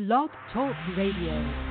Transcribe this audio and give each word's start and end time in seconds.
Blog 0.00 0.30
Talk 0.50 0.74
Radio. 0.96 1.69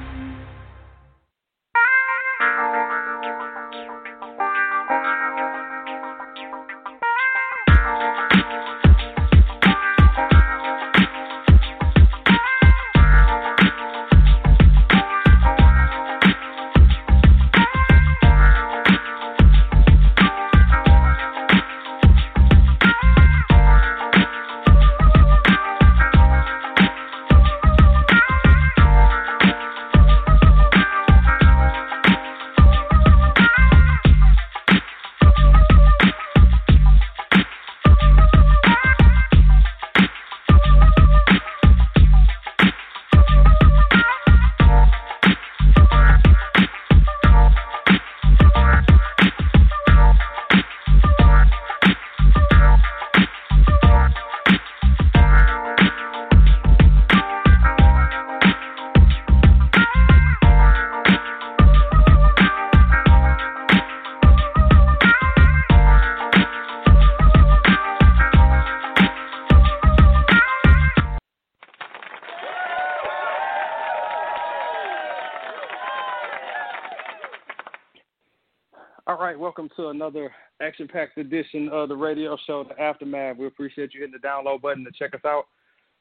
Welcome 79.50 79.70
to 79.76 79.88
another 79.88 80.32
action-packed 80.62 81.18
edition 81.18 81.70
of 81.70 81.90
the 81.90 81.96
radio 81.96 82.38
show, 82.46 82.64
The 82.64 82.80
Aftermath. 82.80 83.36
We 83.36 83.48
appreciate 83.48 83.96
you 83.96 84.02
hitting 84.02 84.14
the 84.14 84.28
download 84.28 84.62
button 84.62 84.84
to 84.84 84.92
check 84.92 85.16
us 85.16 85.26
out 85.26 85.46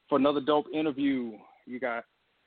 for 0.07 0.19
another 0.19 0.39
dope 0.39 0.67
interview. 0.71 1.31
You 1.65 1.79
got 1.79 2.03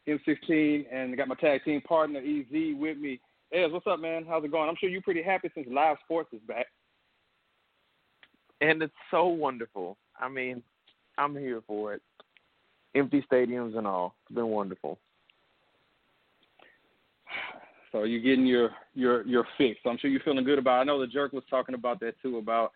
M16 0.08 0.84
and 0.92 1.16
got 1.16 1.26
my 1.26 1.34
tag 1.34 1.64
team 1.64 1.80
partner 1.80 2.20
EZ 2.20 2.76
with 2.78 2.98
me. 2.98 3.18
Ez, 3.52 3.72
what's 3.72 3.88
up, 3.88 3.98
man? 3.98 4.24
How's 4.28 4.44
it 4.44 4.52
going? 4.52 4.68
I'm 4.68 4.76
sure 4.78 4.88
you're 4.88 5.02
pretty 5.02 5.24
happy 5.24 5.50
since 5.56 5.66
live 5.68 5.96
sports 6.04 6.28
is 6.32 6.40
back. 6.46 6.66
And 8.60 8.80
it's 8.80 8.94
so 9.10 9.26
wonderful. 9.26 9.96
I 10.20 10.28
mean, 10.28 10.62
I'm 11.18 11.34
here 11.34 11.62
for 11.66 11.94
it. 11.94 12.02
Empty 12.94 13.24
stadiums 13.28 13.76
and 13.76 13.88
all. 13.88 14.14
It's 14.28 14.36
been 14.36 14.46
wonderful. 14.46 15.00
So 17.92 18.04
you're 18.04 18.20
getting 18.20 18.46
your 18.46 18.70
your 18.94 19.26
your 19.26 19.46
fix. 19.58 19.78
So 19.82 19.90
I'm 19.90 19.98
sure 19.98 20.10
you're 20.10 20.20
feeling 20.20 20.44
good 20.44 20.58
about. 20.58 20.78
It. 20.78 20.80
I 20.80 20.84
know 20.84 21.00
the 21.00 21.06
jerk 21.06 21.32
was 21.32 21.44
talking 21.48 21.74
about 21.74 22.00
that 22.00 22.14
too. 22.22 22.38
About 22.38 22.72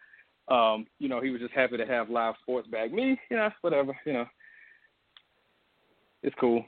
um, 0.48 0.86
you 0.98 1.08
know, 1.08 1.20
he 1.20 1.30
was 1.30 1.40
just 1.40 1.54
happy 1.54 1.76
to 1.76 1.86
have 1.86 2.10
live 2.10 2.34
sports 2.42 2.68
back. 2.68 2.92
Me, 2.92 3.18
you 3.30 3.36
know, 3.36 3.50
whatever, 3.62 3.96
you 4.04 4.12
know, 4.12 4.26
it's 6.22 6.36
cool. 6.38 6.64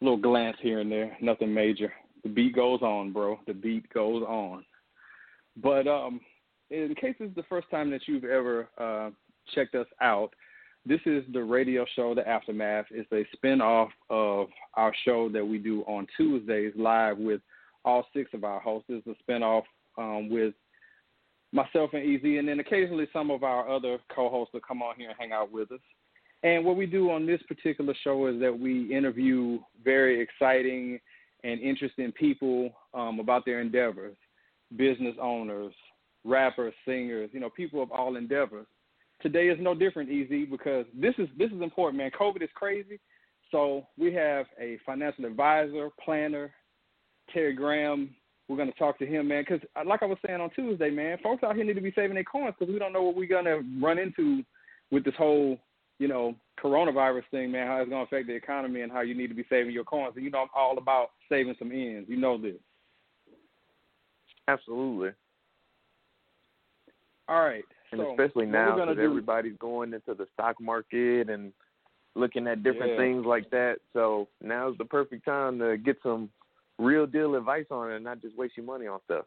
A 0.00 0.04
little 0.04 0.18
glance 0.18 0.56
here 0.60 0.80
and 0.80 0.90
there, 0.90 1.16
nothing 1.20 1.52
major. 1.52 1.92
The 2.22 2.28
beat 2.28 2.54
goes 2.54 2.82
on, 2.82 3.12
bro. 3.12 3.38
The 3.46 3.54
beat 3.54 3.92
goes 3.92 4.22
on. 4.22 4.64
But 5.56 5.88
um, 5.88 6.20
in 6.70 6.94
case 6.94 7.16
it's 7.18 7.34
the 7.34 7.42
first 7.48 7.68
time 7.70 7.90
that 7.90 8.02
you've 8.06 8.24
ever 8.24 8.68
uh, 8.78 9.10
checked 9.54 9.74
us 9.74 9.86
out, 10.00 10.30
this 10.86 11.00
is 11.04 11.24
the 11.32 11.42
radio 11.42 11.84
show, 11.94 12.14
The 12.14 12.26
Aftermath. 12.26 12.86
It's 12.90 13.10
a 13.12 13.26
spin-off 13.36 13.90
of 14.08 14.48
our 14.74 14.92
show 15.04 15.28
that 15.28 15.44
we 15.44 15.58
do 15.58 15.82
on 15.82 16.06
Tuesdays 16.16 16.72
live 16.74 17.18
with 17.18 17.40
all 17.84 18.06
six 18.14 18.30
of 18.32 18.44
our 18.44 18.60
hosts. 18.60 18.88
It's 18.88 19.06
a 19.06 19.14
spin-off 19.20 19.64
um, 19.98 20.30
with 20.30 20.54
myself 21.52 21.90
and 21.92 22.02
Ez, 22.02 22.20
and 22.22 22.48
then 22.48 22.60
occasionally 22.60 23.08
some 23.12 23.30
of 23.30 23.42
our 23.42 23.68
other 23.68 23.98
co-hosts 24.14 24.54
will 24.54 24.60
come 24.66 24.82
on 24.82 24.94
here 24.96 25.10
and 25.10 25.18
hang 25.18 25.32
out 25.32 25.52
with 25.52 25.70
us. 25.72 25.80
And 26.42 26.64
what 26.64 26.76
we 26.76 26.86
do 26.86 27.10
on 27.10 27.26
this 27.26 27.42
particular 27.46 27.94
show 28.02 28.26
is 28.28 28.40
that 28.40 28.56
we 28.56 28.94
interview 28.94 29.58
very 29.84 30.20
exciting 30.20 30.98
and 31.44 31.60
interesting 31.60 32.12
people 32.12 32.70
um, 32.94 33.20
about 33.20 33.44
their 33.44 33.60
endeavors, 33.60 34.16
business 34.76 35.14
owners, 35.20 35.74
rappers, 36.24 36.72
singers, 36.86 37.30
you 37.32 37.40
know, 37.40 37.50
people 37.50 37.82
of 37.82 37.90
all 37.92 38.16
endeavors 38.16 38.66
today 39.22 39.48
is 39.48 39.58
no 39.60 39.74
different, 39.74 40.10
EZ, 40.10 40.48
because 40.50 40.86
this 40.94 41.14
is 41.18 41.28
this 41.38 41.50
is 41.50 41.62
important, 41.62 41.98
man. 41.98 42.10
COVID 42.18 42.42
is 42.42 42.50
crazy, 42.54 42.98
so 43.50 43.86
we 43.98 44.12
have 44.14 44.46
a 44.60 44.78
financial 44.84 45.24
advisor, 45.24 45.90
planner, 46.02 46.52
Terry 47.32 47.54
Graham. 47.54 48.14
We're 48.48 48.56
going 48.56 48.72
to 48.72 48.78
talk 48.78 48.98
to 48.98 49.06
him, 49.06 49.28
man, 49.28 49.44
because 49.46 49.66
uh, 49.76 49.82
like 49.86 50.02
I 50.02 50.06
was 50.06 50.18
saying 50.26 50.40
on 50.40 50.50
Tuesday, 50.50 50.90
man, 50.90 51.18
folks 51.22 51.44
out 51.44 51.54
here 51.54 51.64
need 51.64 51.74
to 51.74 51.80
be 51.80 51.92
saving 51.94 52.14
their 52.14 52.24
coins 52.24 52.54
because 52.58 52.72
we 52.72 52.80
don't 52.80 52.92
know 52.92 53.02
what 53.02 53.14
we're 53.14 53.28
going 53.28 53.44
to 53.44 53.62
run 53.80 53.98
into 53.98 54.42
with 54.90 55.04
this 55.04 55.14
whole, 55.16 55.56
you 56.00 56.08
know, 56.08 56.34
coronavirus 56.62 57.22
thing, 57.30 57.52
man. 57.52 57.68
How 57.68 57.80
it's 57.80 57.88
going 57.88 58.04
to 58.04 58.08
affect 58.08 58.26
the 58.26 58.34
economy 58.34 58.80
and 58.80 58.90
how 58.90 59.02
you 59.02 59.14
need 59.14 59.28
to 59.28 59.34
be 59.34 59.46
saving 59.48 59.72
your 59.72 59.84
coins. 59.84 60.14
And 60.16 60.24
you 60.24 60.30
know, 60.30 60.40
I'm 60.40 60.48
all 60.54 60.78
about 60.78 61.10
saving 61.28 61.54
some 61.58 61.70
ends. 61.70 62.08
You 62.08 62.16
know 62.16 62.38
this. 62.38 62.56
Absolutely. 64.48 65.10
All 67.28 67.44
right 67.44 67.64
and 67.92 68.00
so, 68.00 68.10
especially 68.12 68.46
now 68.46 68.76
because 68.76 68.96
everybody's 69.00 69.56
going 69.58 69.92
into 69.92 70.14
the 70.14 70.26
stock 70.34 70.60
market 70.60 71.28
and 71.28 71.52
looking 72.14 72.46
at 72.46 72.62
different 72.62 72.92
yeah. 72.92 72.98
things 72.98 73.24
like 73.24 73.50
that. 73.50 73.76
So 73.92 74.28
now's 74.42 74.76
the 74.78 74.84
perfect 74.84 75.24
time 75.24 75.58
to 75.58 75.76
get 75.76 75.96
some 76.02 76.30
real 76.78 77.06
deal 77.06 77.34
advice 77.34 77.66
on 77.70 77.90
it 77.90 77.96
and 77.96 78.04
not 78.04 78.20
just 78.20 78.36
waste 78.36 78.56
your 78.56 78.66
money 78.66 78.86
on 78.86 79.00
stuff. 79.04 79.24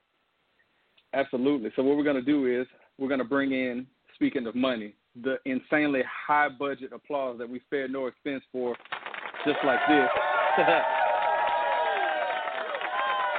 Absolutely. 1.13 1.72
So 1.75 1.84
what 1.84 1.97
we're 1.97 2.03
going 2.03 2.16
to 2.16 2.22
do 2.22 2.47
is 2.62 2.68
we're 2.97 3.07
going 3.07 3.19
to 3.19 3.25
bring 3.25 3.52
in, 3.52 3.85
speaking 4.16 4.47
of 4.47 4.56
money, 4.56 4.96
the 5.22 5.38
insanely 5.46 6.02
high 6.28 6.50
budget 6.50 6.91
applause 6.91 7.38
that 7.38 7.47
we 7.47 7.59
spared 7.62 7.91
no 7.91 8.07
expense 8.07 8.44
for, 8.52 8.75
just 9.46 9.59
like 9.63 9.79
this. 9.88 10.09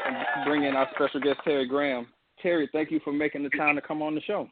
and 0.06 0.44
bring 0.44 0.64
in 0.64 0.76
our 0.76 0.88
special 0.94 1.20
guest 1.20 1.40
Terry 1.44 1.66
Graham. 1.66 2.06
Terry, 2.40 2.68
thank 2.72 2.90
you 2.90 3.00
for 3.02 3.12
making 3.12 3.42
the 3.42 3.50
time 3.50 3.74
to 3.74 3.82
come 3.82 4.02
on 4.02 4.14
the 4.14 4.20
show. 4.20 4.48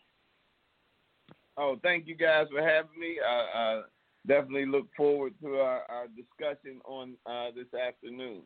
Oh, 1.57 1.77
thank 1.83 2.07
you 2.07 2.15
guys 2.15 2.47
for 2.51 2.63
having 2.63 2.99
me. 2.99 3.17
I, 3.27 3.59
I 3.59 3.83
definitely 4.27 4.67
look 4.67 4.87
forward 4.97 5.35
to 5.43 5.57
our, 5.57 5.83
our 5.89 6.07
discussion 6.09 6.81
on 6.85 7.15
uh, 7.27 7.51
this 7.55 7.79
afternoon. 7.79 8.43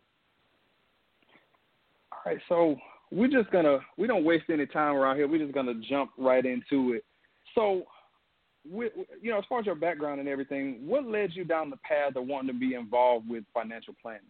All 2.12 2.32
right, 2.32 2.38
so 2.48 2.76
we're 3.12 3.28
just 3.28 3.50
gonna 3.50 3.78
we 3.96 4.06
don't 4.06 4.24
waste 4.24 4.46
any 4.50 4.66
time 4.66 4.96
around 4.96 5.16
here. 5.16 5.28
We're 5.28 5.44
just 5.44 5.54
gonna 5.54 5.80
jump 5.88 6.10
right 6.18 6.44
into 6.44 6.94
it. 6.94 7.04
So, 7.54 7.84
we, 8.68 8.90
you 9.22 9.30
know, 9.30 9.38
as 9.38 9.44
far 9.48 9.60
as 9.60 9.66
your 9.66 9.76
background 9.76 10.18
and 10.18 10.28
everything, 10.28 10.80
what 10.84 11.06
led 11.06 11.30
you 11.34 11.44
down 11.44 11.70
the 11.70 11.78
path 11.78 12.16
of 12.16 12.26
wanting 12.26 12.48
to 12.48 12.58
be 12.58 12.74
involved 12.74 13.28
with 13.28 13.44
financial 13.54 13.94
planning? 14.02 14.22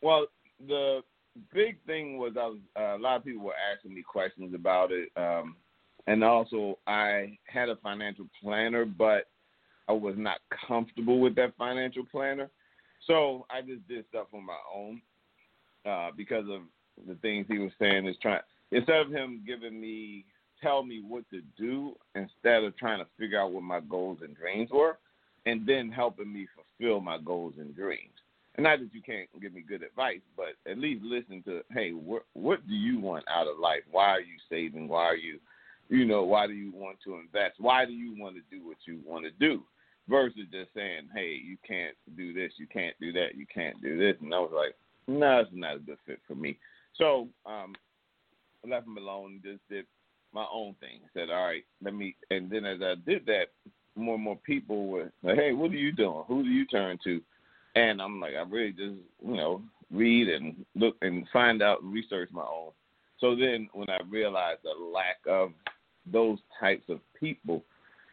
Well, 0.00 0.26
the 0.66 1.00
big 1.52 1.78
thing 1.86 2.18
was 2.18 2.32
I 2.38 2.46
was 2.46 2.58
uh, 2.78 2.96
a 2.96 3.02
lot 3.02 3.16
of 3.16 3.24
people 3.24 3.44
were 3.44 3.52
asking 3.74 3.94
me 3.94 4.02
questions 4.02 4.54
about 4.54 4.90
it. 4.90 5.10
Um, 5.16 5.56
and 6.06 6.22
also 6.22 6.78
I 6.86 7.38
had 7.46 7.68
a 7.68 7.76
financial 7.76 8.26
planner, 8.42 8.84
but 8.84 9.28
I 9.88 9.92
was 9.92 10.14
not 10.16 10.38
comfortable 10.66 11.20
with 11.20 11.34
that 11.36 11.56
financial 11.56 12.04
planner, 12.10 12.50
so 13.06 13.46
I 13.50 13.60
just 13.62 13.86
did 13.88 14.04
stuff 14.08 14.26
on 14.32 14.44
my 14.44 14.58
own 14.74 15.00
uh, 15.84 16.10
because 16.16 16.44
of 16.50 16.62
the 17.06 17.14
things 17.16 17.46
he 17.48 17.58
was 17.58 17.72
saying. 17.78 18.06
Is 18.06 18.16
trying 18.20 18.40
instead 18.72 18.96
of 18.96 19.10
him 19.10 19.42
giving 19.46 19.80
me 19.80 20.24
tell 20.62 20.82
me 20.82 21.02
what 21.06 21.28
to 21.30 21.42
do 21.58 21.94
instead 22.14 22.64
of 22.64 22.76
trying 22.76 22.98
to 22.98 23.06
figure 23.18 23.40
out 23.40 23.52
what 23.52 23.62
my 23.62 23.80
goals 23.80 24.18
and 24.22 24.36
dreams 24.36 24.70
were, 24.72 24.98
and 25.44 25.66
then 25.66 25.90
helping 25.90 26.32
me 26.32 26.46
fulfill 26.54 27.00
my 27.00 27.18
goals 27.18 27.54
and 27.58 27.76
dreams. 27.76 28.12
And 28.56 28.64
not 28.64 28.78
that 28.78 28.94
you 28.94 29.02
can't 29.02 29.28
give 29.40 29.52
me 29.52 29.60
good 29.60 29.82
advice, 29.82 30.22
but 30.34 30.54
at 30.70 30.78
least 30.78 31.04
listen 31.04 31.42
to, 31.44 31.60
hey, 31.72 31.90
what 31.90 32.24
what 32.32 32.66
do 32.66 32.74
you 32.74 32.98
want 32.98 33.24
out 33.28 33.46
of 33.46 33.58
life? 33.58 33.82
Why 33.90 34.08
are 34.08 34.20
you 34.20 34.36
saving? 34.48 34.88
Why 34.88 35.04
are 35.04 35.16
you 35.16 35.38
you 35.88 36.04
know, 36.04 36.24
why 36.24 36.46
do 36.46 36.52
you 36.52 36.72
want 36.72 36.98
to 37.04 37.16
invest? 37.16 37.56
Why 37.58 37.84
do 37.84 37.92
you 37.92 38.14
want 38.18 38.36
to 38.36 38.42
do 38.50 38.66
what 38.66 38.78
you 38.86 39.00
want 39.04 39.24
to 39.24 39.30
do? 39.32 39.62
Versus 40.08 40.42
just 40.52 40.70
saying, 40.74 41.08
hey, 41.14 41.40
you 41.44 41.56
can't 41.66 41.96
do 42.16 42.32
this, 42.32 42.52
you 42.58 42.66
can't 42.68 42.94
do 43.00 43.12
that, 43.12 43.34
you 43.34 43.44
can't 43.52 43.80
do 43.82 43.98
this. 43.98 44.14
And 44.22 44.32
I 44.32 44.38
was 44.38 44.52
like, 44.54 44.74
no, 45.08 45.40
it's 45.40 45.50
not 45.52 45.76
a 45.76 45.80
good 45.80 45.98
fit 46.06 46.20
for 46.26 46.36
me. 46.36 46.58
So 46.96 47.28
um, 47.44 47.74
I 48.64 48.68
left 48.68 48.86
him 48.86 48.98
alone 48.98 49.32
and 49.32 49.42
just 49.42 49.68
did 49.68 49.84
my 50.32 50.46
own 50.52 50.76
thing. 50.80 51.00
Said, 51.12 51.30
all 51.30 51.46
right, 51.46 51.64
let 51.82 51.94
me. 51.94 52.14
And 52.30 52.48
then 52.48 52.64
as 52.64 52.78
I 52.82 52.94
did 53.04 53.26
that, 53.26 53.46
more 53.96 54.14
and 54.14 54.24
more 54.24 54.38
people 54.44 54.86
were 54.86 55.10
like, 55.22 55.36
"Hey, 55.36 55.52
what 55.52 55.70
are 55.70 55.76
you 55.76 55.92
doing? 55.92 56.22
Who 56.28 56.42
do 56.42 56.50
you 56.50 56.66
turn 56.66 56.98
to?" 57.04 57.20
And 57.74 58.00
I'm 58.00 58.20
like, 58.20 58.34
I 58.34 58.42
really 58.42 58.72
just 58.72 58.94
you 59.24 59.36
know 59.36 59.62
read 59.90 60.28
and 60.28 60.64
look 60.74 60.96
and 61.02 61.26
find 61.32 61.62
out 61.62 61.82
and 61.82 61.92
research 61.92 62.28
my 62.32 62.42
own. 62.42 62.70
So 63.18 63.34
then 63.34 63.68
when 63.72 63.88
I 63.88 63.98
realized 64.08 64.60
the 64.62 64.84
lack 64.84 65.16
of 65.26 65.52
those 66.10 66.38
types 66.58 66.84
of 66.88 67.00
people, 67.18 67.64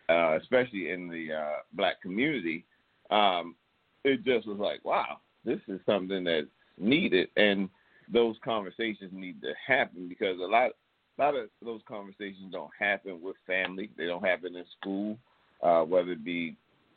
uh, 0.09 0.37
especially 0.41 0.89
in 0.89 1.07
the 1.07 1.33
uh, 1.33 1.59
black 1.73 2.01
community, 2.01 2.65
um, 3.09 3.55
it 4.03 4.23
just 4.23 4.47
was 4.47 4.57
like, 4.59 4.83
wow, 4.83 5.17
this 5.45 5.59
is 5.67 5.79
something 5.85 6.23
that's 6.23 6.47
needed, 6.77 7.29
and 7.37 7.69
those 8.11 8.35
conversations 8.43 9.11
need 9.13 9.41
to 9.41 9.53
happen 9.65 10.09
because 10.09 10.37
a 10.39 10.45
lot, 10.45 10.71
a 11.17 11.21
lot 11.21 11.35
of 11.35 11.49
those 11.63 11.81
conversations 11.87 12.51
don't 12.51 12.71
happen 12.77 13.21
with 13.21 13.35
family. 13.47 13.89
They 13.97 14.05
don't 14.05 14.25
happen 14.25 14.55
in 14.55 14.65
school, 14.79 15.17
uh, 15.61 15.83
whether 15.83 16.11
it 16.11 16.25
be 16.25 16.55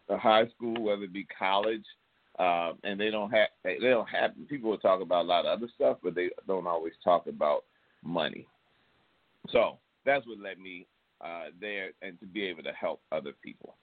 high 0.08 0.48
school, 0.56 0.82
whether 0.82 1.04
it 1.04 1.12
be 1.12 1.26
college, 1.38 1.84
uh, 2.38 2.72
and 2.84 3.00
they 3.00 3.10
don't 3.10 3.30
have 3.30 3.48
they 3.64 3.78
don't 3.78 4.08
have 4.08 4.32
people 4.48 4.70
will 4.70 4.78
talk 4.78 5.00
about 5.00 5.24
a 5.24 5.28
lot 5.28 5.46
of 5.46 5.58
other 5.58 5.70
stuff, 5.74 5.98
but 6.02 6.14
they 6.14 6.28
don't 6.46 6.66
always 6.66 6.92
talk 7.02 7.26
about 7.26 7.64
money. 8.04 8.46
So 9.50 9.78
that's 10.06 10.26
what 10.26 10.38
led 10.38 10.58
me 10.58 10.86
uh, 11.20 11.46
there 11.60 11.90
and 12.00 12.18
to 12.20 12.26
be 12.26 12.44
able 12.44 12.62
to 12.62 12.72
help 12.72 13.00
other 13.12 13.32
people. 13.42 13.74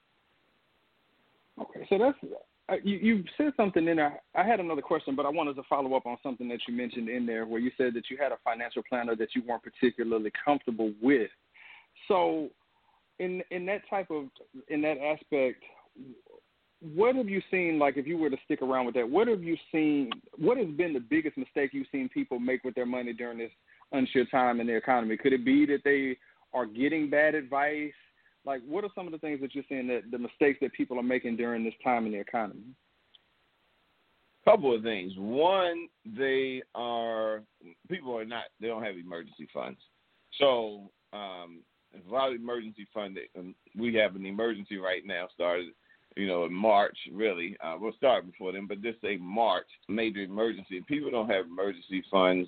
Okay, 1.62 1.86
so 1.90 1.98
that's 2.00 2.18
uh, 2.70 2.76
you, 2.84 2.98
you 2.98 3.24
said 3.38 3.52
something 3.58 3.88
in 3.88 3.98
there. 3.98 4.22
I 4.36 4.44
had 4.44 4.60
another 4.60 4.82
question, 4.82 5.16
but 5.16 5.26
I 5.26 5.30
wanted 5.30 5.56
to 5.58 5.64
follow 5.70 5.96
up 5.96 6.06
on 6.06 6.18
something 6.24 6.48
that 6.48 6.62
you 6.68 6.74
mentioned 6.74 7.10
in 7.10 7.26
there, 7.26 7.46
where 7.46 7.60
you 7.60 7.72
said 7.78 7.94
that 7.96 8.10
you 8.10 8.18
had 8.18 8.32
a 8.32 8.38
financial 8.44 8.82
planner 8.88 9.16
that 9.18 9.36
you 9.36 9.44
weren't 9.46 9.64
particularly 9.64 10.32
comfortable 10.44 10.94
with. 11.02 11.30
So, 12.08 12.50
in 13.20 13.44
in 13.52 13.66
that 13.66 13.82
type 13.90 14.10
of 14.10 14.26
in 14.70 14.82
that 14.82 14.98
aspect, 14.98 15.62
what 16.96 17.16
have 17.16 17.28
you 17.28 17.42
seen? 17.52 17.80
Like, 17.80 17.98
if 17.98 18.08
you 18.08 18.18
were 18.18 18.30
to 18.30 18.38
stick 18.46 18.62
around 18.62 18.86
with 18.86 18.96
that, 18.96 19.10
what 19.10 19.28
have 19.28 19.44
you 19.44 19.58
seen? 19.72 20.10
What 20.38 20.58
has 20.58 20.68
been 20.68 20.94
the 20.94 21.02
biggest 21.02 21.38
mistake 21.38 21.72
you've 21.74 21.88
seen 21.92 22.08
people 22.10 22.40
make 22.40 22.64
with 22.64 22.76
their 22.76 22.86
money 22.86 23.12
during 23.12 23.38
this 23.38 23.52
unsure 23.94 24.26
time 24.26 24.60
in 24.60 24.68
the 24.68 24.76
economy? 24.76 25.18
Could 25.18 25.34
it 25.34 25.46
be 25.46 25.66
that 25.68 25.84
they 25.84 26.18
are 26.54 26.66
getting 26.66 27.10
bad 27.10 27.36
advice? 27.36 27.94
Like, 28.46 28.62
what 28.68 28.84
are 28.84 28.90
some 28.94 29.06
of 29.06 29.14
the 29.14 29.20
things 29.20 29.40
that 29.42 29.56
you're 29.56 29.64
seeing 29.70 29.88
that 29.88 30.12
the 30.12 30.18
mistakes 30.18 30.60
that 30.62 30.74
people 30.74 31.00
are 31.00 31.04
making 31.04 31.38
during 31.38 31.64
this 31.64 31.74
time 31.84 32.06
in 32.06 32.12
the 32.12 32.20
economy? 32.20 32.62
Couple 34.44 34.76
of 34.76 34.84
things. 34.84 35.14
One, 35.18 35.88
they 36.06 36.62
are 36.76 37.44
people 37.90 38.18
are 38.18 38.26
not. 38.26 38.46
They 38.60 38.68
don't 38.68 38.84
have 38.84 38.98
emergency 38.98 39.48
funds. 39.54 39.80
So 40.38 40.92
um, 41.14 41.62
a 41.96 42.12
lot 42.12 42.30
of 42.30 42.36
emergency 42.36 42.86
funding. 42.94 43.28
Um, 43.40 43.56
we 43.78 43.94
have 43.96 44.18
an 44.18 44.26
emergency 44.26 44.78
right 44.78 45.06
now 45.06 45.30
started 45.34 45.70
you 46.16 46.28
know, 46.28 46.46
in 46.46 46.54
March, 46.54 46.98
really. 47.12 47.58
Uh, 47.64 47.76
we'll 47.80 47.94
start 47.94 48.26
before 48.26 48.52
then, 48.52 48.68
but 48.68 48.82
just 48.82 49.02
say 49.02 49.18
March, 49.18 49.66
major 49.88 50.22
emergency. 50.22 50.82
People 50.88 51.12
don't 51.12 51.30
have 51.30 51.46
emergency 51.46 52.04
funds 52.12 52.48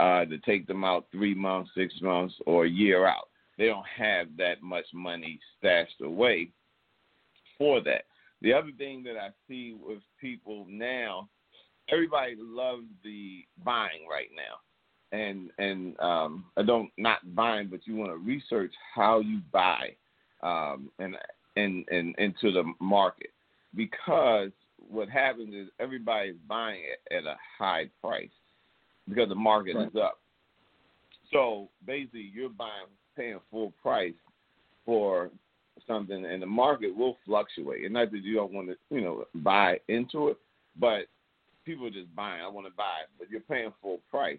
uh, 0.00 0.24
to 0.24 0.38
take 0.38 0.66
them 0.66 0.82
out 0.82 1.06
three 1.12 1.34
months, 1.34 1.70
six 1.76 1.92
months, 2.00 2.34
or 2.46 2.64
a 2.64 2.70
year 2.70 3.06
out. 3.06 3.28
They 3.58 3.66
don't 3.66 3.86
have 3.98 4.28
that 4.38 4.62
much 4.62 4.86
money 4.94 5.38
stashed 5.58 6.00
away 6.02 6.50
for 7.58 7.82
that. 7.82 8.04
The 8.40 8.54
other 8.54 8.70
thing 8.78 9.02
that 9.02 9.18
I 9.18 9.28
see 9.46 9.76
with 9.78 9.98
people 10.18 10.66
now, 10.66 11.28
everybody 11.90 12.36
loves 12.38 12.86
the 13.04 13.44
buying 13.62 14.06
right 14.10 14.30
now. 14.34 15.16
And 15.16 15.50
and 15.58 15.98
um, 16.00 16.46
I 16.56 16.62
don't 16.62 16.90
not 16.96 17.34
buying, 17.34 17.68
but 17.68 17.80
you 17.84 17.96
want 17.96 18.12
to 18.12 18.16
research 18.16 18.72
how 18.94 19.20
you 19.20 19.40
buy. 19.52 19.90
Um, 20.42 20.90
and 20.98 21.16
and 21.56 21.86
in 21.90 22.14
into 22.16 22.52
the 22.52 22.64
market 22.80 23.32
because 23.74 24.50
what 24.78 25.10
happens 25.10 25.54
is 25.54 25.68
everybody's 25.78 26.36
buying 26.48 26.80
it 26.80 27.14
at 27.14 27.24
a 27.24 27.36
high 27.58 27.90
price 28.00 28.30
because 29.10 29.28
the 29.28 29.34
market 29.34 29.76
right. 29.76 29.88
is 29.88 29.96
up. 29.96 30.18
So 31.32 31.68
basically, 31.86 32.30
you're 32.34 32.48
buying 32.48 32.86
paying 33.16 33.40
full 33.50 33.72
price 33.82 34.14
for 34.86 35.30
something, 35.86 36.24
and 36.24 36.42
the 36.42 36.46
market 36.46 36.96
will 36.96 37.16
fluctuate. 37.26 37.84
And 37.84 37.94
not 37.94 38.10
that 38.10 38.22
you 38.22 38.34
don't 38.34 38.52
want 38.52 38.68
to, 38.68 38.76
you 38.94 39.00
know, 39.00 39.24
buy 39.36 39.78
into 39.88 40.28
it, 40.28 40.38
but 40.78 41.02
people 41.64 41.86
are 41.86 41.90
just 41.90 42.14
buying. 42.14 42.42
I 42.42 42.48
want 42.48 42.66
to 42.66 42.72
buy 42.76 43.02
it, 43.02 43.10
but 43.18 43.30
you're 43.30 43.40
paying 43.40 43.72
full 43.82 44.00
price. 44.10 44.38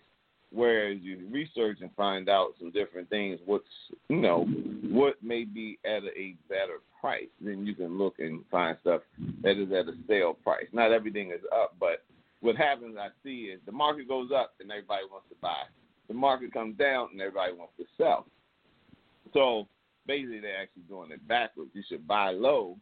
Whereas 0.53 0.97
you 1.01 1.29
research 1.31 1.77
and 1.79 1.89
find 1.95 2.27
out 2.27 2.56
some 2.59 2.71
different 2.71 3.09
things, 3.09 3.39
what's 3.45 3.63
you 4.09 4.18
know, 4.18 4.45
what 4.89 5.15
may 5.23 5.45
be 5.45 5.79
at 5.85 6.03
a 6.03 6.35
better 6.50 6.79
price, 7.00 7.29
then 7.39 7.65
you 7.65 7.73
can 7.73 7.97
look 7.97 8.15
and 8.19 8.44
find 8.51 8.77
stuff 8.81 9.01
that 9.44 9.57
is 9.57 9.71
at 9.71 9.88
a 9.88 9.95
sale 10.09 10.33
price. 10.33 10.65
Not 10.73 10.91
everything 10.91 11.31
is 11.31 11.39
up, 11.53 11.75
but 11.79 12.03
what 12.41 12.55
happens 12.55 12.97
I 12.99 13.09
see 13.23 13.51
is 13.53 13.59
the 13.65 13.71
market 13.71 14.07
goes 14.07 14.29
up 14.35 14.53
and 14.59 14.69
everybody 14.71 15.03
wants 15.09 15.29
to 15.29 15.35
buy. 15.41 15.63
The 16.07 16.13
market 16.13 16.51
comes 16.51 16.77
down 16.77 17.09
and 17.11 17.21
everybody 17.21 17.53
wants 17.53 17.73
to 17.77 17.85
sell. 17.97 18.25
So 19.33 19.67
basically 20.07 20.39
they're 20.39 20.61
actually 20.61 20.83
doing 20.83 21.11
it 21.11 21.25
backwards. 21.27 21.71
You 21.73 21.83
should 21.88 22.07
buy 22.07 22.31
low 22.31 22.77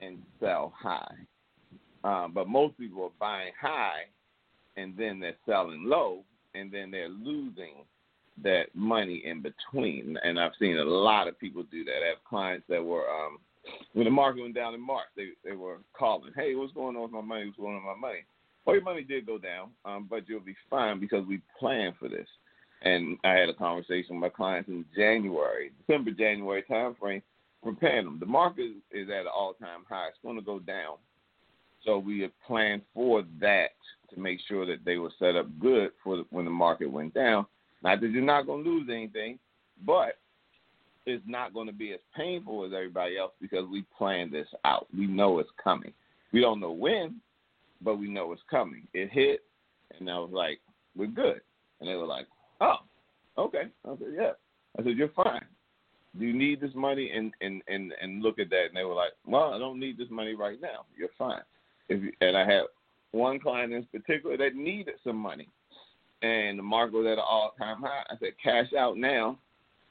and 0.00 0.18
sell 0.40 0.72
high. 0.76 1.14
Um, 2.04 2.32
but 2.32 2.48
most 2.48 2.78
people 2.78 3.04
are 3.04 3.10
buying 3.18 3.52
high 3.60 4.04
and 4.76 4.96
then 4.96 5.20
they're 5.20 5.36
selling 5.46 5.84
low 5.84 6.22
and 6.54 6.70
then 6.70 6.90
they're 6.90 7.08
losing 7.08 7.84
that 8.42 8.66
money 8.74 9.22
in 9.24 9.42
between. 9.42 10.16
And 10.22 10.38
I've 10.38 10.52
seen 10.58 10.78
a 10.78 10.84
lot 10.84 11.28
of 11.28 11.38
people 11.38 11.64
do 11.70 11.84
that. 11.84 12.02
I 12.04 12.08
have 12.10 12.24
clients 12.28 12.64
that 12.68 12.82
were 12.84 13.08
um 13.08 13.38
when 13.94 14.04
the 14.04 14.10
market 14.10 14.42
went 14.42 14.54
down 14.54 14.74
in 14.74 14.80
March, 14.80 15.06
they 15.16 15.28
they 15.44 15.56
were 15.56 15.78
calling, 15.96 16.32
Hey, 16.36 16.54
what's 16.54 16.72
going 16.72 16.96
on 16.96 17.02
with 17.02 17.12
my 17.12 17.20
money? 17.20 17.46
What's 17.46 17.58
going 17.58 17.76
on 17.76 17.84
with 17.84 17.96
my 17.96 18.08
money? 18.08 18.24
Well 18.64 18.76
your 18.76 18.84
money 18.84 19.02
did 19.02 19.26
go 19.26 19.38
down, 19.38 19.70
um, 19.84 20.06
but 20.08 20.28
you'll 20.28 20.40
be 20.40 20.56
fine 20.70 21.00
because 21.00 21.26
we 21.26 21.40
planned 21.58 21.94
for 21.98 22.08
this. 22.08 22.26
And 22.82 23.18
I 23.24 23.32
had 23.32 23.48
a 23.48 23.54
conversation 23.54 24.16
with 24.16 24.22
my 24.22 24.28
clients 24.28 24.68
in 24.68 24.84
January, 24.96 25.72
December, 25.86 26.10
January 26.10 26.62
time 26.62 26.94
frame, 27.00 27.22
preparing 27.62 28.04
them. 28.04 28.18
The 28.20 28.26
market 28.26 28.72
is 28.92 29.08
at 29.08 29.22
an 29.22 29.26
all 29.34 29.54
time 29.54 29.84
high. 29.88 30.08
It's 30.08 30.18
going 30.22 30.36
to 30.36 30.42
go 30.42 30.58
down. 30.58 30.96
So 31.84 31.98
we 31.98 32.20
had 32.20 32.32
planned 32.46 32.82
for 32.94 33.24
that 33.40 33.70
to 34.12 34.20
make 34.20 34.38
sure 34.48 34.66
that 34.66 34.84
they 34.84 34.96
were 34.96 35.12
set 35.18 35.36
up 35.36 35.46
good 35.60 35.90
for 36.02 36.18
the, 36.18 36.24
when 36.30 36.44
the 36.44 36.50
market 36.50 36.90
went 36.90 37.14
down. 37.14 37.46
Not 37.82 38.00
that 38.00 38.10
you're 38.10 38.22
not 38.22 38.46
going 38.46 38.64
to 38.64 38.70
lose 38.70 38.88
anything, 38.90 39.38
but 39.84 40.18
it's 41.06 41.24
not 41.26 41.52
going 41.52 41.66
to 41.66 41.72
be 41.72 41.92
as 41.92 42.00
painful 42.16 42.64
as 42.64 42.72
everybody 42.72 43.18
else 43.18 43.32
because 43.40 43.66
we 43.70 43.84
planned 43.96 44.32
this 44.32 44.46
out. 44.64 44.86
We 44.96 45.06
know 45.06 45.38
it's 45.38 45.50
coming. 45.62 45.92
We 46.32 46.40
don't 46.40 46.60
know 46.60 46.72
when, 46.72 47.20
but 47.84 47.98
we 47.98 48.08
know 48.08 48.32
it's 48.32 48.42
coming. 48.50 48.86
It 48.94 49.10
hit, 49.10 49.42
and 49.98 50.10
I 50.10 50.18
was 50.18 50.30
like, 50.32 50.60
"We're 50.96 51.06
good," 51.06 51.40
and 51.80 51.88
they 51.88 51.94
were 51.94 52.06
like, 52.06 52.26
"Oh, 52.60 52.78
okay." 53.38 53.64
I 53.84 53.96
said, 53.98 54.14
"Yeah." 54.14 54.32
I 54.78 54.82
said, 54.82 54.96
"You're 54.96 55.08
fine. 55.08 55.44
Do 56.18 56.24
you 56.24 56.32
need 56.32 56.60
this 56.60 56.74
money?" 56.74 57.10
And 57.10 57.32
and 57.40 57.62
and 57.68 57.92
and 58.00 58.22
look 58.22 58.38
at 58.38 58.50
that, 58.50 58.66
and 58.68 58.76
they 58.76 58.84
were 58.84 58.94
like, 58.94 59.12
"Well, 59.26 59.52
I 59.52 59.58
don't 59.58 59.78
need 59.78 59.98
this 59.98 60.10
money 60.10 60.34
right 60.34 60.60
now. 60.60 60.86
You're 60.96 61.10
fine." 61.18 61.42
If 61.88 62.02
you, 62.02 62.12
and 62.20 62.36
I 62.36 62.44
had 62.44 62.62
one 63.12 63.38
client 63.38 63.72
in 63.72 63.84
particular 63.84 64.36
that 64.38 64.56
needed 64.56 64.94
some 65.04 65.16
money, 65.16 65.48
and 66.22 66.58
the 66.58 66.62
market 66.62 66.94
was 66.94 67.06
at 67.06 67.12
an 67.12 67.24
all-time 67.28 67.82
high. 67.82 68.02
I 68.08 68.16
said, 68.18 68.32
cash 68.42 68.72
out 68.78 68.96
now 68.96 69.38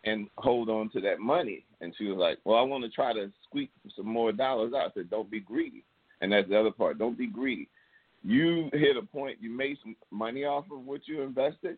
and 0.03 0.27
hold 0.37 0.69
on 0.69 0.89
to 0.89 1.01
that 1.01 1.19
money. 1.19 1.63
And 1.79 1.93
she 1.97 2.05
was 2.05 2.17
like, 2.17 2.39
well, 2.43 2.57
I 2.57 2.61
want 2.63 2.83
to 2.83 2.89
try 2.89 3.13
to 3.13 3.31
squeak 3.47 3.69
some 3.95 4.07
more 4.07 4.31
dollars 4.31 4.73
out. 4.75 4.91
I 4.91 4.93
said, 4.93 5.09
don't 5.09 5.29
be 5.29 5.39
greedy. 5.39 5.83
And 6.21 6.31
that's 6.31 6.49
the 6.49 6.59
other 6.59 6.71
part. 6.71 6.97
Don't 6.97 7.17
be 7.17 7.27
greedy. 7.27 7.69
You 8.23 8.69
hit 8.73 8.97
a 8.97 9.01
point, 9.01 9.37
you 9.41 9.49
made 9.49 9.77
some 9.83 9.95
money 10.11 10.45
off 10.45 10.65
of 10.71 10.85
what 10.85 11.01
you 11.05 11.21
invested. 11.21 11.77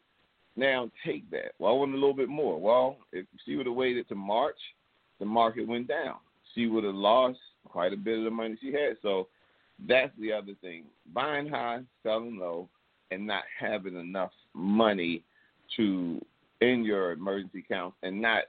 Now 0.56 0.90
take 1.06 1.30
that. 1.32 1.54
Well, 1.60 1.74
I 1.74 1.76
want 1.76 1.92
a 1.92 1.96
little 1.96 2.14
bit 2.14 2.30
more. 2.30 2.60
Well, 2.60 2.98
if 3.12 3.26
she 3.46 3.56
would 3.56 3.66
have 3.66 3.76
waited 3.76 4.08
to 4.10 4.16
March, 4.16 4.58
the 5.20 5.26
market 5.26 5.68
went 5.68 5.88
down. 5.88 6.16
She 6.54 6.68
would 6.68 6.84
have 6.84 6.96
lost 6.96 7.40
quite 7.68 7.94
a 7.94 7.98
bit 7.98 8.20
of 8.20 8.24
the 8.24 8.30
money 8.30 8.58
she 8.62 8.72
had. 8.72 8.98
So 9.02 9.28
that's 9.88 10.12
the 10.20 10.32
other 10.32 10.54
thing. 10.62 10.84
Buying 11.14 11.50
high, 11.50 11.82
selling 12.04 12.38
low, 12.38 12.70
and 13.12 13.28
not 13.28 13.44
having 13.60 13.96
enough 13.96 14.32
money 14.54 15.24
to 15.76 16.24
in 16.62 16.86
your 16.86 17.12
emergency 17.12 17.60
account 17.60 17.94
and 18.04 18.22
not 18.22 18.44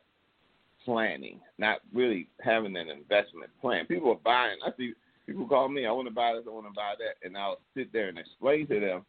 planning, 0.84 1.40
not 1.58 1.80
really 1.92 2.28
having 2.40 2.76
an 2.76 2.88
investment 2.88 3.50
plan. 3.60 3.86
People 3.86 4.12
are 4.12 4.20
buying. 4.24 4.56
I 4.64 4.70
see 4.76 4.92
people 5.26 5.46
call 5.46 5.68
me, 5.68 5.86
I 5.86 5.92
want 5.92 6.08
to 6.08 6.14
buy 6.14 6.34
this, 6.34 6.44
I 6.46 6.50
want 6.50 6.66
to 6.66 6.72
buy 6.72 6.94
that, 6.98 7.26
and 7.26 7.36
I'll 7.36 7.58
sit 7.76 7.92
there 7.92 8.08
and 8.08 8.18
explain 8.18 8.66
to 8.68 8.80
them, 8.80 9.04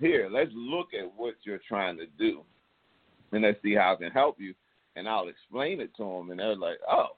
here, 0.00 0.28
let's 0.30 0.50
look 0.54 0.88
at 0.94 1.10
what 1.16 1.34
you're 1.42 1.60
trying 1.66 1.96
to 1.98 2.06
do, 2.18 2.42
and 3.32 3.42
let's 3.42 3.60
see 3.62 3.74
how 3.74 3.94
I 3.94 3.96
can 3.96 4.12
help 4.12 4.40
you. 4.40 4.54
And 4.96 5.08
I'll 5.08 5.28
explain 5.28 5.80
it 5.80 5.90
to 5.96 6.02
them, 6.04 6.30
and 6.30 6.40
they're 6.40 6.56
like, 6.56 6.78
oh, 6.90 7.16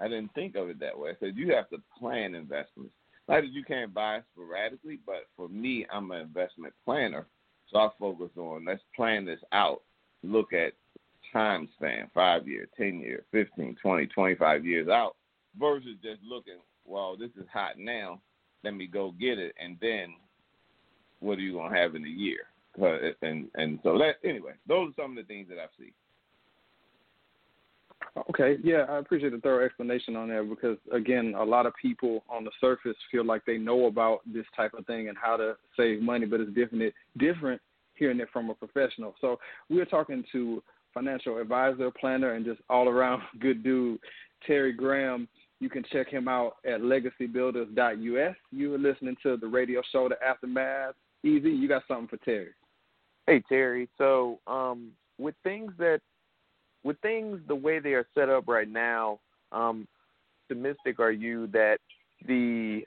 I 0.00 0.08
didn't 0.08 0.32
think 0.34 0.54
of 0.56 0.70
it 0.70 0.80
that 0.80 0.98
way. 0.98 1.10
I 1.10 1.14
said, 1.20 1.36
you 1.36 1.54
have 1.54 1.68
to 1.70 1.78
plan 1.98 2.34
investments. 2.34 2.94
Not 3.28 3.42
that 3.42 3.52
you 3.52 3.62
can't 3.64 3.92
buy 3.92 4.20
sporadically, 4.32 4.98
but 5.04 5.26
for 5.36 5.48
me, 5.48 5.86
I'm 5.92 6.10
an 6.10 6.20
investment 6.22 6.72
planner. 6.84 7.26
So 7.68 7.78
I 7.78 7.88
focus 7.98 8.30
on 8.36 8.64
let's 8.64 8.82
plan 8.96 9.24
this 9.24 9.40
out. 9.52 9.82
Look 10.22 10.52
at 10.52 10.72
time 11.32 11.68
span, 11.76 12.10
five 12.14 12.48
year, 12.48 12.66
ten 12.76 12.98
year, 13.00 13.22
fifteen, 13.30 13.76
twenty, 13.80 14.06
twenty 14.06 14.34
five 14.34 14.64
years 14.64 14.88
out, 14.88 15.16
versus 15.58 15.96
just 16.02 16.20
looking, 16.28 16.58
well, 16.84 17.16
this 17.16 17.30
is 17.36 17.46
hot 17.52 17.78
now, 17.78 18.20
let 18.64 18.74
me 18.74 18.86
go 18.86 19.12
get 19.18 19.38
it, 19.38 19.54
and 19.62 19.76
then 19.80 20.14
what 21.20 21.38
are 21.38 21.42
you 21.42 21.54
gonna 21.54 21.76
have 21.76 21.94
in 21.94 22.04
a 22.04 22.08
year? 22.08 22.40
Uh, 22.80 23.12
and 23.22 23.48
and 23.54 23.78
so 23.82 23.98
that 23.98 24.16
anyway, 24.24 24.52
those 24.66 24.90
are 24.90 25.02
some 25.02 25.16
of 25.16 25.16
the 25.16 25.22
things 25.24 25.48
that 25.48 25.58
I've 25.58 25.70
seen. 25.78 25.92
Okay, 28.30 28.56
yeah, 28.64 28.86
I 28.88 28.98
appreciate 28.98 29.30
the 29.30 29.38
thorough 29.38 29.64
explanation 29.64 30.16
on 30.16 30.28
that 30.28 30.48
because 30.48 30.78
again, 30.92 31.34
a 31.36 31.44
lot 31.44 31.66
of 31.66 31.72
people 31.80 32.24
on 32.28 32.44
the 32.44 32.50
surface 32.60 32.96
feel 33.10 33.24
like 33.24 33.44
they 33.44 33.58
know 33.58 33.86
about 33.86 34.20
this 34.26 34.46
type 34.56 34.74
of 34.74 34.86
thing 34.86 35.08
and 35.08 35.18
how 35.20 35.36
to 35.36 35.56
save 35.76 36.00
money, 36.00 36.26
but 36.26 36.40
it's 36.40 36.52
different 36.54 36.94
different 37.18 37.60
hearing 37.94 38.18
it 38.18 38.28
from 38.32 38.50
a 38.50 38.54
professional. 38.54 39.14
So 39.20 39.38
we're 39.68 39.84
talking 39.84 40.24
to 40.32 40.62
financial 40.92 41.38
advisor, 41.38 41.90
planner, 41.90 42.32
and 42.32 42.44
just 42.44 42.60
all 42.68 42.88
around 42.88 43.22
good 43.40 43.62
dude, 43.62 44.00
Terry 44.46 44.72
Graham. 44.72 45.28
You 45.60 45.68
can 45.68 45.84
check 45.92 46.08
him 46.08 46.26
out 46.26 46.56
at 46.64 46.80
legacybuilders.us. 46.80 48.36
You 48.50 48.74
are 48.74 48.78
listening 48.78 49.16
to 49.22 49.36
the 49.36 49.46
radio 49.46 49.82
show, 49.92 50.08
The 50.08 50.16
Aftermath. 50.26 50.94
Ez, 51.24 51.42
you 51.44 51.68
got 51.68 51.82
something 51.86 52.08
for 52.08 52.16
Terry. 52.24 52.50
Hey 53.26 53.42
Terry, 53.48 53.88
so 53.98 54.40
um, 54.46 54.90
with 55.18 55.34
things 55.44 55.70
that 55.78 56.00
with 56.82 56.98
things 57.00 57.38
the 57.46 57.54
way 57.54 57.78
they 57.78 57.92
are 57.92 58.06
set 58.14 58.30
up 58.30 58.48
right 58.48 58.68
now, 58.68 59.20
um, 59.52 59.86
optimistic 60.50 60.98
are 60.98 61.12
you 61.12 61.46
that 61.48 61.78
the 62.26 62.82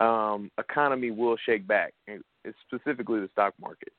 um, 0.00 0.50
economy 0.58 1.10
will 1.10 1.36
shake 1.46 1.66
back, 1.66 1.94
specifically 2.66 3.20
the 3.20 3.28
stock 3.32 3.54
market? 3.60 3.92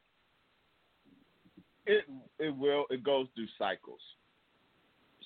It 1.86 2.06
it 2.40 2.56
will. 2.56 2.86
It 2.90 3.04
goes 3.04 3.28
through 3.36 3.48
cycles. 3.58 4.00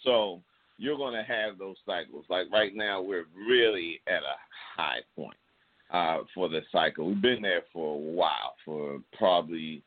So 0.03 0.41
you're 0.79 0.97
going 0.97 1.13
to 1.13 1.23
have 1.23 1.59
those 1.59 1.75
cycles. 1.85 2.25
Like 2.29 2.47
right 2.51 2.73
now, 2.73 3.01
we're 3.01 3.25
really 3.47 3.99
at 4.07 4.23
a 4.23 4.37
high 4.77 4.99
point 5.15 5.37
uh, 5.91 6.19
for 6.33 6.47
the 6.47 6.61
cycle. 6.71 7.07
We've 7.07 7.21
been 7.21 7.41
there 7.41 7.63
for 7.73 7.95
a 7.95 7.97
while, 7.97 8.55
for 8.63 8.99
probably 9.17 9.83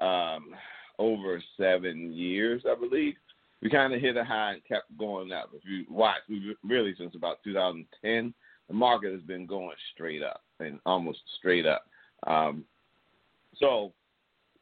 um, 0.00 0.54
over 0.98 1.42
seven 1.56 2.12
years, 2.12 2.62
I 2.70 2.76
believe. 2.78 3.14
We 3.62 3.70
kind 3.70 3.92
of 3.92 4.00
hit 4.00 4.16
a 4.16 4.24
high 4.24 4.54
and 4.54 4.64
kept 4.64 4.96
going 4.96 5.32
up. 5.32 5.50
If 5.54 5.62
you 5.64 5.84
watch, 5.90 6.18
we 6.28 6.56
really 6.64 6.94
since 6.96 7.14
about 7.16 7.38
2010, 7.44 8.32
the 8.68 8.74
market 8.74 9.12
has 9.12 9.22
been 9.22 9.46
going 9.46 9.76
straight 9.92 10.22
up 10.22 10.42
and 10.60 10.78
almost 10.86 11.18
straight 11.38 11.66
up. 11.66 11.84
Um, 12.26 12.64
so 13.56 13.92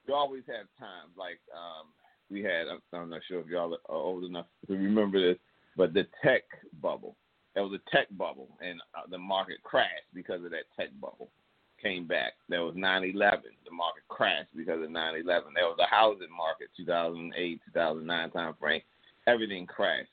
you 0.07 0.15
always 0.15 0.43
have 0.47 0.67
times 0.79 1.13
like 1.17 1.39
um, 1.55 1.89
we 2.31 2.43
had. 2.43 2.67
I'm 2.93 3.11
not 3.11 3.21
sure 3.29 3.41
if 3.41 3.47
y'all 3.47 3.75
are 3.75 3.95
old 3.95 4.25
enough 4.25 4.47
to 4.67 4.75
remember 4.75 5.21
this, 5.21 5.39
but 5.81 5.95
the 5.95 6.07
tech 6.23 6.43
bubble. 6.83 7.17
There 7.55 7.65
was 7.65 7.73
a 7.73 7.97
tech 7.97 8.07
bubble, 8.19 8.49
and 8.61 8.83
uh, 8.95 9.07
the 9.11 9.17
market 9.17 9.63
crashed 9.63 10.13
because 10.13 10.45
of 10.45 10.51
that 10.51 10.69
tech 10.79 10.91
bubble 11.01 11.31
came 11.83 12.07
back. 12.07 12.35
There 12.51 12.63
was 12.63 12.75
9/11. 12.75 13.15
The 13.65 13.73
market 13.73 14.03
crashed 14.11 14.55
because 14.55 14.83
of 14.83 14.91
9/11. 14.91 15.25
There 15.25 15.65
was 15.65 15.79
the 15.79 15.87
housing 15.87 16.31
market, 16.37 16.69
2008, 16.77 17.61
2009 17.73 18.31
time 18.31 18.55
frame. 18.61 18.83
Everything 19.27 19.67
crashed. 19.67 20.11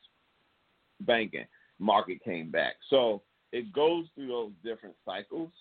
Banking 1.01 1.45
market 1.79 2.23
came 2.23 2.49
back. 2.49 2.75
So 2.89 3.21
it 3.51 3.73
goes 3.73 4.05
through 4.15 4.27
those 4.29 4.51
different 4.63 4.95
cycles, 5.03 5.51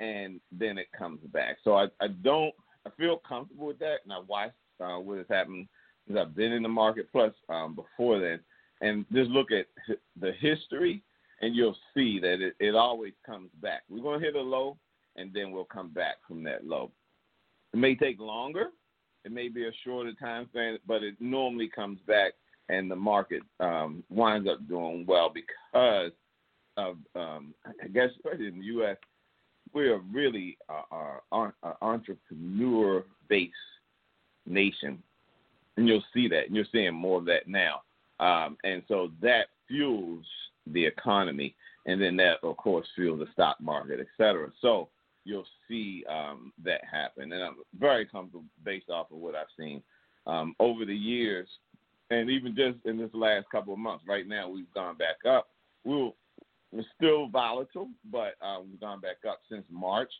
and 0.00 0.40
then 0.50 0.78
it 0.78 0.88
comes 0.98 1.20
back. 1.32 1.58
So 1.62 1.76
I, 1.76 1.84
I 2.00 2.08
don't. 2.08 2.52
I 2.86 2.90
feel 2.98 3.18
comfortable 3.18 3.68
with 3.68 3.78
that, 3.78 3.98
and 4.02 4.12
I 4.12 4.18
watched 4.18 4.56
uh, 4.80 4.98
what 4.98 5.18
has 5.18 5.28
happened 5.30 5.68
because 6.04 6.20
I've 6.20 6.34
been 6.34 6.50
in 6.50 6.64
the 6.64 6.68
market 6.68 7.06
plus 7.12 7.32
um, 7.48 7.76
before 7.76 8.18
then, 8.18 8.40
and 8.84 9.06
just 9.12 9.30
look 9.30 9.48
at 9.50 9.66
the 10.20 10.32
history, 10.40 11.02
and 11.40 11.56
you'll 11.56 11.76
see 11.94 12.20
that 12.20 12.40
it, 12.40 12.54
it 12.60 12.74
always 12.74 13.14
comes 13.24 13.50
back. 13.62 13.82
We're 13.88 14.02
gonna 14.02 14.20
hit 14.20 14.36
a 14.36 14.40
low, 14.40 14.76
and 15.16 15.32
then 15.32 15.50
we'll 15.50 15.64
come 15.64 15.88
back 15.88 16.16
from 16.28 16.44
that 16.44 16.66
low. 16.66 16.90
It 17.72 17.78
may 17.78 17.94
take 17.94 18.20
longer, 18.20 18.66
it 19.24 19.32
may 19.32 19.48
be 19.48 19.64
a 19.64 19.72
shorter 19.84 20.12
time 20.12 20.48
span, 20.50 20.78
but 20.86 21.02
it 21.02 21.14
normally 21.18 21.70
comes 21.74 21.98
back, 22.06 22.34
and 22.68 22.90
the 22.90 22.96
market 22.96 23.42
um, 23.58 24.04
winds 24.10 24.48
up 24.48 24.68
doing 24.68 25.06
well 25.08 25.32
because 25.32 26.12
of, 26.76 26.96
um, 27.14 27.54
I 27.66 27.88
guess, 27.88 28.10
especially 28.16 28.48
in 28.48 28.58
the 28.58 28.66
U.S., 28.66 28.96
we 29.72 29.88
are 29.88 30.00
really 30.12 30.58
an 30.68 31.52
entrepreneur-based 31.80 33.52
nation, 34.46 35.02
and 35.76 35.88
you'll 35.88 36.04
see 36.12 36.28
that, 36.28 36.46
and 36.46 36.54
you're 36.54 36.66
seeing 36.70 36.94
more 36.94 37.18
of 37.18 37.24
that 37.24 37.48
now, 37.48 37.80
um, 38.20 38.56
and 38.64 38.82
so 38.88 39.10
that 39.22 39.46
fuels 39.68 40.24
the 40.66 40.84
economy, 40.84 41.54
and 41.86 42.00
then 42.00 42.16
that, 42.16 42.36
of 42.42 42.56
course, 42.56 42.86
fuels 42.94 43.20
the 43.20 43.26
stock 43.32 43.56
market, 43.60 44.00
et 44.00 44.06
cetera. 44.16 44.50
So 44.60 44.88
you'll 45.24 45.46
see 45.68 46.04
um, 46.08 46.52
that 46.62 46.80
happen. 46.90 47.32
And 47.32 47.42
I'm 47.42 47.56
very 47.78 48.06
comfortable 48.06 48.44
based 48.64 48.90
off 48.90 49.10
of 49.10 49.18
what 49.18 49.34
I've 49.34 49.46
seen 49.58 49.82
um, 50.26 50.54
over 50.60 50.84
the 50.84 50.94
years, 50.94 51.48
and 52.10 52.30
even 52.30 52.54
just 52.54 52.78
in 52.84 52.98
this 52.98 53.10
last 53.12 53.46
couple 53.50 53.72
of 53.72 53.78
months. 53.78 54.04
Right 54.06 54.26
now, 54.26 54.48
we've 54.48 54.72
gone 54.74 54.96
back 54.96 55.24
up. 55.28 55.48
We'll, 55.84 56.14
we're 56.72 56.84
still 56.96 57.28
volatile, 57.28 57.88
but 58.10 58.34
uh, 58.40 58.58
we've 58.60 58.80
gone 58.80 59.00
back 59.00 59.18
up 59.28 59.40
since 59.50 59.64
March. 59.70 60.10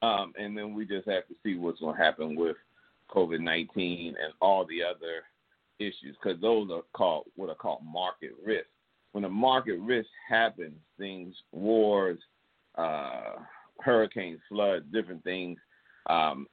Um, 0.00 0.32
and 0.38 0.56
then 0.56 0.74
we 0.74 0.86
just 0.86 1.08
have 1.08 1.26
to 1.26 1.34
see 1.42 1.56
what's 1.56 1.80
going 1.80 1.96
to 1.96 2.02
happen 2.02 2.36
with 2.36 2.56
COVID 3.10 3.40
19 3.40 4.08
and 4.08 4.32
all 4.40 4.64
the 4.64 4.82
other 4.82 5.24
issues, 5.78 6.16
because 6.22 6.40
those 6.40 6.70
are 6.70 6.82
called 6.92 7.24
what 7.36 7.48
are 7.48 7.54
called 7.54 7.82
market 7.84 8.32
risks. 8.44 8.68
When 9.12 9.24
a 9.24 9.28
market 9.28 9.78
risk 9.80 10.08
happens, 10.28 10.76
things, 10.98 11.34
wars, 11.52 12.18
uh, 12.76 13.36
hurricanes, 13.80 14.40
floods, 14.48 14.84
different 14.92 15.24
things, 15.24 15.58
um, 16.08 16.46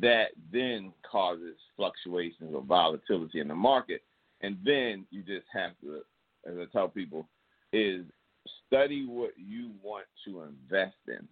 that 0.00 0.28
then 0.52 0.92
causes 1.10 1.56
fluctuations 1.76 2.54
or 2.54 2.62
volatility 2.62 3.40
in 3.40 3.48
the 3.48 3.54
market. 3.54 4.02
And 4.40 4.56
then 4.64 5.06
you 5.10 5.22
just 5.22 5.46
have 5.52 5.72
to, 5.82 6.00
as 6.46 6.54
I 6.58 6.64
tell 6.72 6.88
people, 6.88 7.28
is 7.72 8.04
study 8.66 9.06
what 9.06 9.32
you 9.36 9.70
want 9.82 10.06
to 10.24 10.42
invest 10.42 10.96
in 11.06 11.26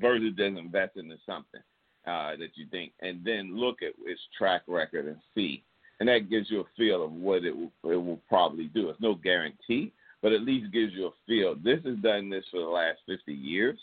versus 0.00 0.32
just 0.36 0.58
investing 0.58 1.10
in 1.10 1.18
something 1.26 1.60
uh, 2.06 2.36
that 2.36 2.50
you 2.54 2.66
think, 2.70 2.92
and 3.00 3.24
then 3.24 3.58
look 3.58 3.82
at 3.82 3.92
its 4.04 4.20
track 4.38 4.62
record 4.66 5.06
and 5.06 5.16
see. 5.34 5.62
And 5.98 6.08
that 6.08 6.30
gives 6.30 6.50
you 6.50 6.60
a 6.60 6.64
feel 6.76 7.04
of 7.04 7.12
what 7.12 7.44
it 7.44 7.56
will, 7.56 7.72
it 7.84 7.96
will 7.96 8.20
probably 8.28 8.66
do. 8.66 8.90
It's 8.90 9.00
no 9.00 9.14
guarantee, 9.14 9.92
but 10.22 10.32
at 10.32 10.42
least 10.42 10.72
gives 10.72 10.92
you 10.92 11.06
a 11.06 11.10
feel. 11.26 11.54
This 11.54 11.80
has 11.84 11.96
done 11.98 12.28
this 12.28 12.44
for 12.50 12.60
the 12.60 12.66
last 12.66 12.98
50 13.06 13.32
years. 13.32 13.78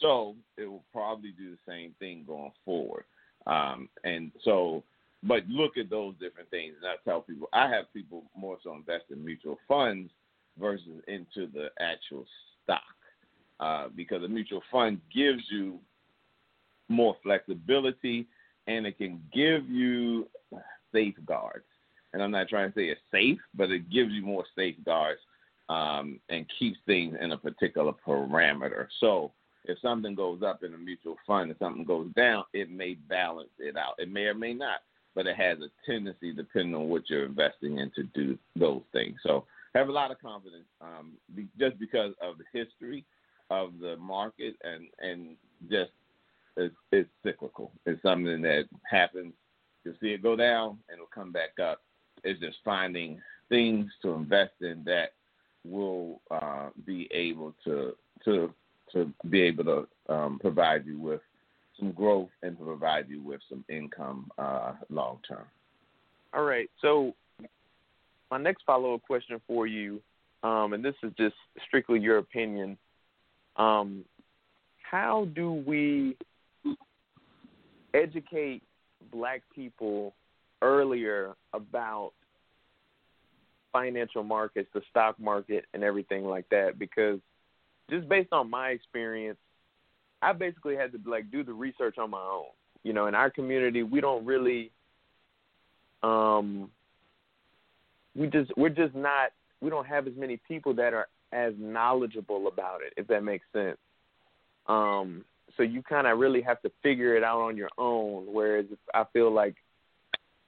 So 0.00 0.34
it 0.56 0.66
will 0.66 0.84
probably 0.92 1.30
do 1.30 1.52
the 1.52 1.72
same 1.72 1.94
thing 1.98 2.24
going 2.26 2.52
forward. 2.64 3.04
Um, 3.46 3.88
and 4.02 4.32
so, 4.44 4.82
but 5.22 5.46
look 5.48 5.76
at 5.76 5.90
those 5.90 6.14
different 6.20 6.50
things. 6.50 6.74
And 6.82 6.90
I 6.90 6.94
tell 7.08 7.20
people, 7.20 7.48
I 7.52 7.68
have 7.68 7.92
people 7.92 8.24
more 8.36 8.58
so 8.64 8.74
invest 8.74 9.04
in 9.10 9.24
mutual 9.24 9.58
funds 9.68 10.10
versus 10.58 11.02
into 11.06 11.46
the 11.52 11.68
actual 11.80 12.26
stock 12.64 12.82
uh, 13.60 13.88
because 13.94 14.22
a 14.24 14.28
mutual 14.28 14.62
fund 14.70 15.00
gives 15.14 15.42
you 15.50 15.78
more 16.88 17.16
flexibility 17.22 18.26
and 18.66 18.86
it 18.86 18.98
can 18.98 19.20
give 19.32 19.68
you 19.68 20.28
safeguards. 20.92 21.64
And 22.12 22.22
I'm 22.22 22.30
not 22.30 22.48
trying 22.48 22.70
to 22.70 22.78
say 22.78 22.86
it's 22.86 23.00
safe, 23.10 23.38
but 23.54 23.70
it 23.70 23.90
gives 23.90 24.12
you 24.12 24.22
more 24.22 24.44
safeguards 24.56 25.20
um, 25.68 26.20
and 26.28 26.46
keeps 26.58 26.78
things 26.86 27.16
in 27.20 27.32
a 27.32 27.38
particular 27.38 27.92
parameter. 28.06 28.86
So 29.00 29.32
if 29.64 29.78
something 29.80 30.14
goes 30.14 30.42
up 30.42 30.62
in 30.62 30.74
a 30.74 30.78
mutual 30.78 31.16
fund 31.26 31.50
and 31.50 31.58
something 31.58 31.84
goes 31.84 32.12
down, 32.14 32.44
it 32.52 32.70
may 32.70 32.94
balance 32.94 33.50
it 33.58 33.76
out. 33.76 33.94
It 33.98 34.10
may 34.10 34.24
or 34.24 34.34
may 34.34 34.52
not, 34.52 34.80
but 35.14 35.26
it 35.26 35.36
has 35.36 35.58
a 35.60 35.90
tendency, 35.90 36.32
depending 36.32 36.74
on 36.74 36.88
what 36.88 37.08
you're 37.08 37.24
investing 37.24 37.78
in, 37.78 37.90
to 37.94 38.02
do 38.14 38.38
those 38.56 38.82
things. 38.92 39.16
So 39.22 39.46
have 39.74 39.88
a 39.88 39.92
lot 39.92 40.10
of 40.10 40.20
confidence, 40.20 40.66
um, 40.80 41.12
just 41.58 41.78
because 41.78 42.12
of 42.20 42.36
the 42.38 42.44
history 42.52 43.06
of 43.50 43.72
the 43.80 43.96
market 43.96 44.54
and 44.62 44.86
and 44.98 45.36
just 45.70 45.92
it's, 46.56 46.74
it's 46.90 47.08
cyclical. 47.24 47.72
It's 47.86 48.02
something 48.02 48.42
that 48.42 48.64
happens. 48.90 49.32
You'll 49.84 49.94
see 50.00 50.08
it 50.08 50.22
go 50.22 50.36
down 50.36 50.78
and 50.88 50.94
it'll 50.94 51.06
come 51.06 51.32
back 51.32 51.58
up. 51.62 51.80
It's 52.24 52.40
just 52.40 52.58
finding 52.64 53.20
things 53.48 53.90
to 54.02 54.12
invest 54.12 54.52
in 54.60 54.82
that 54.84 55.12
will 55.64 56.20
uh, 56.30 56.70
be 56.86 57.08
able 57.12 57.54
to 57.64 57.94
to 58.24 58.52
to 58.92 59.12
be 59.30 59.42
able 59.42 59.64
to 59.64 60.12
um, 60.12 60.38
provide 60.38 60.86
you 60.86 60.98
with 60.98 61.20
some 61.78 61.92
growth 61.92 62.28
and 62.42 62.56
to 62.58 62.64
provide 62.64 63.08
you 63.08 63.22
with 63.22 63.40
some 63.48 63.64
income 63.68 64.30
uh, 64.38 64.72
long 64.90 65.18
term. 65.26 65.44
All 66.34 66.44
right. 66.44 66.70
So 66.80 67.14
my 68.30 68.38
next 68.38 68.62
follow 68.64 68.94
up 68.94 69.02
question 69.02 69.40
for 69.46 69.66
you, 69.66 70.00
um, 70.42 70.72
and 70.72 70.84
this 70.84 70.94
is 71.02 71.12
just 71.18 71.34
strictly 71.66 72.00
your 72.00 72.18
opinion. 72.18 72.76
Um, 73.56 74.04
how 74.82 75.26
do 75.34 75.52
we 75.52 76.16
educate 77.94 78.62
black 79.10 79.42
people 79.54 80.14
earlier 80.60 81.34
about 81.52 82.12
financial 83.72 84.22
markets, 84.22 84.68
the 84.74 84.82
stock 84.90 85.18
market, 85.18 85.64
and 85.74 85.82
everything 85.82 86.24
like 86.24 86.48
that. 86.50 86.78
Because 86.78 87.18
just 87.90 88.08
based 88.08 88.32
on 88.32 88.50
my 88.50 88.68
experience, 88.68 89.38
I 90.20 90.32
basically 90.32 90.76
had 90.76 90.92
to 90.92 91.00
like 91.06 91.30
do 91.30 91.42
the 91.42 91.52
research 91.52 91.98
on 91.98 92.10
my 92.10 92.20
own. 92.20 92.46
You 92.84 92.92
know, 92.92 93.06
in 93.06 93.14
our 93.14 93.30
community, 93.30 93.82
we 93.82 94.00
don't 94.00 94.24
really, 94.24 94.70
um, 96.02 96.70
we 98.14 98.26
just 98.28 98.50
we're 98.56 98.68
just 98.68 98.94
not 98.94 99.30
we 99.60 99.70
don't 99.70 99.86
have 99.86 100.06
as 100.06 100.14
many 100.16 100.40
people 100.48 100.74
that 100.74 100.92
are 100.92 101.08
as 101.32 101.54
knowledgeable 101.58 102.46
about 102.48 102.80
it, 102.82 102.92
if 102.96 103.06
that 103.06 103.24
makes 103.24 103.46
sense. 103.52 103.78
Um, 104.66 105.24
so 105.56 105.62
you 105.62 105.82
kind 105.82 106.06
of 106.06 106.18
really 106.18 106.42
have 106.42 106.60
to 106.62 106.70
figure 106.82 107.16
it 107.16 107.22
out 107.22 107.40
on 107.40 107.56
your 107.56 107.70
own. 107.78 108.26
Whereas 108.32 108.66
I 108.94 109.04
feel 109.12 109.32
like 109.32 109.56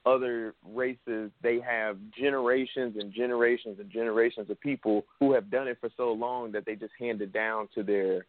other 0.07 0.55
races, 0.65 1.31
they 1.43 1.61
have 1.61 1.97
generations 2.19 2.97
and 2.99 3.13
generations 3.13 3.79
and 3.81 3.91
generations 3.91 4.51
of 4.51 4.61
people 4.61 5.05
who 5.19 5.33
have 5.33 5.51
done 5.51 5.69
it 5.69 5.79
for 5.81 5.91
so 5.97 6.13
long 6.13 6.53
that 6.53 6.67
they 6.67 6.75
just 6.75 6.93
hand 6.99 7.23
it 7.23 7.33
down 7.33 7.69
to 7.75 7.83
their 7.83 8.27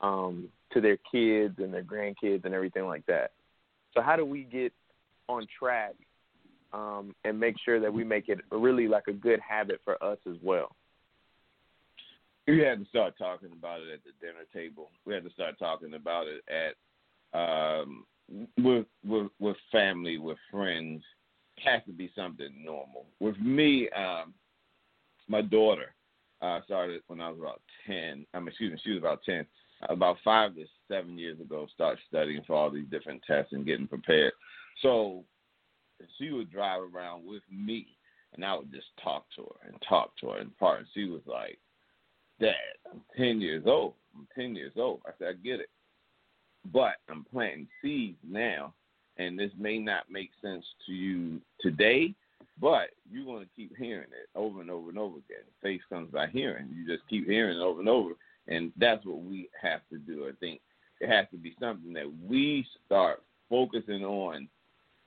um, 0.00 0.48
to 0.72 0.80
their 0.80 0.96
kids 1.10 1.56
and 1.58 1.74
their 1.74 1.82
grandkids 1.82 2.44
and 2.44 2.54
everything 2.54 2.86
like 2.86 3.04
that. 3.06 3.32
So 3.92 4.00
how 4.00 4.16
do 4.16 4.24
we 4.24 4.44
get 4.44 4.72
on 5.28 5.46
track 5.58 5.94
um, 6.72 7.14
and 7.24 7.38
make 7.38 7.56
sure 7.64 7.80
that 7.80 7.92
we 7.92 8.04
make 8.04 8.28
it 8.28 8.38
really 8.50 8.88
like 8.88 9.08
a 9.08 9.12
good 9.12 9.40
habit 9.40 9.80
for 9.84 10.02
us 10.02 10.18
as 10.28 10.36
well? 10.42 10.74
We 12.50 12.58
had 12.58 12.80
to 12.80 12.88
start 12.88 13.14
talking 13.16 13.50
about 13.52 13.80
it 13.80 13.92
at 13.92 14.00
the 14.02 14.10
dinner 14.20 14.44
table. 14.52 14.90
We 15.04 15.14
had 15.14 15.22
to 15.22 15.30
start 15.30 15.56
talking 15.58 15.94
about 15.94 16.26
it 16.26 16.42
at 16.48 17.38
um, 17.38 18.04
with 18.58 18.86
with 19.06 19.28
with 19.38 19.56
family, 19.70 20.18
with 20.18 20.38
friends. 20.50 21.04
It 21.56 21.70
has 21.70 21.82
to 21.86 21.92
be 21.92 22.10
something 22.16 22.50
normal. 22.64 23.06
With 23.20 23.38
me, 23.38 23.88
um, 23.90 24.34
my 25.28 25.42
daughter 25.42 25.94
uh, 26.42 26.60
started 26.64 27.02
when 27.06 27.20
I 27.20 27.28
was 27.28 27.38
about 27.38 27.62
ten. 27.86 28.26
I 28.34 28.40
mean, 28.40 28.48
excuse 28.48 28.72
me, 28.72 28.80
she 28.82 28.90
was 28.90 28.98
about 28.98 29.22
ten. 29.24 29.46
About 29.88 30.16
five 30.24 30.56
to 30.56 30.64
seven 30.90 31.16
years 31.18 31.40
ago, 31.40 31.68
start 31.72 31.98
studying 32.08 32.42
for 32.46 32.54
all 32.56 32.70
these 32.70 32.90
different 32.90 33.22
tests 33.26 33.52
and 33.52 33.64
getting 33.64 33.86
prepared. 33.86 34.32
So 34.82 35.22
she 36.18 36.30
would 36.30 36.50
drive 36.50 36.82
around 36.82 37.26
with 37.26 37.42
me, 37.48 37.96
and 38.34 38.44
I 38.44 38.56
would 38.56 38.72
just 38.72 38.88
talk 39.02 39.26
to 39.36 39.42
her 39.42 39.68
and 39.68 39.80
talk 39.88 40.16
to 40.18 40.30
her 40.30 40.38
and 40.38 40.56
part. 40.58 40.80
And 40.80 40.88
she 40.92 41.04
was 41.04 41.22
like, 41.26 41.58
"Dad, 42.40 42.54
I'm 42.90 43.02
ten 43.16 43.40
years 43.40 43.64
old. 43.66 43.94
I'm 44.16 44.26
ten 44.34 44.54
years 44.54 44.72
old." 44.76 45.00
I 45.06 45.10
said, 45.18 45.28
"I 45.28 45.32
get 45.34 45.60
it, 45.60 45.70
but 46.72 46.96
I'm 47.08 47.24
planting 47.24 47.68
seeds 47.80 48.18
now, 48.22 48.74
and 49.18 49.38
this 49.38 49.52
may 49.58 49.78
not 49.78 50.10
make 50.10 50.30
sense 50.42 50.64
to 50.86 50.92
you 50.92 51.40
today." 51.60 52.14
But 52.60 52.90
you're 53.10 53.24
going 53.24 53.44
to 53.44 53.50
keep 53.56 53.74
hearing 53.76 54.10
it 54.10 54.28
over 54.34 54.60
and 54.60 54.70
over 54.70 54.90
and 54.90 54.98
over 54.98 55.16
again. 55.16 55.44
Faith 55.62 55.80
comes 55.88 56.10
by 56.10 56.26
hearing. 56.26 56.68
You 56.74 56.86
just 56.86 57.08
keep 57.08 57.26
hearing 57.26 57.56
it 57.56 57.62
over 57.62 57.80
and 57.80 57.88
over, 57.88 58.12
and 58.48 58.72
that's 58.76 59.04
what 59.06 59.22
we 59.22 59.48
have 59.60 59.80
to 59.90 59.98
do. 59.98 60.28
I 60.28 60.32
think 60.40 60.60
it 61.00 61.08
has 61.08 61.26
to 61.30 61.38
be 61.38 61.54
something 61.58 61.92
that 61.94 62.10
we 62.28 62.66
start 62.84 63.22
focusing 63.48 64.04
on 64.04 64.48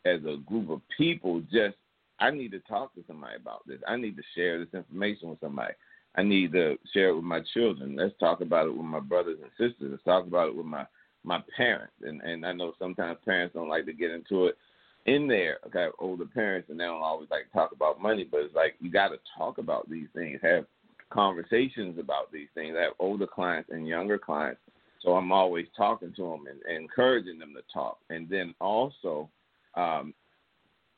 as 0.05 0.19
a 0.25 0.37
group 0.45 0.69
of 0.69 0.81
people 0.97 1.41
just 1.51 1.75
I 2.19 2.31
need 2.31 2.51
to 2.51 2.59
talk 2.61 2.93
to 2.95 3.03
somebody 3.07 3.35
about 3.35 3.67
this. 3.67 3.79
I 3.87 3.97
need 3.97 4.15
to 4.15 4.23
share 4.35 4.59
this 4.59 4.73
information 4.73 5.29
with 5.29 5.39
somebody. 5.39 5.73
I 6.15 6.23
need 6.23 6.51
to 6.53 6.77
share 6.93 7.09
it 7.09 7.15
with 7.15 7.23
my 7.23 7.41
children. 7.53 7.95
Let's 7.95 8.17
talk 8.19 8.41
about 8.41 8.67
it 8.67 8.75
with 8.75 8.85
my 8.85 8.99
brothers 8.99 9.39
and 9.41 9.51
sisters. 9.51 9.91
Let's 9.91 10.03
talk 10.03 10.27
about 10.27 10.49
it 10.49 10.55
with 10.55 10.65
my 10.65 10.85
my 11.23 11.41
parents. 11.55 11.93
And 12.01 12.21
and 12.21 12.45
I 12.45 12.53
know 12.53 12.73
sometimes 12.77 13.17
parents 13.25 13.55
don't 13.55 13.69
like 13.69 13.85
to 13.85 13.93
get 13.93 14.11
into 14.11 14.47
it 14.47 14.57
in 15.05 15.27
there. 15.27 15.57
I 15.63 15.79
have 15.79 15.91
older 15.99 16.25
parents 16.25 16.69
and 16.69 16.79
they 16.79 16.85
don't 16.85 17.01
always 17.01 17.29
like 17.29 17.47
to 17.47 17.53
talk 17.53 17.71
about 17.71 18.01
money, 18.01 18.27
but 18.29 18.41
it's 18.41 18.55
like 18.55 18.75
you 18.79 18.91
got 18.91 19.09
to 19.09 19.17
talk 19.37 19.57
about 19.57 19.89
these 19.89 20.07
things. 20.13 20.39
Have 20.43 20.65
conversations 21.09 21.97
about 21.99 22.31
these 22.31 22.47
things. 22.53 22.75
I 22.77 22.83
have 22.83 22.93
older 22.99 23.27
clients 23.27 23.69
and 23.71 23.87
younger 23.87 24.17
clients, 24.17 24.61
so 25.01 25.15
I'm 25.15 25.31
always 25.31 25.67
talking 25.75 26.13
to 26.15 26.23
them 26.23 26.45
and, 26.49 26.61
and 26.67 26.83
encouraging 26.83 27.39
them 27.39 27.53
to 27.55 27.61
talk. 27.73 27.97
And 28.09 28.29
then 28.29 28.53
also 28.59 29.29
um, 29.75 30.13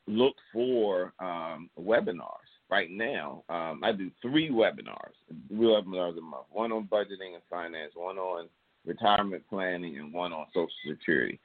look 0.06 0.34
for 0.52 1.12
um, 1.20 1.70
webinars. 1.78 2.45
Right 2.68 2.90
now, 2.90 3.44
um, 3.48 3.82
I 3.84 3.92
do 3.92 4.10
three 4.20 4.50
webinars, 4.50 5.14
three 5.48 5.66
webinars 5.66 6.18
a 6.18 6.20
month. 6.20 6.46
One 6.50 6.72
on 6.72 6.88
budgeting 6.88 7.34
and 7.34 7.42
finance, 7.48 7.92
one 7.94 8.18
on 8.18 8.48
retirement 8.84 9.44
planning, 9.48 9.98
and 9.98 10.12
one 10.12 10.32
on 10.32 10.46
Social 10.48 10.68
Security. 10.88 11.38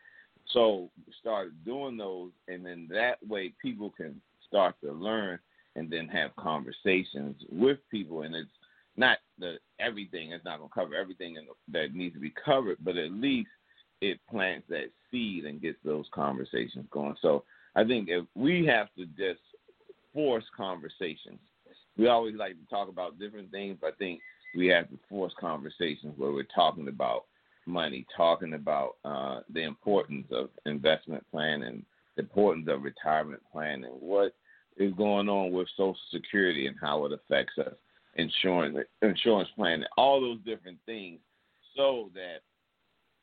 So 0.51 0.89
started 1.19 1.53
doing 1.63 1.97
those, 1.97 2.31
and 2.47 2.65
then 2.65 2.88
that 2.91 3.17
way 3.27 3.53
people 3.62 3.91
can 3.95 4.19
start 4.47 4.75
to 4.84 4.91
learn 4.91 5.39
and 5.75 5.89
then 5.89 6.07
have 6.07 6.36
conversations 6.38 7.36
with 7.51 7.77
people. 7.89 8.23
And 8.23 8.36
it's 8.36 8.49
not 8.97 9.19
the 9.38 9.57
everything. 9.79 10.31
It's 10.31 10.43
not 10.43 10.57
going 10.57 10.69
to 10.69 10.73
cover 10.73 10.95
everything 10.95 11.38
that 11.71 11.93
needs 11.93 12.15
to 12.15 12.19
be 12.19 12.34
covered, 12.43 12.77
but 12.84 12.97
at 12.97 13.12
least 13.12 13.49
it 14.01 14.19
plants 14.29 14.65
that 14.69 14.89
seed 15.10 15.45
and 15.45 15.62
gets 15.62 15.77
those 15.86 16.05
conversations 16.13 16.88
going. 16.91 17.15
So 17.21 17.43
I 17.75 17.84
think 17.84 18.10
if 18.10 18.25
we 18.36 18.65
have 18.65 18.88
to 18.97 19.05
just 19.05 19.39
force 20.13 20.45
conversations, 20.56 21.39
we 21.97 22.08
always 22.08 22.36
like 22.36 22.54
to 22.54 22.69
talk 22.69 22.89
about 22.89 23.19
different 23.19 23.52
things, 23.52 23.78
but 23.80 23.93
I 23.93 23.95
think 23.97 24.19
we 24.56 24.67
have 24.67 24.89
to 24.89 25.00
force 25.10 25.34
conversations 25.39 26.13
where 26.17 26.32
we're 26.32 26.43
talking 26.43 26.88
about 26.88 27.26
money, 27.65 28.06
talking 28.15 28.54
about 28.54 28.97
uh, 29.06 29.41
the 29.54 29.63
importance 29.63 30.28
of 30.32 30.50
investment 30.65 31.24
planning, 31.32 31.86
the 32.15 32.24
importance 32.24 32.67
of 32.69 32.84
retirement 32.84 33.41
planning, 33.52 33.91
what 34.00 34.34
is 34.78 34.93
going 34.93 35.30
on 35.30 35.52
with 35.52 35.67
Social 35.78 35.95
Security 36.12 36.67
and 36.67 36.76
how 36.82 37.06
it 37.06 37.13
affects 37.13 37.58
us, 37.58 37.74
insurance, 38.15 38.78
insurance 39.02 39.50
planning, 39.56 39.86
all 39.97 40.19
those 40.19 40.39
different 40.45 40.78
things, 40.86 41.19
so 41.76 42.10
that 42.13 42.39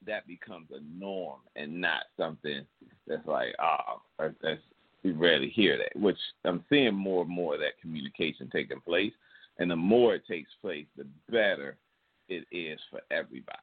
that 0.07 0.27
becomes 0.27 0.68
a 0.70 0.81
norm 0.98 1.40
and 1.57 1.81
not 1.81 2.05
something 2.16 2.64
that's 3.07 3.27
like, 3.27 3.55
oh, 3.61 4.01
that's 4.18 4.61
we 5.04 5.12
rarely 5.12 5.48
hear 5.48 5.78
that. 5.78 6.00
Which 6.00 6.18
I'm 6.44 6.64
seeing 6.68 6.94
more 6.94 7.22
and 7.22 7.30
more 7.30 7.54
of 7.54 7.61
that 7.61 7.80
communication 7.80 8.50
taking 8.52 8.80
place, 8.80 9.12
and 9.58 9.70
the 9.70 9.76
more 9.76 10.14
it 10.14 10.26
takes 10.26 10.50
place, 10.61 10.87
the 10.96 11.06
better 11.30 11.76
it 12.28 12.44
is 12.52 12.78
for 12.90 13.00
everybody. 13.11 13.58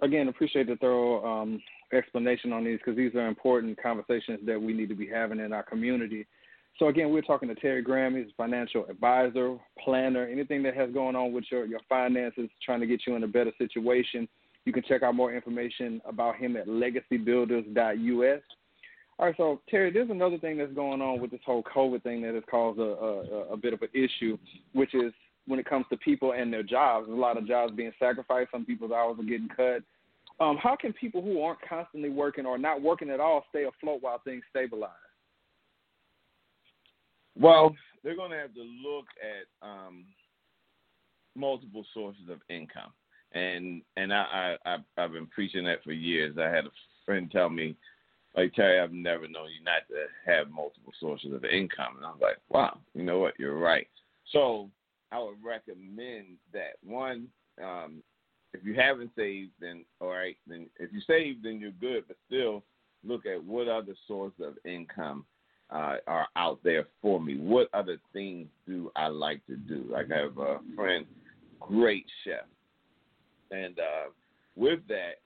Again, 0.00 0.28
appreciate 0.28 0.68
the 0.68 0.76
thorough 0.76 1.26
um, 1.26 1.60
explanation 1.92 2.52
on 2.52 2.64
these 2.64 2.78
because 2.78 2.96
these 2.96 3.14
are 3.14 3.26
important 3.26 3.80
conversations 3.82 4.40
that 4.46 4.60
we 4.60 4.72
need 4.72 4.88
to 4.88 4.94
be 4.94 5.08
having 5.08 5.40
in 5.40 5.52
our 5.52 5.64
community. 5.64 6.26
So 6.78 6.86
again, 6.86 7.10
we're 7.10 7.22
talking 7.22 7.48
to 7.48 7.56
Terry 7.56 7.82
Graham. 7.82 8.14
He's 8.16 8.30
a 8.30 8.36
financial 8.36 8.86
advisor, 8.88 9.56
planner, 9.82 10.28
anything 10.28 10.62
that 10.62 10.76
has 10.76 10.92
going 10.92 11.16
on 11.16 11.32
with 11.32 11.44
your, 11.50 11.66
your 11.66 11.80
finances, 11.88 12.48
trying 12.64 12.80
to 12.80 12.86
get 12.86 13.00
you 13.06 13.16
in 13.16 13.24
a 13.24 13.28
better 13.28 13.50
situation. 13.58 14.28
You 14.64 14.72
can 14.72 14.84
check 14.84 15.02
out 15.02 15.16
more 15.16 15.34
information 15.34 16.00
about 16.04 16.36
him 16.36 16.56
at 16.56 16.68
legacybuilders.us. 16.68 18.42
All 19.18 19.26
right, 19.26 19.34
so 19.36 19.60
Terry, 19.68 19.90
there's 19.90 20.10
another 20.10 20.38
thing 20.38 20.58
that's 20.58 20.72
going 20.72 21.02
on 21.02 21.20
with 21.20 21.32
this 21.32 21.40
whole 21.44 21.64
COVID 21.64 22.02
thing 22.04 22.22
that 22.22 22.34
has 22.34 22.44
caused 22.48 22.78
a, 22.78 22.82
a, 22.82 23.52
a 23.52 23.56
bit 23.56 23.72
of 23.72 23.82
an 23.82 23.88
issue, 23.92 24.38
which 24.74 24.94
is 24.94 25.12
when 25.46 25.58
it 25.58 25.68
comes 25.68 25.86
to 25.90 25.96
people 25.96 26.32
and 26.32 26.52
their 26.52 26.62
jobs. 26.62 27.06
There's 27.06 27.18
a 27.18 27.20
lot 27.20 27.36
of 27.36 27.46
jobs 27.46 27.72
being 27.74 27.92
sacrificed. 27.98 28.50
Some 28.52 28.64
people's 28.64 28.92
hours 28.92 29.16
are 29.18 29.24
getting 29.24 29.48
cut. 29.48 29.82
Um, 30.40 30.56
how 30.56 30.76
can 30.76 30.92
people 30.92 31.20
who 31.20 31.42
aren't 31.42 31.58
constantly 31.68 32.10
working 32.10 32.46
or 32.46 32.58
not 32.58 32.80
working 32.80 33.10
at 33.10 33.18
all 33.18 33.44
stay 33.48 33.64
afloat 33.64 34.02
while 34.02 34.20
things 34.24 34.44
stabilize? 34.50 34.90
Well, 37.36 37.74
they're 38.04 38.16
going 38.16 38.30
to 38.30 38.36
have 38.36 38.54
to 38.54 38.62
look 38.62 39.06
at 39.20 39.66
um, 39.68 40.04
multiple 41.34 41.84
sources 41.92 42.28
of 42.30 42.38
income 42.48 42.92
and 43.32 43.82
and 43.96 44.12
I, 44.12 44.56
I 44.64 44.76
I've 44.96 45.12
been 45.12 45.26
preaching 45.26 45.64
that 45.64 45.82
for 45.84 45.92
years. 45.92 46.36
I 46.38 46.48
had 46.48 46.66
a 46.66 46.70
friend 47.04 47.30
tell 47.30 47.50
me, 47.50 47.76
like 48.38 48.54
Terry, 48.54 48.80
I've 48.80 48.92
never 48.92 49.28
known 49.28 49.48
you 49.48 49.64
not 49.64 49.88
to 49.88 50.06
have 50.30 50.50
multiple 50.50 50.92
sources 51.00 51.32
of 51.32 51.44
income, 51.44 51.96
and 51.96 52.06
I 52.06 52.10
was 52.10 52.20
like, 52.20 52.36
wow, 52.48 52.78
you 52.94 53.02
know 53.02 53.18
what, 53.18 53.34
you're 53.38 53.58
right. 53.58 53.88
So 54.32 54.70
I 55.10 55.18
would 55.18 55.42
recommend 55.44 56.36
that 56.52 56.76
one. 56.84 57.28
Um, 57.62 58.02
if 58.54 58.64
you 58.64 58.74
haven't 58.74 59.10
saved, 59.16 59.52
then 59.60 59.84
all 60.00 60.08
right. 60.08 60.36
Then 60.46 60.66
if 60.78 60.92
you 60.92 61.00
save, 61.06 61.42
then 61.42 61.60
you're 61.60 61.70
good. 61.72 62.04
But 62.08 62.16
still, 62.26 62.62
look 63.04 63.26
at 63.26 63.42
what 63.42 63.68
other 63.68 63.94
sources 64.06 64.40
of 64.40 64.54
income 64.64 65.24
uh, 65.70 65.96
are 66.06 66.28
out 66.36 66.60
there 66.64 66.86
for 67.02 67.20
me. 67.20 67.36
What 67.36 67.68
other 67.74 67.98
things 68.12 68.46
do 68.66 68.90
I 68.96 69.08
like 69.08 69.44
to 69.46 69.56
do? 69.56 69.84
Like 69.90 70.10
I 70.12 70.18
have 70.18 70.38
a 70.38 70.58
friend, 70.74 71.04
great 71.60 72.06
chef 72.24 72.46
and 73.50 73.78
uh, 73.78 74.10
with 74.56 74.80
that, 74.88 75.20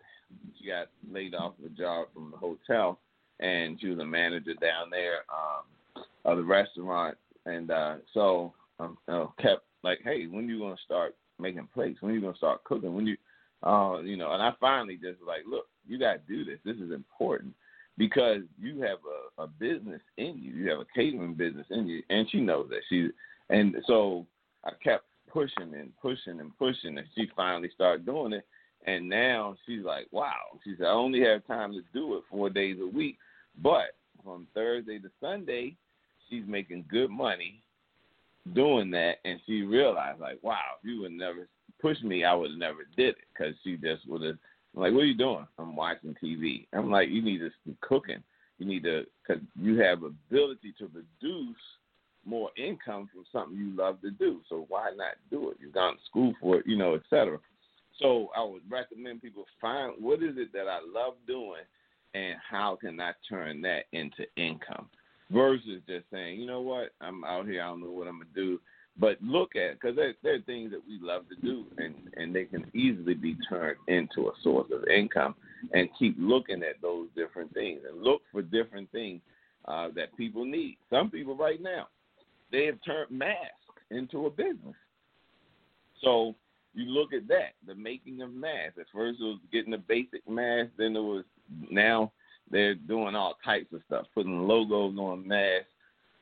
she 0.58 0.68
got 0.68 0.88
laid 1.10 1.34
off 1.34 1.54
of 1.58 1.66
a 1.66 1.74
job 1.74 2.08
from 2.14 2.30
the 2.30 2.36
hotel, 2.36 2.98
and 3.40 3.80
she 3.80 3.88
was 3.88 3.98
a 3.98 4.04
manager 4.04 4.54
down 4.54 4.90
there 4.90 5.24
um, 5.32 6.04
of 6.24 6.38
the 6.38 6.44
restaurant. 6.44 7.16
And 7.46 7.70
uh, 7.70 7.96
so 8.14 8.52
um, 8.78 8.98
uh, 9.08 9.26
kept 9.40 9.64
like, 9.82 10.00
hey, 10.04 10.26
when 10.26 10.48
you 10.48 10.58
gonna 10.60 10.76
start 10.84 11.14
making 11.38 11.68
plates? 11.74 12.00
When 12.00 12.14
you 12.14 12.20
gonna 12.20 12.36
start 12.36 12.64
cooking? 12.64 12.94
When 12.94 13.06
you, 13.06 13.16
uh, 13.62 14.00
you 14.00 14.16
know? 14.16 14.32
And 14.32 14.42
I 14.42 14.52
finally 14.60 14.94
just 14.94 15.20
like, 15.26 15.42
look, 15.48 15.66
you 15.86 15.98
got 15.98 16.12
to 16.14 16.20
do 16.28 16.44
this. 16.44 16.58
This 16.64 16.76
is 16.76 16.92
important 16.92 17.54
because 17.98 18.42
you 18.60 18.80
have 18.82 18.98
a 19.38 19.42
a 19.42 19.46
business 19.46 20.00
in 20.16 20.38
you. 20.38 20.52
You 20.52 20.70
have 20.70 20.80
a 20.80 20.86
catering 20.94 21.34
business 21.34 21.66
in 21.70 21.86
you, 21.88 22.02
and 22.10 22.28
she 22.30 22.40
knows 22.40 22.68
that. 22.70 22.80
She 22.88 23.08
and 23.50 23.76
so 23.86 24.26
I 24.64 24.70
kept 24.82 25.04
pushing 25.28 25.74
and 25.74 25.90
pushing 26.00 26.40
and 26.40 26.56
pushing, 26.58 26.98
and 26.98 27.06
she 27.14 27.28
finally 27.34 27.70
started 27.74 28.06
doing 28.06 28.34
it. 28.34 28.46
And 28.86 29.08
now 29.08 29.56
she's 29.66 29.84
like, 29.84 30.06
wow. 30.10 30.58
She 30.64 30.74
said, 30.76 30.86
I 30.86 30.92
only 30.92 31.20
have 31.22 31.46
time 31.46 31.72
to 31.72 31.82
do 31.92 32.16
it 32.16 32.24
four 32.30 32.50
days 32.50 32.78
a 32.80 32.86
week, 32.86 33.18
but 33.62 33.94
from 34.24 34.46
Thursday 34.54 34.98
to 34.98 35.10
Sunday, 35.20 35.76
she's 36.28 36.44
making 36.46 36.84
good 36.90 37.10
money 37.10 37.62
doing 38.54 38.90
that. 38.92 39.16
And 39.24 39.40
she 39.46 39.62
realized, 39.62 40.20
like, 40.20 40.38
wow, 40.42 40.76
if 40.82 40.88
you 40.88 41.00
would 41.02 41.12
never 41.12 41.48
push 41.80 42.00
me, 42.02 42.24
I 42.24 42.34
would 42.34 42.50
have 42.50 42.58
never 42.58 42.86
did 42.96 43.10
it 43.10 43.24
because 43.32 43.54
she 43.62 43.76
just 43.76 44.08
would 44.08 44.22
have. 44.22 44.38
like, 44.74 44.92
what 44.92 45.02
are 45.02 45.06
you 45.06 45.16
doing? 45.16 45.46
I'm 45.58 45.76
watching 45.76 46.16
TV. 46.22 46.66
I'm 46.72 46.90
like, 46.90 47.08
you 47.08 47.22
need 47.22 47.38
to 47.38 47.50
be 47.66 47.76
cooking. 47.80 48.22
You 48.58 48.66
need 48.66 48.84
to, 48.84 49.04
because 49.26 49.42
you 49.60 49.80
have 49.80 50.02
ability 50.02 50.74
to 50.78 50.88
produce 50.88 51.56
more 52.24 52.50
income 52.56 53.08
from 53.12 53.24
something 53.32 53.58
you 53.58 53.76
love 53.76 54.00
to 54.02 54.10
do. 54.10 54.40
So 54.48 54.66
why 54.68 54.90
not 54.96 55.14
do 55.30 55.50
it? 55.50 55.56
You've 55.60 55.74
gone 55.74 55.94
to 55.94 56.00
school 56.08 56.32
for 56.40 56.58
it, 56.58 56.66
you 56.66 56.76
know, 56.76 56.94
et 56.94 57.02
cetera. 57.10 57.38
So 58.02 58.28
I 58.36 58.42
would 58.42 58.62
recommend 58.68 59.22
people 59.22 59.44
find 59.60 59.94
what 60.00 60.22
is 60.22 60.34
it 60.36 60.52
that 60.52 60.68
I 60.68 60.80
love 60.84 61.14
doing 61.26 61.62
and 62.14 62.34
how 62.48 62.76
can 62.80 63.00
I 63.00 63.12
turn 63.28 63.62
that 63.62 63.84
into 63.92 64.24
income 64.36 64.88
versus 65.30 65.80
just 65.88 66.04
saying, 66.12 66.40
you 66.40 66.46
know 66.46 66.60
what, 66.60 66.90
I'm 67.00 67.24
out 67.24 67.46
here, 67.46 67.62
I 67.62 67.68
don't 67.68 67.80
know 67.80 67.90
what 67.90 68.08
I'm 68.08 68.18
gonna 68.18 68.30
do. 68.34 68.60
But 68.98 69.16
look 69.22 69.56
at 69.56 69.80
because 69.80 69.96
there, 69.96 70.14
there 70.22 70.34
are 70.34 70.42
things 70.42 70.70
that 70.72 70.82
we 70.86 70.98
love 71.00 71.22
to 71.30 71.36
do, 71.36 71.64
and 71.78 71.94
and 72.18 72.34
they 72.34 72.44
can 72.44 72.70
easily 72.74 73.14
be 73.14 73.36
turned 73.48 73.78
into 73.88 74.28
a 74.28 74.32
source 74.42 74.68
of 74.70 74.86
income. 74.86 75.34
And 75.72 75.88
keep 75.98 76.16
looking 76.18 76.62
at 76.62 76.82
those 76.82 77.08
different 77.16 77.54
things, 77.54 77.80
and 77.88 78.02
look 78.02 78.20
for 78.30 78.42
different 78.42 78.90
things 78.92 79.22
uh, 79.66 79.88
that 79.94 80.14
people 80.16 80.44
need. 80.44 80.76
Some 80.90 81.08
people 81.08 81.36
right 81.36 81.62
now, 81.62 81.88
they 82.50 82.66
have 82.66 82.78
turned 82.84 83.10
masks 83.10 83.40
into 83.90 84.26
a 84.26 84.30
business. 84.30 84.74
So 86.02 86.34
you 86.74 86.86
look 86.86 87.12
at 87.12 87.28
that, 87.28 87.52
the 87.66 87.74
making 87.74 88.22
of 88.22 88.32
masks. 88.32 88.78
At 88.80 88.86
first 88.92 89.20
it 89.20 89.24
was 89.24 89.38
getting 89.52 89.72
the 89.72 89.78
basic 89.78 90.28
mask, 90.28 90.70
then 90.78 90.96
it 90.96 91.00
was 91.00 91.24
now 91.70 92.12
they're 92.50 92.74
doing 92.74 93.14
all 93.14 93.36
types 93.44 93.72
of 93.72 93.82
stuff, 93.86 94.06
putting 94.14 94.46
logos 94.46 94.96
on 94.98 95.26
masks, 95.26 95.66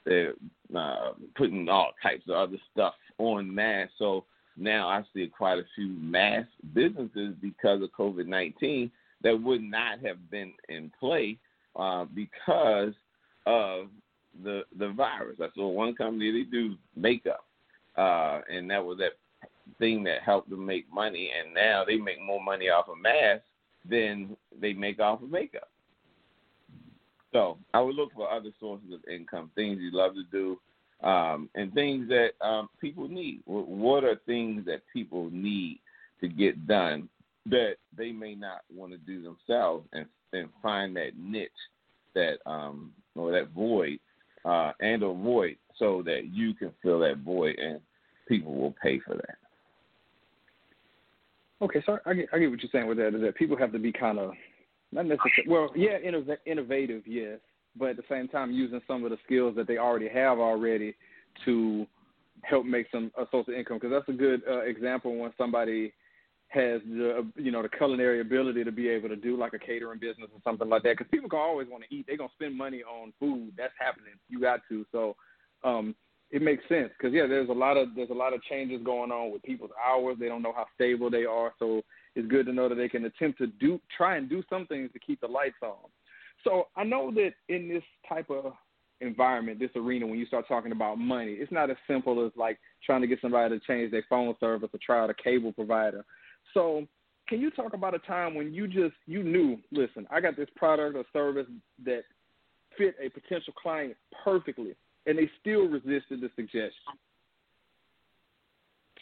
they're 0.04 0.34
uh, 0.74 1.12
putting 1.36 1.68
all 1.68 1.92
types 2.02 2.24
of 2.28 2.34
other 2.34 2.58
stuff 2.72 2.94
on 3.18 3.54
masks. 3.54 3.94
So 3.98 4.24
now 4.56 4.88
I 4.88 5.04
see 5.14 5.26
quite 5.28 5.58
a 5.58 5.64
few 5.74 5.88
mask 5.88 6.48
businesses 6.74 7.34
because 7.40 7.82
of 7.82 7.92
COVID 7.92 8.26
nineteen 8.26 8.90
that 9.22 9.40
would 9.40 9.62
not 9.62 10.00
have 10.00 10.30
been 10.30 10.52
in 10.68 10.90
play 10.98 11.38
uh, 11.76 12.06
because 12.14 12.92
of 13.46 13.88
the 14.42 14.62
the 14.78 14.88
virus. 14.90 15.38
I 15.40 15.48
saw 15.54 15.68
one 15.68 15.94
company 15.94 16.30
they 16.32 16.50
do 16.50 16.76
makeup, 16.96 17.44
uh, 17.96 18.40
and 18.50 18.70
that 18.70 18.84
was 18.84 18.98
that 18.98 19.12
thing 19.80 20.04
that 20.04 20.22
helped 20.22 20.50
them 20.50 20.64
make 20.64 20.86
money, 20.92 21.30
and 21.36 21.52
now 21.52 21.84
they 21.84 21.96
make 21.96 22.22
more 22.22 22.42
money 22.42 22.68
off 22.68 22.88
of 22.88 22.98
masks 22.98 23.46
than 23.88 24.36
they 24.60 24.72
make 24.72 25.00
off 25.00 25.22
of 25.22 25.30
makeup. 25.30 25.68
So 27.32 27.58
I 27.74 27.80
would 27.80 27.96
look 27.96 28.12
for 28.14 28.30
other 28.30 28.50
sources 28.60 28.92
of 28.92 29.00
income, 29.12 29.50
things 29.54 29.78
you 29.80 29.90
love 29.92 30.12
to 30.14 30.24
do, 30.30 30.60
um, 31.06 31.48
and 31.54 31.72
things 31.72 32.08
that 32.08 32.30
um, 32.40 32.68
people 32.80 33.08
need. 33.08 33.40
What 33.46 34.04
are 34.04 34.20
things 34.26 34.64
that 34.66 34.82
people 34.92 35.30
need 35.32 35.80
to 36.20 36.28
get 36.28 36.66
done 36.66 37.08
that 37.46 37.76
they 37.96 38.12
may 38.12 38.34
not 38.34 38.60
want 38.72 38.92
to 38.92 38.98
do 38.98 39.22
themselves, 39.22 39.88
and 39.92 40.06
and 40.32 40.48
find 40.62 40.94
that 40.96 41.16
niche, 41.18 41.50
that 42.14 42.38
um, 42.46 42.92
or 43.16 43.32
that 43.32 43.48
void, 43.50 43.98
uh, 44.44 44.72
and 44.80 45.02
or 45.02 45.14
void, 45.14 45.56
so 45.78 46.02
that 46.04 46.28
you 46.32 46.54
can 46.54 46.72
fill 46.82 47.00
that 47.00 47.18
void, 47.18 47.58
and 47.58 47.80
people 48.28 48.54
will 48.54 48.74
pay 48.82 48.98
for 49.00 49.14
that. 49.14 49.38
Okay, 51.62 51.82
so 51.84 51.98
I 52.06 52.14
get, 52.14 52.26
I 52.32 52.38
get 52.38 52.50
what 52.50 52.62
you're 52.62 52.70
saying 52.72 52.86
with 52.86 52.98
that. 52.98 53.14
Is 53.14 53.20
that 53.20 53.36
people 53.36 53.56
have 53.56 53.72
to 53.72 53.78
be 53.78 53.92
kind 53.92 54.18
of 54.18 54.32
not 54.92 55.06
necessarily 55.06 55.48
well, 55.48 55.70
yeah, 55.76 55.98
innov- 55.98 56.38
innovative, 56.46 57.02
yes, 57.06 57.38
but 57.76 57.90
at 57.90 57.96
the 57.96 58.02
same 58.08 58.28
time 58.28 58.50
using 58.50 58.80
some 58.86 59.04
of 59.04 59.10
the 59.10 59.18
skills 59.24 59.54
that 59.56 59.66
they 59.66 59.78
already 59.78 60.08
have 60.08 60.38
already 60.38 60.94
to 61.44 61.86
help 62.42 62.64
make 62.64 62.86
some 62.90 63.12
a 63.18 63.24
source 63.30 63.46
of 63.48 63.54
income. 63.54 63.78
Because 63.80 63.90
that's 63.90 64.08
a 64.08 64.18
good 64.18 64.42
uh, 64.48 64.60
example 64.60 65.16
when 65.16 65.32
somebody 65.36 65.92
has 66.48 66.80
the 66.84 67.26
you 67.36 67.52
know 67.52 67.62
the 67.62 67.68
culinary 67.68 68.20
ability 68.20 68.64
to 68.64 68.72
be 68.72 68.88
able 68.88 69.08
to 69.08 69.16
do 69.16 69.36
like 69.36 69.52
a 69.52 69.58
catering 69.58 70.00
business 70.00 70.28
or 70.32 70.40
something 70.42 70.68
like 70.68 70.82
that. 70.82 70.96
Because 70.96 71.10
people 71.10 71.28
can 71.28 71.38
always 71.38 71.68
want 71.68 71.84
to 71.88 71.94
eat. 71.94 72.06
They're 72.08 72.16
gonna 72.16 72.30
spend 72.34 72.56
money 72.56 72.82
on 72.82 73.12
food. 73.20 73.52
That's 73.56 73.74
happening. 73.78 74.14
You 74.28 74.40
got 74.40 74.60
to. 74.70 74.84
So 74.90 75.14
um, 75.62 75.94
it 76.30 76.42
makes 76.42 76.62
sense 76.68 76.90
because 76.96 77.12
yeah, 77.12 77.26
there's 77.26 77.48
a 77.48 77.52
lot 77.52 77.76
of 77.76 77.88
there's 77.96 78.10
a 78.10 78.14
lot 78.14 78.34
of 78.34 78.42
changes 78.44 78.80
going 78.84 79.10
on 79.10 79.32
with 79.32 79.42
people's 79.42 79.72
hours. 79.84 80.16
They 80.18 80.28
don't 80.28 80.42
know 80.42 80.52
how 80.54 80.66
stable 80.74 81.10
they 81.10 81.24
are, 81.24 81.52
so 81.58 81.82
it's 82.14 82.28
good 82.28 82.46
to 82.46 82.52
know 82.52 82.68
that 82.68 82.76
they 82.76 82.88
can 82.88 83.04
attempt 83.04 83.38
to 83.38 83.46
do 83.46 83.80
try 83.96 84.16
and 84.16 84.28
do 84.28 84.42
some 84.48 84.66
things 84.66 84.90
to 84.92 84.98
keep 84.98 85.20
the 85.20 85.26
lights 85.26 85.56
on. 85.62 85.88
So 86.44 86.68
I 86.76 86.84
know 86.84 87.10
that 87.12 87.32
in 87.48 87.68
this 87.68 87.82
type 88.08 88.30
of 88.30 88.52
environment, 89.00 89.58
this 89.58 89.70
arena, 89.74 90.06
when 90.06 90.18
you 90.18 90.26
start 90.26 90.46
talking 90.46 90.72
about 90.72 90.98
money, 90.98 91.32
it's 91.32 91.52
not 91.52 91.70
as 91.70 91.76
simple 91.88 92.24
as 92.24 92.32
like 92.36 92.58
trying 92.84 93.00
to 93.00 93.06
get 93.06 93.20
somebody 93.20 93.58
to 93.58 93.66
change 93.66 93.90
their 93.90 94.04
phone 94.08 94.34
service 94.40 94.70
or 94.72 94.78
try 94.84 95.02
out 95.02 95.10
a 95.10 95.14
cable 95.14 95.52
provider. 95.52 96.04
So 96.54 96.86
can 97.28 97.40
you 97.40 97.50
talk 97.50 97.74
about 97.74 97.94
a 97.94 97.98
time 98.00 98.34
when 98.34 98.54
you 98.54 98.66
just 98.66 98.94
you 99.06 99.22
knew, 99.22 99.58
listen, 99.72 100.06
I 100.10 100.20
got 100.20 100.36
this 100.36 100.48
product 100.56 100.96
or 100.96 101.04
service 101.12 101.46
that 101.84 102.02
fit 102.78 102.94
a 103.02 103.08
potential 103.08 103.52
client 103.60 103.96
perfectly 104.24 104.74
and 105.10 105.18
they 105.18 105.28
still 105.40 105.66
resisted 105.66 106.20
the 106.20 106.30
suggestion. 106.36 106.94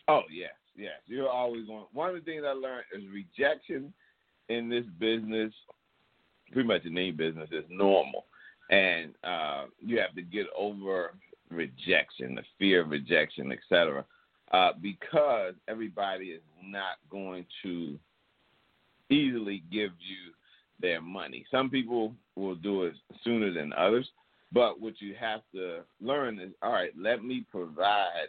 Oh 0.08 0.22
yes, 0.32 0.54
yes. 0.74 0.94
You're 1.06 1.28
always 1.28 1.66
going. 1.66 1.84
One 1.92 2.08
of 2.08 2.14
the 2.14 2.22
things 2.22 2.44
I 2.46 2.52
learned 2.52 2.84
is 2.96 3.02
rejection 3.12 3.92
in 4.48 4.70
this 4.70 4.86
business, 4.98 5.52
pretty 6.50 6.66
much 6.66 6.86
in 6.86 6.96
any 6.96 7.10
business, 7.10 7.50
is 7.52 7.64
normal, 7.68 8.24
and 8.70 9.12
uh, 9.22 9.64
you 9.80 9.98
have 9.98 10.14
to 10.14 10.22
get 10.22 10.46
over 10.56 11.12
rejection, 11.50 12.34
the 12.36 12.42
fear 12.58 12.80
of 12.80 12.88
rejection, 12.88 13.52
etc. 13.52 14.02
Uh, 14.50 14.70
because 14.80 15.52
everybody 15.68 16.28
is 16.28 16.40
not 16.64 16.96
going 17.10 17.44
to 17.62 17.98
easily 19.10 19.62
give 19.70 19.90
you 19.98 20.32
their 20.80 21.02
money. 21.02 21.44
Some 21.50 21.68
people 21.68 22.14
will 22.34 22.54
do 22.54 22.84
it 22.84 22.94
sooner 23.24 23.52
than 23.52 23.74
others. 23.74 24.08
But 24.52 24.80
what 24.80 25.00
you 25.00 25.14
have 25.20 25.40
to 25.54 25.80
learn 26.00 26.38
is, 26.38 26.52
all 26.62 26.72
right, 26.72 26.92
let 26.98 27.22
me 27.22 27.44
provide 27.50 28.28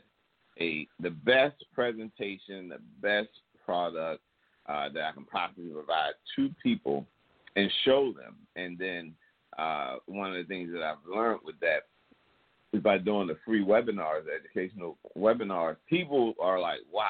a 0.60 0.88
the 1.00 1.12
best 1.12 1.64
presentation, 1.74 2.70
the 2.70 2.82
best 3.02 3.30
product 3.66 4.22
uh, 4.68 4.90
that 4.94 5.04
I 5.04 5.12
can 5.14 5.26
possibly 5.26 5.70
provide 5.70 6.14
to 6.36 6.50
people 6.62 7.06
and 7.56 7.72
show 7.86 8.14
them. 8.14 8.36
And 8.56 8.78
then 8.78 9.14
uh, 9.58 9.96
one 10.06 10.32
of 10.32 10.36
the 10.36 10.44
things 10.44 10.72
that 10.74 10.84
I've 10.84 10.98
learned 11.10 11.40
with 11.44 11.60
that 11.62 11.88
is 12.74 12.84
by 12.84 12.98
doing 12.98 13.28
the 13.28 13.38
free 13.46 13.64
webinars, 13.64 14.24
educational 14.34 14.98
webinars, 15.18 15.78
people 15.90 16.34
are 16.40 16.60
like, 16.60 16.80
wow, 16.92 17.08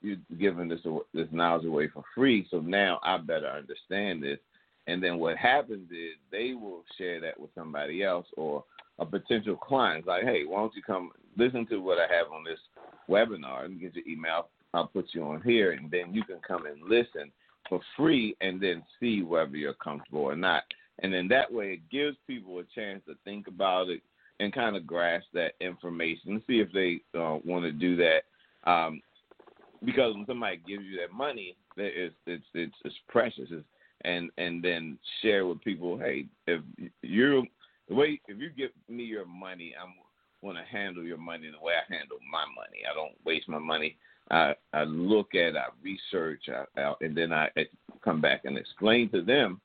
you're 0.00 0.16
giving 0.38 0.68
this 0.68 0.80
this 1.12 1.28
knowledge 1.32 1.66
away 1.66 1.88
for 1.88 2.02
free. 2.14 2.46
So 2.50 2.60
now 2.60 2.98
I 3.02 3.18
better 3.18 3.48
understand 3.48 4.22
this 4.22 4.38
and 4.86 5.02
then 5.02 5.18
what 5.18 5.36
happens 5.36 5.90
is 5.90 6.16
they 6.30 6.54
will 6.54 6.84
share 6.98 7.20
that 7.20 7.38
with 7.38 7.50
somebody 7.54 8.02
else 8.02 8.26
or 8.36 8.64
a 8.98 9.06
potential 9.06 9.56
client. 9.56 10.06
Like, 10.06 10.24
hey, 10.24 10.42
why 10.46 10.60
don't 10.60 10.74
you 10.74 10.82
come 10.82 11.10
listen 11.36 11.66
to 11.66 11.78
what 11.78 11.98
I 11.98 12.12
have 12.12 12.32
on 12.32 12.44
this 12.44 12.58
webinar 13.08 13.64
and 13.64 13.80
get 13.80 13.94
your 13.94 14.06
email. 14.06 14.48
I'll 14.74 14.86
put 14.86 15.08
you 15.12 15.22
on 15.24 15.42
here, 15.42 15.72
and 15.72 15.90
then 15.90 16.14
you 16.14 16.24
can 16.24 16.38
come 16.46 16.66
and 16.66 16.82
listen 16.82 17.30
for 17.68 17.80
free, 17.96 18.36
and 18.40 18.60
then 18.60 18.82
see 18.98 19.22
whether 19.22 19.56
you're 19.56 19.74
comfortable 19.74 20.22
or 20.22 20.36
not. 20.36 20.62
And 21.00 21.12
then 21.12 21.28
that 21.28 21.52
way, 21.52 21.74
it 21.74 21.90
gives 21.90 22.16
people 22.26 22.58
a 22.58 22.64
chance 22.74 23.02
to 23.06 23.14
think 23.24 23.48
about 23.48 23.88
it 23.88 24.02
and 24.40 24.52
kind 24.52 24.76
of 24.76 24.86
grasp 24.86 25.26
that 25.34 25.52
information 25.60 26.32
and 26.32 26.42
see 26.46 26.60
if 26.60 26.72
they 26.72 27.00
uh, 27.18 27.38
want 27.44 27.64
to 27.64 27.72
do 27.72 27.96
that. 27.96 28.22
Um, 28.70 29.00
because 29.84 30.14
when 30.14 30.26
somebody 30.26 30.60
gives 30.66 30.84
you 30.84 30.98
that 31.00 31.12
money, 31.12 31.56
it's 31.76 32.14
it's 32.26 32.44
it's, 32.54 32.74
it's 32.84 32.94
precious. 33.08 33.48
It's 33.50 33.64
and 34.04 34.30
and 34.38 34.62
then 34.62 34.98
share 35.20 35.46
with 35.46 35.60
people, 35.62 35.98
hey, 35.98 36.26
if 36.46 36.62
you 37.02 37.46
the 37.88 37.94
way 37.94 38.20
if 38.28 38.38
you 38.38 38.50
give 38.50 38.70
me 38.88 39.04
your 39.04 39.26
money, 39.26 39.74
I'm 39.80 39.94
want 40.42 40.58
to 40.58 40.64
handle 40.64 41.04
your 41.04 41.18
money 41.18 41.50
the 41.50 41.64
way 41.64 41.74
I 41.74 41.94
handle 41.94 42.18
my 42.30 42.44
money. 42.56 42.80
I 42.90 42.94
don't 42.94 43.14
waste 43.24 43.48
my 43.48 43.58
money. 43.58 43.96
I 44.30 44.54
I 44.72 44.84
look 44.84 45.34
at, 45.34 45.56
I 45.56 45.66
research, 45.82 46.42
I, 46.48 46.80
I, 46.80 46.94
and 47.00 47.16
then 47.16 47.32
I 47.32 47.48
come 48.04 48.20
back 48.20 48.44
and 48.44 48.58
explain 48.58 49.08
to 49.10 49.22
them 49.22 49.60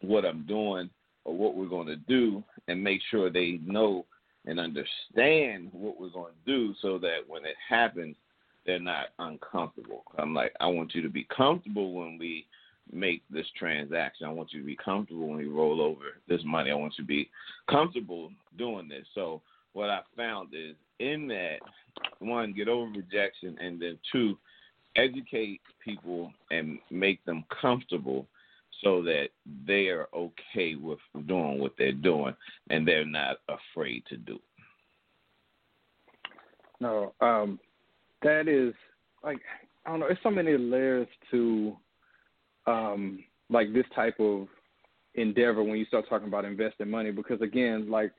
what 0.00 0.24
I'm 0.24 0.44
doing 0.46 0.88
or 1.24 1.36
what 1.36 1.54
we're 1.54 1.66
going 1.66 1.86
to 1.86 1.96
do, 1.96 2.42
and 2.68 2.82
make 2.82 3.00
sure 3.10 3.30
they 3.30 3.60
know 3.64 4.04
and 4.44 4.58
understand 4.58 5.68
what 5.72 6.00
we're 6.00 6.10
going 6.10 6.32
to 6.32 6.52
do, 6.52 6.74
so 6.82 6.98
that 6.98 7.18
when 7.28 7.44
it 7.44 7.54
happens, 7.68 8.16
they're 8.66 8.80
not 8.80 9.06
uncomfortable. 9.20 10.02
I'm 10.18 10.34
like, 10.34 10.52
I 10.58 10.66
want 10.66 10.94
you 10.94 11.02
to 11.02 11.08
be 11.08 11.26
comfortable 11.36 11.92
when 11.92 12.18
we 12.18 12.46
make 12.92 13.22
this 13.30 13.46
transaction. 13.58 14.26
I 14.26 14.30
want 14.30 14.52
you 14.52 14.60
to 14.60 14.66
be 14.66 14.76
comfortable 14.76 15.28
when 15.28 15.40
you 15.40 15.56
roll 15.56 15.80
over 15.80 16.04
this 16.28 16.42
money. 16.44 16.70
I 16.70 16.74
want 16.74 16.94
you 16.98 17.04
to 17.04 17.08
be 17.08 17.30
comfortable 17.68 18.30
doing 18.58 18.88
this. 18.88 19.06
So 19.14 19.40
what 19.72 19.90
I 19.90 20.00
found 20.16 20.50
is 20.54 20.76
in 20.98 21.26
that 21.28 21.58
one, 22.18 22.52
get 22.52 22.68
over 22.68 22.90
rejection, 22.90 23.56
and 23.60 23.80
then 23.80 23.98
two, 24.10 24.38
educate 24.96 25.60
people 25.82 26.32
and 26.50 26.78
make 26.90 27.24
them 27.24 27.44
comfortable 27.60 28.26
so 28.82 29.02
that 29.02 29.28
they 29.66 29.88
are 29.88 30.08
okay 30.14 30.74
with 30.74 30.98
doing 31.26 31.58
what 31.58 31.72
they're 31.78 31.92
doing 31.92 32.34
and 32.70 32.86
they're 32.86 33.06
not 33.06 33.36
afraid 33.48 34.04
to 34.08 34.16
do 34.16 34.34
it. 34.34 34.40
No, 36.80 37.14
um, 37.20 37.60
that 38.22 38.48
is 38.48 38.74
like 39.22 39.38
I 39.86 39.90
don't 39.90 40.00
know. 40.00 40.06
It's 40.06 40.22
so 40.22 40.30
many 40.30 40.56
layers 40.56 41.08
to 41.30 41.76
um, 42.66 43.24
like 43.50 43.72
this 43.72 43.86
type 43.94 44.18
of 44.20 44.48
endeavor 45.14 45.62
when 45.62 45.78
you 45.78 45.84
start 45.86 46.06
talking 46.08 46.28
about 46.28 46.44
investing 46.44 46.90
money 46.90 47.10
because 47.10 47.40
again, 47.40 47.90
like 47.90 48.12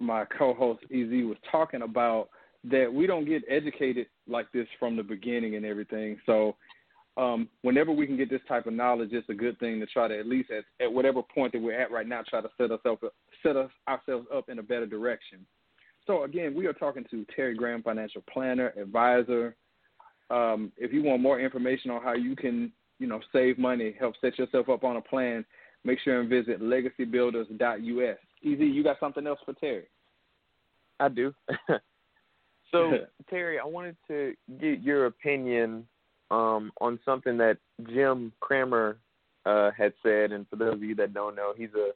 my 0.00 0.24
co-host 0.36 0.80
Ez 0.90 1.08
was 1.24 1.36
talking 1.50 1.82
about 1.82 2.28
that 2.64 2.92
we 2.92 3.06
don't 3.06 3.24
get 3.24 3.42
educated 3.48 4.06
like 4.28 4.50
this 4.52 4.66
from 4.78 4.96
the 4.96 5.02
beginning 5.02 5.56
and 5.56 5.66
everything. 5.66 6.18
So 6.26 6.56
um, 7.16 7.48
whenever 7.62 7.92
we 7.92 8.06
can 8.06 8.16
get 8.16 8.30
this 8.30 8.40
type 8.48 8.66
of 8.66 8.72
knowledge, 8.72 9.10
it's 9.12 9.28
a 9.28 9.34
good 9.34 9.58
thing 9.58 9.80
to 9.80 9.86
try 9.86 10.08
to 10.08 10.18
at 10.18 10.26
least 10.26 10.50
at, 10.50 10.64
at 10.84 10.92
whatever 10.92 11.22
point 11.22 11.52
that 11.52 11.60
we're 11.60 11.78
at 11.78 11.90
right 11.90 12.06
now, 12.06 12.22
try 12.28 12.40
to 12.40 12.48
set 12.56 12.70
ourselves 12.70 13.02
up, 13.04 13.14
set 13.42 13.56
us 13.56 13.70
ourselves 13.88 14.26
up 14.34 14.48
in 14.48 14.58
a 14.58 14.62
better 14.62 14.86
direction. 14.86 15.44
So 16.06 16.24
again, 16.24 16.54
we 16.54 16.66
are 16.66 16.72
talking 16.72 17.04
to 17.10 17.24
Terry 17.36 17.54
Graham, 17.54 17.82
financial 17.82 18.22
planner, 18.32 18.72
advisor. 18.80 19.54
Um, 20.30 20.72
if 20.76 20.92
you 20.92 21.02
want 21.02 21.22
more 21.22 21.38
information 21.38 21.90
on 21.90 22.02
how 22.02 22.14
you 22.14 22.34
can, 22.34 22.72
you 23.02 23.08
know, 23.08 23.20
save 23.32 23.58
money, 23.58 23.94
help 23.98 24.14
set 24.20 24.38
yourself 24.38 24.68
up 24.68 24.84
on 24.84 24.96
a 24.96 25.00
plan, 25.00 25.44
make 25.84 25.98
sure 25.98 26.20
and 26.20 26.30
visit 26.30 26.62
legacybuilders.us. 26.62 28.16
Ez, 28.44 28.58
you 28.58 28.84
got 28.84 29.00
something 29.00 29.26
else 29.26 29.40
for 29.44 29.54
Terry? 29.54 29.86
I 31.00 31.08
do. 31.08 31.34
so 32.70 32.92
Terry, 33.30 33.58
I 33.58 33.66
wanted 33.66 33.96
to 34.06 34.34
get 34.60 34.80
your 34.80 35.06
opinion 35.06 35.84
um, 36.30 36.70
on 36.80 37.00
something 37.04 37.36
that 37.38 37.58
Jim 37.92 38.32
Cramer 38.38 38.98
uh, 39.44 39.72
had 39.76 39.92
said, 40.02 40.30
and 40.30 40.46
for 40.48 40.54
those 40.54 40.74
of 40.74 40.82
you 40.82 40.94
that 40.94 41.12
don't 41.12 41.34
know, 41.34 41.52
he's 41.56 41.74
a 41.74 41.90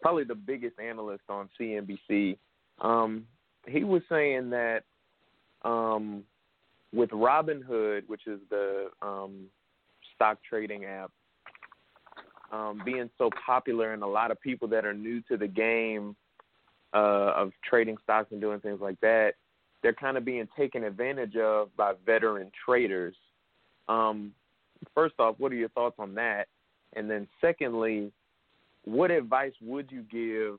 probably 0.00 0.22
the 0.22 0.36
biggest 0.36 0.78
analyst 0.78 1.24
on 1.28 1.48
CNBC. 1.60 2.38
Um, 2.80 3.26
he 3.66 3.82
was 3.82 4.02
saying 4.08 4.50
that 4.50 4.84
um, 5.64 6.22
with 6.92 7.10
Robinhood, 7.10 8.02
which 8.06 8.28
is 8.28 8.38
the 8.50 8.90
um, 9.02 9.46
stock 10.18 10.38
trading 10.48 10.84
app, 10.84 11.12
um, 12.52 12.82
being 12.84 13.08
so 13.18 13.30
popular, 13.46 13.92
and 13.92 14.02
a 14.02 14.06
lot 14.06 14.32
of 14.32 14.40
people 14.40 14.66
that 14.68 14.84
are 14.84 14.94
new 14.94 15.22
to 15.22 15.36
the 15.36 15.46
game 15.46 16.16
uh, 16.92 17.32
of 17.36 17.52
trading 17.68 17.96
stocks 18.02 18.32
and 18.32 18.40
doing 18.40 18.58
things 18.58 18.80
like 18.80 18.98
that, 19.00 19.34
they're 19.82 19.92
kind 19.92 20.16
of 20.16 20.24
being 20.24 20.48
taken 20.56 20.82
advantage 20.82 21.36
of 21.36 21.74
by 21.76 21.92
veteran 22.04 22.50
traders. 22.64 23.14
Um, 23.88 24.32
first 24.94 25.14
off, 25.20 25.36
what 25.38 25.52
are 25.52 25.56
your 25.56 25.68
thoughts 25.68 25.96
on 25.98 26.14
that? 26.16 26.48
And 26.96 27.08
then, 27.08 27.28
secondly, 27.40 28.10
what 28.84 29.10
advice 29.10 29.52
would 29.60 29.92
you 29.92 30.02
give 30.10 30.58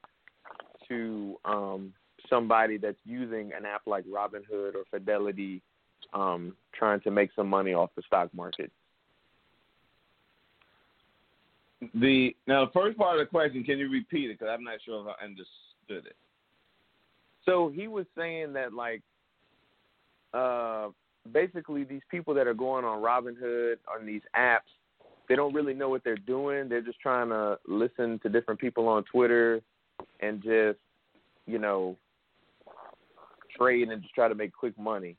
to 0.87 1.37
um, 1.43 1.93
somebody 2.29 2.77
that's 2.77 2.97
using 3.05 3.51
an 3.57 3.65
app 3.65 3.81
like 3.85 4.05
Robinhood 4.05 4.75
or 4.75 4.83
Fidelity, 4.89 5.61
um, 6.13 6.55
trying 6.73 7.01
to 7.01 7.11
make 7.11 7.31
some 7.35 7.47
money 7.47 7.73
off 7.73 7.89
the 7.95 8.03
stock 8.03 8.33
market? 8.33 8.71
The 11.93 12.35
now 12.45 12.65
the 12.65 12.71
first 12.71 12.97
part 12.97 13.19
of 13.19 13.25
the 13.25 13.29
question, 13.29 13.63
can 13.63 13.77
you 13.77 13.89
repeat 13.89 14.29
it? 14.29 14.39
Because 14.39 14.53
I'm 14.53 14.63
not 14.63 14.79
sure 14.85 15.01
if 15.01 15.15
I 15.19 15.23
understood 15.23 16.05
it. 16.07 16.15
So 17.45 17.71
he 17.73 17.87
was 17.87 18.05
saying 18.17 18.53
that 18.53 18.73
like, 18.73 19.01
uh, 20.33 20.89
basically 21.31 21.83
these 21.83 22.01
people 22.11 22.33
that 22.33 22.47
are 22.47 22.53
going 22.53 22.85
on 22.85 23.01
Robinhood 23.01 23.75
on 23.93 24.05
these 24.05 24.21
apps, 24.35 24.59
they 25.27 25.35
don't 25.35 25.53
really 25.53 25.73
know 25.73 25.89
what 25.89 26.03
they're 26.03 26.17
doing. 26.17 26.67
They're 26.69 26.81
just 26.81 26.99
trying 26.99 27.29
to 27.29 27.57
listen 27.67 28.19
to 28.23 28.29
different 28.29 28.59
people 28.59 28.87
on 28.87 29.03
Twitter 29.05 29.61
and 30.19 30.41
just, 30.41 30.79
you 31.45 31.59
know, 31.59 31.95
trade 33.57 33.89
and 33.89 34.01
just 34.01 34.13
try 34.13 34.27
to 34.27 34.35
make 34.35 34.53
quick 34.53 34.77
money. 34.77 35.15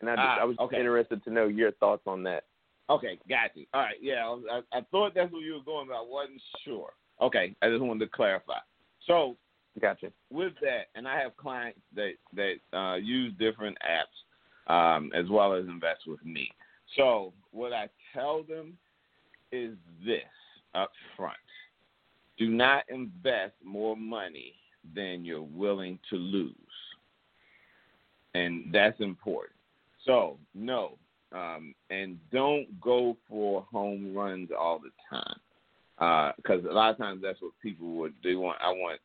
And 0.00 0.10
I, 0.10 0.14
just, 0.14 0.26
ah, 0.26 0.38
I 0.40 0.44
was 0.44 0.56
okay. 0.60 0.78
interested 0.78 1.22
to 1.24 1.30
know 1.30 1.46
your 1.46 1.72
thoughts 1.72 2.02
on 2.06 2.22
that. 2.24 2.44
Okay, 2.88 3.18
got 3.28 3.50
you. 3.54 3.66
All 3.74 3.82
right, 3.82 3.96
yeah, 4.00 4.36
I, 4.50 4.78
I, 4.78 4.80
thought 4.92 5.12
that's 5.14 5.32
where 5.32 5.42
you 5.42 5.54
were 5.54 5.64
going, 5.64 5.88
but 5.88 5.94
I 5.94 6.04
wasn't 6.06 6.40
sure. 6.64 6.92
Okay, 7.20 7.56
I 7.60 7.68
just 7.68 7.82
wanted 7.82 8.04
to 8.04 8.10
clarify. 8.10 8.58
So, 9.06 9.36
gotcha. 9.80 10.12
With 10.30 10.52
that, 10.62 10.86
and 10.94 11.08
I 11.08 11.18
have 11.18 11.36
clients 11.36 11.80
that 11.96 12.12
that 12.34 12.54
uh, 12.76 12.96
use 12.96 13.32
different 13.38 13.76
apps 13.82 14.72
um, 14.72 15.10
as 15.14 15.28
well 15.28 15.52
as 15.54 15.64
invest 15.66 16.02
with 16.06 16.24
me. 16.24 16.48
So, 16.96 17.32
what 17.50 17.72
I 17.72 17.88
tell 18.14 18.44
them 18.44 18.78
is 19.50 19.74
this 20.04 20.22
up 20.76 20.92
front: 21.16 21.36
Do 22.38 22.48
not 22.50 22.84
invest 22.88 23.54
more 23.64 23.96
money 23.96 24.54
than 24.94 25.24
you're 25.24 25.42
willing 25.42 25.98
to 26.10 26.16
lose, 26.16 26.54
and 28.34 28.66
that's 28.72 29.00
important. 29.00 29.56
So, 30.04 30.38
no, 30.54 30.98
um, 31.36 31.74
and 31.90 32.18
don't 32.32 32.80
go 32.80 33.16
for 33.28 33.66
home 33.70 34.14
runs 34.14 34.50
all 34.58 34.78
the 34.78 34.90
time 35.10 36.34
because 36.36 36.64
uh, 36.64 36.70
a 36.70 36.74
lot 36.74 36.90
of 36.90 36.98
times 36.98 37.20
that's 37.22 37.40
what 37.40 37.52
people 37.62 37.88
would 37.94 38.14
do. 38.22 38.40
Want 38.40 38.58
I 38.62 38.70
want 38.70 39.00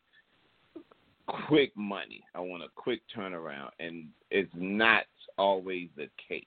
quick 1.48 1.72
money. 1.76 2.24
I 2.36 2.40
want 2.40 2.64
a 2.64 2.68
quick 2.76 3.02
turnaround, 3.16 3.70
and 3.80 4.08
it's 4.30 4.52
not 4.56 5.04
always 5.38 5.90
the 5.96 6.10
case. 6.28 6.46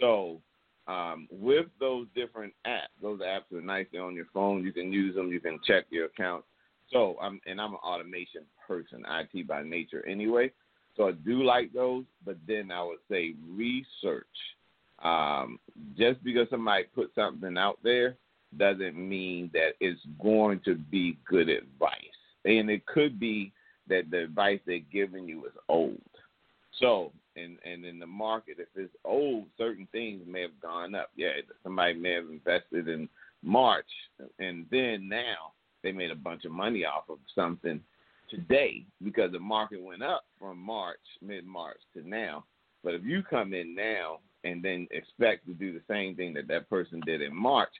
So 0.00 0.40
um, 0.86 1.28
with 1.30 1.66
those 1.80 2.06
different 2.14 2.52
apps, 2.66 2.92
those 3.00 3.20
apps 3.20 3.56
are 3.56 3.62
nice. 3.62 3.86
They're 3.92 4.02
on 4.02 4.14
your 4.14 4.28
phone. 4.32 4.64
You 4.64 4.72
can 4.72 4.92
use 4.92 5.14
them. 5.14 5.30
You 5.30 5.40
can 5.40 5.58
check 5.66 5.84
your 5.90 6.06
account. 6.06 6.44
So 6.92 7.16
I'm 7.20 7.40
and 7.46 7.60
I'm 7.60 7.72
an 7.72 7.80
automation 7.84 8.42
person, 8.66 9.04
IT 9.08 9.48
by 9.48 9.62
nature 9.62 10.06
anyway. 10.06 10.50
So 10.96 11.08
I 11.08 11.12
do 11.12 11.42
like 11.42 11.72
those, 11.72 12.04
but 12.24 12.36
then 12.46 12.70
I 12.70 12.82
would 12.84 13.00
say 13.10 13.34
research 13.50 14.26
um, 15.02 15.58
just 15.96 16.22
because 16.22 16.46
somebody 16.50 16.84
put 16.94 17.10
something 17.14 17.56
out 17.58 17.78
there 17.82 18.16
doesn't 18.56 18.96
mean 18.96 19.50
that 19.52 19.72
it's 19.80 20.00
going 20.22 20.60
to 20.64 20.76
be 20.76 21.18
good 21.28 21.48
advice. 21.48 21.98
And 22.44 22.70
it 22.70 22.86
could 22.86 23.18
be 23.18 23.52
that 23.88 24.10
the 24.10 24.24
advice 24.24 24.60
they're 24.66 24.78
giving 24.92 25.26
you 25.26 25.46
is 25.46 25.52
old. 25.68 26.00
So, 26.80 27.12
and 27.36 27.58
and 27.64 27.84
in 27.84 27.98
the 27.98 28.06
market, 28.06 28.56
if 28.58 28.68
it's 28.76 28.94
old, 29.04 29.46
certain 29.58 29.88
things 29.92 30.22
may 30.26 30.42
have 30.42 30.60
gone 30.60 30.94
up. 30.94 31.10
Yeah, 31.16 31.30
somebody 31.62 31.94
may 31.94 32.12
have 32.12 32.28
invested 32.28 32.88
in 32.88 33.08
March, 33.42 33.86
and 34.38 34.66
then 34.70 35.08
now 35.08 35.52
they 35.82 35.92
made 35.92 36.10
a 36.10 36.16
bunch 36.16 36.44
of 36.44 36.52
money 36.52 36.84
off 36.84 37.08
of 37.08 37.18
something 37.34 37.80
today 38.28 38.84
because 39.02 39.32
the 39.32 39.38
market 39.38 39.82
went 39.82 40.02
up 40.02 40.24
from 40.38 40.58
March, 40.58 40.98
mid 41.22 41.44
March 41.44 41.78
to 41.94 42.08
now. 42.08 42.44
But 42.82 42.94
if 42.94 43.04
you 43.04 43.22
come 43.22 43.54
in 43.54 43.74
now 43.74 44.18
and 44.44 44.62
then 44.62 44.86
expect 44.90 45.46
to 45.46 45.54
do 45.54 45.72
the 45.72 45.82
same 45.88 46.14
thing 46.14 46.34
that 46.34 46.48
that 46.48 46.68
person 46.68 47.00
did 47.06 47.22
in 47.22 47.34
March, 47.34 47.72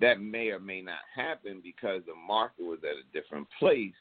that 0.00 0.20
may 0.20 0.48
or 0.48 0.60
may 0.60 0.80
not 0.80 1.00
happen 1.14 1.60
because 1.62 2.02
the 2.06 2.14
market 2.14 2.64
was 2.64 2.78
at 2.82 2.96
a 2.96 3.20
different 3.20 3.46
place 3.58 3.94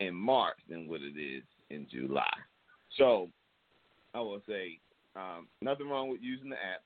in 0.00 0.14
March 0.14 0.56
than 0.68 0.88
what 0.88 1.00
it 1.02 1.18
is 1.20 1.42
in 1.70 1.86
July. 1.90 2.24
So 2.96 3.28
I 4.14 4.20
will 4.20 4.40
say 4.48 4.78
um, 5.16 5.48
nothing 5.60 5.88
wrong 5.88 6.08
with 6.08 6.20
using 6.22 6.50
the 6.50 6.56
app. 6.56 6.82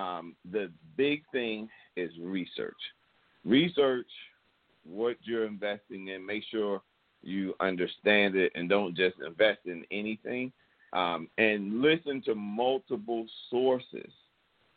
Um, 0.00 0.34
the 0.50 0.70
big 0.96 1.22
thing 1.30 1.68
is 1.96 2.10
research. 2.20 2.74
Research 3.44 4.08
what 4.84 5.16
you're 5.22 5.46
investing 5.46 6.08
in. 6.08 6.24
Make 6.24 6.44
sure 6.50 6.82
you 7.22 7.54
understand 7.60 8.36
it 8.36 8.52
and 8.54 8.68
don't 8.68 8.96
just 8.96 9.16
invest 9.24 9.60
in 9.66 9.84
anything 9.90 10.52
um, 10.94 11.28
and 11.38 11.82
listen 11.82 12.22
to 12.22 12.34
multiple 12.34 13.26
sources. 13.50 14.10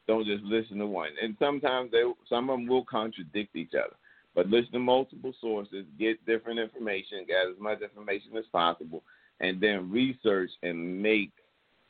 Don't 0.08 0.26
just 0.26 0.44
listen 0.44 0.80
to 0.80 0.88
one. 0.88 1.10
And 1.22 1.36
sometimes 1.40 1.92
they, 1.92 2.02
some 2.28 2.50
of 2.50 2.58
them 2.60 2.68
will 2.68 2.86
contradict 2.86 3.56
each 3.56 3.74
other. 3.74 3.96
But 4.36 4.48
listen 4.48 4.72
to 4.74 4.80
multiple 4.80 5.34
sources, 5.42 5.86
get 5.98 6.24
different 6.26 6.60
information, 6.60 7.26
get 7.28 7.48
as 7.50 7.60
much 7.60 7.82
information 7.82 8.38
as 8.38 8.46
possible, 8.52 9.04
and 9.40 9.60
then 9.60 9.92
research 9.92 10.52
and 10.64 11.02
make 11.02 11.32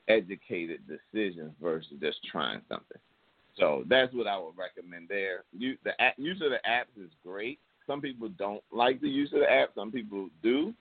educated 0.07 0.81
decisions 0.87 1.51
versus 1.61 1.91
just 2.01 2.17
trying 2.31 2.61
something. 2.69 2.97
So 3.57 3.83
that's 3.89 4.13
what 4.13 4.27
I 4.27 4.37
would 4.37 4.53
recommend 4.57 5.09
there. 5.09 5.43
You, 5.51 5.77
the 5.83 5.91
use 6.17 6.41
of 6.41 6.51
the 6.51 6.59
apps 6.69 7.03
is 7.03 7.11
great. 7.23 7.59
Some 7.85 8.01
people 8.01 8.29
don't 8.29 8.63
like 8.71 9.01
the 9.01 9.09
use 9.09 9.31
of 9.33 9.39
the 9.39 9.51
app. 9.51 9.69
Some 9.75 9.91
people 9.91 10.29
do. 10.43 10.73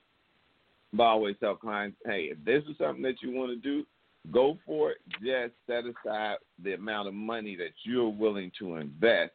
But 0.96 1.04
I 1.04 1.08
always 1.08 1.36
tell 1.40 1.54
clients, 1.56 1.96
hey, 2.04 2.30
if 2.32 2.44
this 2.44 2.62
is 2.68 2.78
something 2.78 3.02
that 3.02 3.22
you 3.22 3.32
want 3.32 3.50
to 3.50 3.56
do, 3.56 3.84
go 4.32 4.58
for 4.66 4.92
it. 4.92 4.98
Just 5.22 5.54
set 5.66 5.84
aside 5.84 6.36
the 6.62 6.74
amount 6.74 7.08
of 7.08 7.14
money 7.14 7.56
that 7.56 7.72
you're 7.84 8.08
willing 8.08 8.50
to 8.58 8.76
invest 8.76 9.32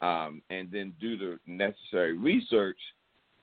um, 0.00 0.42
and 0.50 0.70
then 0.70 0.92
do 1.00 1.16
the 1.16 1.38
necessary 1.46 2.16
research 2.16 2.78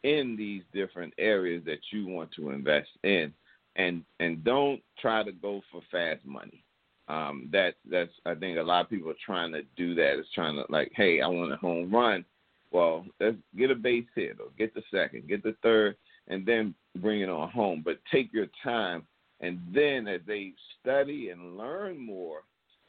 in 0.03 0.35
these 0.37 0.61
different 0.73 1.13
areas 1.17 1.63
that 1.65 1.79
you 1.91 2.07
want 2.07 2.31
to 2.33 2.51
invest 2.51 2.89
in, 3.03 3.33
and 3.75 4.03
and 4.19 4.43
don't 4.43 4.81
try 4.99 5.23
to 5.23 5.31
go 5.31 5.61
for 5.71 5.81
fast 5.91 6.23
money. 6.25 6.63
Um, 7.07 7.49
that 7.51 7.75
that's 7.89 8.11
I 8.25 8.35
think 8.35 8.57
a 8.57 8.63
lot 8.63 8.81
of 8.81 8.89
people 8.89 9.09
are 9.09 9.15
trying 9.25 9.51
to 9.53 9.63
do 9.75 9.95
that. 9.95 10.19
Is 10.19 10.27
trying 10.33 10.55
to 10.55 10.65
like, 10.69 10.91
hey, 10.95 11.21
I 11.21 11.27
want 11.27 11.53
a 11.53 11.57
home 11.57 11.93
run. 11.93 12.23
Well, 12.71 13.05
let's 13.19 13.37
get 13.57 13.71
a 13.71 13.75
base 13.75 14.05
hit 14.15 14.37
or 14.39 14.47
get 14.57 14.73
the 14.73 14.83
second, 14.91 15.27
get 15.27 15.43
the 15.43 15.55
third, 15.63 15.95
and 16.27 16.45
then 16.45 16.73
bring 16.97 17.21
it 17.21 17.29
on 17.29 17.49
home. 17.49 17.81
But 17.83 17.99
take 18.11 18.33
your 18.33 18.47
time, 18.63 19.03
and 19.41 19.59
then 19.73 20.07
as 20.07 20.21
they 20.27 20.53
study 20.81 21.29
and 21.29 21.57
learn 21.57 22.03
more, 22.03 22.41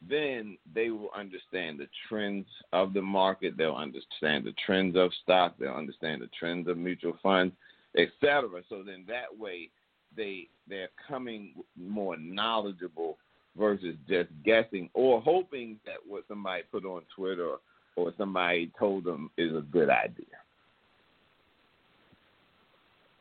then 0.06 0.56
they 0.74 0.90
will 0.90 1.10
understand 1.16 1.78
the 1.78 1.88
trends 2.08 2.46
of 2.72 2.92
the 2.92 3.02
market. 3.02 3.56
They'll 3.56 3.74
understand 3.74 4.44
the 4.44 4.54
trends 4.64 4.96
of 4.96 5.10
stock. 5.22 5.56
They'll 5.58 5.70
understand 5.72 6.22
the 6.22 6.30
trends 6.38 6.68
of 6.68 6.76
mutual 6.76 7.18
funds, 7.22 7.54
etc. 7.96 8.62
So 8.68 8.82
then 8.84 9.04
that 9.08 9.36
way, 9.36 9.70
they 10.16 10.48
they're 10.68 10.90
coming 11.08 11.54
more 11.76 12.16
knowledgeable 12.16 13.18
versus 13.56 13.96
just 14.08 14.28
guessing 14.44 14.90
or 14.94 15.20
hoping 15.20 15.78
that 15.86 15.96
what 16.06 16.24
somebody 16.28 16.62
put 16.70 16.84
on 16.84 17.02
Twitter 17.14 17.46
or, 17.46 17.58
or 17.96 18.12
somebody 18.18 18.70
told 18.78 19.04
them 19.04 19.30
is 19.38 19.54
a 19.54 19.62
good 19.62 19.88
idea. 19.88 20.26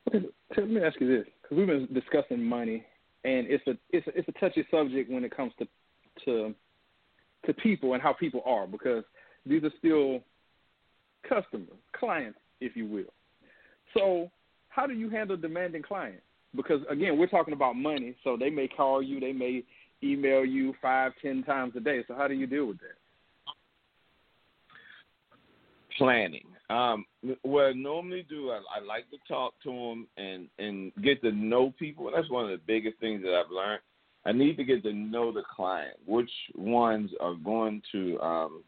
Okay, 0.08 0.26
let 0.58 0.70
me 0.70 0.82
ask 0.82 1.00
you 1.02 1.08
this, 1.08 1.26
because 1.42 1.58
we've 1.58 1.68
been 1.68 1.88
discussing 1.94 2.44
money, 2.44 2.86
and 3.24 3.48
it's 3.48 3.66
a 3.68 3.76
it's 3.90 4.06
a, 4.08 4.18
it's 4.18 4.28
a 4.28 4.32
touchy 4.34 4.66
subject 4.70 5.10
when 5.10 5.24
it 5.24 5.36
comes 5.36 5.52
to 5.60 5.68
to 6.26 6.54
to 7.46 7.54
people 7.56 7.94
and 7.94 8.02
how 8.02 8.14
people 8.14 8.42
are, 8.46 8.68
because 8.68 9.04
these 9.46 9.64
are 9.64 9.72
still 9.80 10.22
customers, 11.28 11.68
clients, 11.98 12.38
if 12.62 12.76
you 12.76 12.86
will. 12.86 13.14
So, 13.94 14.30
how 14.70 14.86
do 14.86 14.94
you 14.94 15.10
handle 15.10 15.38
demanding 15.38 15.82
clients? 15.82 16.22
Because 16.56 16.82
again, 16.90 17.18
we're 17.18 17.28
talking 17.28 17.54
about 17.54 17.76
money, 17.76 18.16
so 18.24 18.38
they 18.38 18.50
may 18.50 18.68
call 18.68 19.02
you, 19.02 19.20
they 19.20 19.34
may 19.34 19.64
email 20.04 20.46
you 20.46 20.74
five, 20.82 21.14
ten 21.22 21.44
times 21.44 21.74
a 21.76 21.80
day. 21.80 22.04
So, 22.08 22.16
how 22.16 22.28
do 22.28 22.34
you 22.34 22.48
deal 22.48 22.66
with 22.66 22.78
that? 22.78 22.96
Planning. 25.98 26.46
Um, 26.70 27.06
what 27.44 27.66
I 27.66 27.72
normally 27.74 28.26
do, 28.28 28.50
I, 28.50 28.60
I 28.78 28.84
like 28.84 29.10
to 29.12 29.18
talk 29.28 29.54
to 29.64 29.70
them 29.70 30.08
and 30.18 30.48
and 30.58 30.92
get 31.04 31.22
to 31.22 31.32
know 31.32 31.74
people. 31.78 32.12
That's 32.14 32.30
one 32.30 32.46
of 32.46 32.52
the 32.52 32.64
biggest 32.66 33.00
things 33.00 33.22
that 33.24 33.36
I've 33.36 33.52
learned. 33.52 33.82
I 34.26 34.32
need 34.32 34.58
to 34.58 34.64
get 34.64 34.82
to 34.84 34.94
know 34.94 35.32
the 35.32 35.44
client, 35.56 35.98
which 36.08 36.32
ones 36.56 37.12
are 37.20 37.36
going 37.36 37.84
to 37.92 38.20
um, 38.20 38.64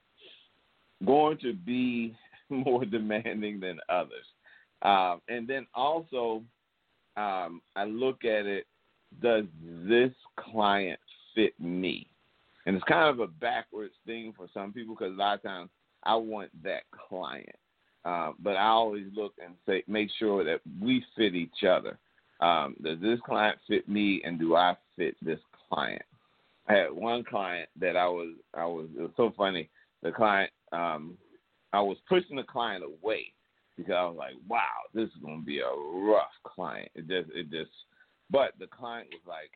going 1.06 1.40
to 1.40 1.54
be 1.54 2.16
more 2.50 2.86
demanding 2.86 3.60
than 3.60 3.80
others, 3.90 4.26
um, 4.84 5.22
and 5.28 5.48
then 5.48 5.66
also 5.74 6.44
um, 7.16 7.62
I 7.76 7.86
look 7.86 8.24
at 8.26 8.46
it: 8.46 8.68
Does 9.24 9.46
this 9.88 10.12
client 10.40 11.00
fit 11.34 11.60
me? 11.60 12.08
And 12.68 12.76
it's 12.76 12.86
kind 12.86 13.10
of 13.10 13.22
a 13.22 13.28
backwards 13.28 13.94
thing 14.06 14.34
for 14.36 14.48
some 14.54 14.74
people 14.74 14.94
because 14.94 15.14
a 15.14 15.18
lot 15.18 15.36
of 15.36 15.44
times 15.44 15.70
I 16.04 16.16
want 16.16 16.52
that 16.64 16.84
client. 17.10 17.56
Uh, 18.08 18.32
but 18.40 18.56
I 18.56 18.68
always 18.68 19.04
look 19.14 19.34
and 19.44 19.56
say, 19.68 19.84
make 19.86 20.10
sure 20.18 20.46
that 20.46 20.62
we 20.82 21.04
fit 21.18 21.36
each 21.36 21.66
other. 21.68 21.98
Um, 22.40 22.78
does 22.82 23.02
this 23.02 23.20
client 23.26 23.58
fit 23.68 23.90
me, 23.90 24.22
and 24.24 24.40
do 24.40 24.56
I 24.56 24.78
fit 24.96 25.18
this 25.22 25.40
client? 25.68 26.04
I 26.70 26.76
had 26.76 26.92
one 26.94 27.26
client 27.26 27.68
that 27.82 27.98
I 27.98 28.08
was, 28.08 28.30
I 28.54 28.66
was, 28.66 28.88
it 28.98 29.02
was 29.02 29.12
so 29.18 29.34
funny. 29.36 29.70
The 30.04 30.14
client, 30.14 30.52
um, 30.72 31.18
I 31.74 31.82
was 31.82 31.98
pushing 32.08 32.38
the 32.38 32.44
client 32.44 32.82
away 32.86 33.34
because 33.76 33.94
I 33.94 34.06
was 34.06 34.16
like, 34.18 34.36
wow, 34.48 34.62
this 34.94 35.10
is 35.10 35.22
gonna 35.22 35.42
be 35.42 35.60
a 35.60 35.68
rough 35.68 36.32
client. 36.44 36.90
It 36.96 37.10
just, 37.10 37.30
it 37.36 37.52
just, 37.52 37.72
but 38.30 38.54
the 38.58 38.68
client 38.68 39.10
was 39.12 39.22
like, 39.28 39.52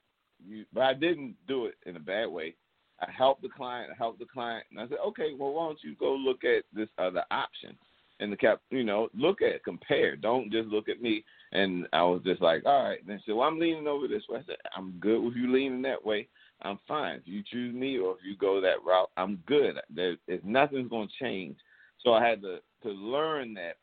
you, 0.46 0.66
but 0.74 0.82
I 0.82 0.94
didn't 0.94 1.36
do 1.48 1.68
it 1.68 1.76
in 1.86 1.96
a 1.96 2.02
bad 2.02 2.28
way. 2.28 2.56
I 3.00 3.10
helped 3.10 3.44
the 3.44 3.50
client, 3.50 3.92
I 3.94 3.98
helped 3.98 4.20
the 4.20 4.26
client, 4.26 4.66
and 4.72 4.80
I 4.80 4.90
said, 4.90 4.98
okay, 5.08 5.30
well, 5.40 5.54
why 5.54 5.68
don't 5.68 5.80
you 5.84 5.96
go 5.96 6.14
look 6.16 6.44
at 6.44 6.66
this 6.74 6.90
other 6.98 7.24
option? 7.32 7.78
And 8.22 8.32
the 8.32 8.38
cap, 8.38 8.62
you 8.70 8.84
know, 8.84 9.10
look 9.14 9.42
at 9.42 9.64
compare. 9.64 10.16
Don't 10.16 10.52
just 10.52 10.70
look 10.70 10.88
at 10.88 11.02
me. 11.02 11.26
And 11.52 11.88
I 11.92 12.04
was 12.04 12.22
just 12.24 12.42
like, 12.42 12.66
all 12.66 12.84
right. 12.84 13.06
Then 13.06 13.20
said, 13.26 13.36
well, 13.36 13.48
I'm 13.48 13.60
leaning 13.60 13.88
over 13.88 14.08
this 14.08 14.24
way. 14.30 14.40
I 14.40 14.46
said, 14.46 14.58
I'm 14.78 14.92
good 15.00 15.22
with 15.22 15.36
you 15.36 15.52
leaning 15.52 15.82
that 15.82 16.06
way. 16.06 16.28
I'm 16.62 16.80
fine. 16.88 17.16
If 17.16 17.24
you 17.26 17.42
choose 17.52 17.74
me 17.74 17.98
or 17.98 18.12
if 18.12 18.20
you 18.24 18.38
go 18.38 18.62
that 18.62 18.86
route, 18.86 19.10
I'm 19.18 19.42
good. 19.48 19.76
There, 19.94 20.16
if 20.28 20.44
nothing's 20.44 20.90
going 20.90 21.08
to 21.08 21.24
change. 21.24 21.58
So 22.04 22.14
I 22.14 22.26
had 22.26 22.42
to 22.44 22.60
to 22.84 22.90
learn 22.90 23.54
that 23.56 23.76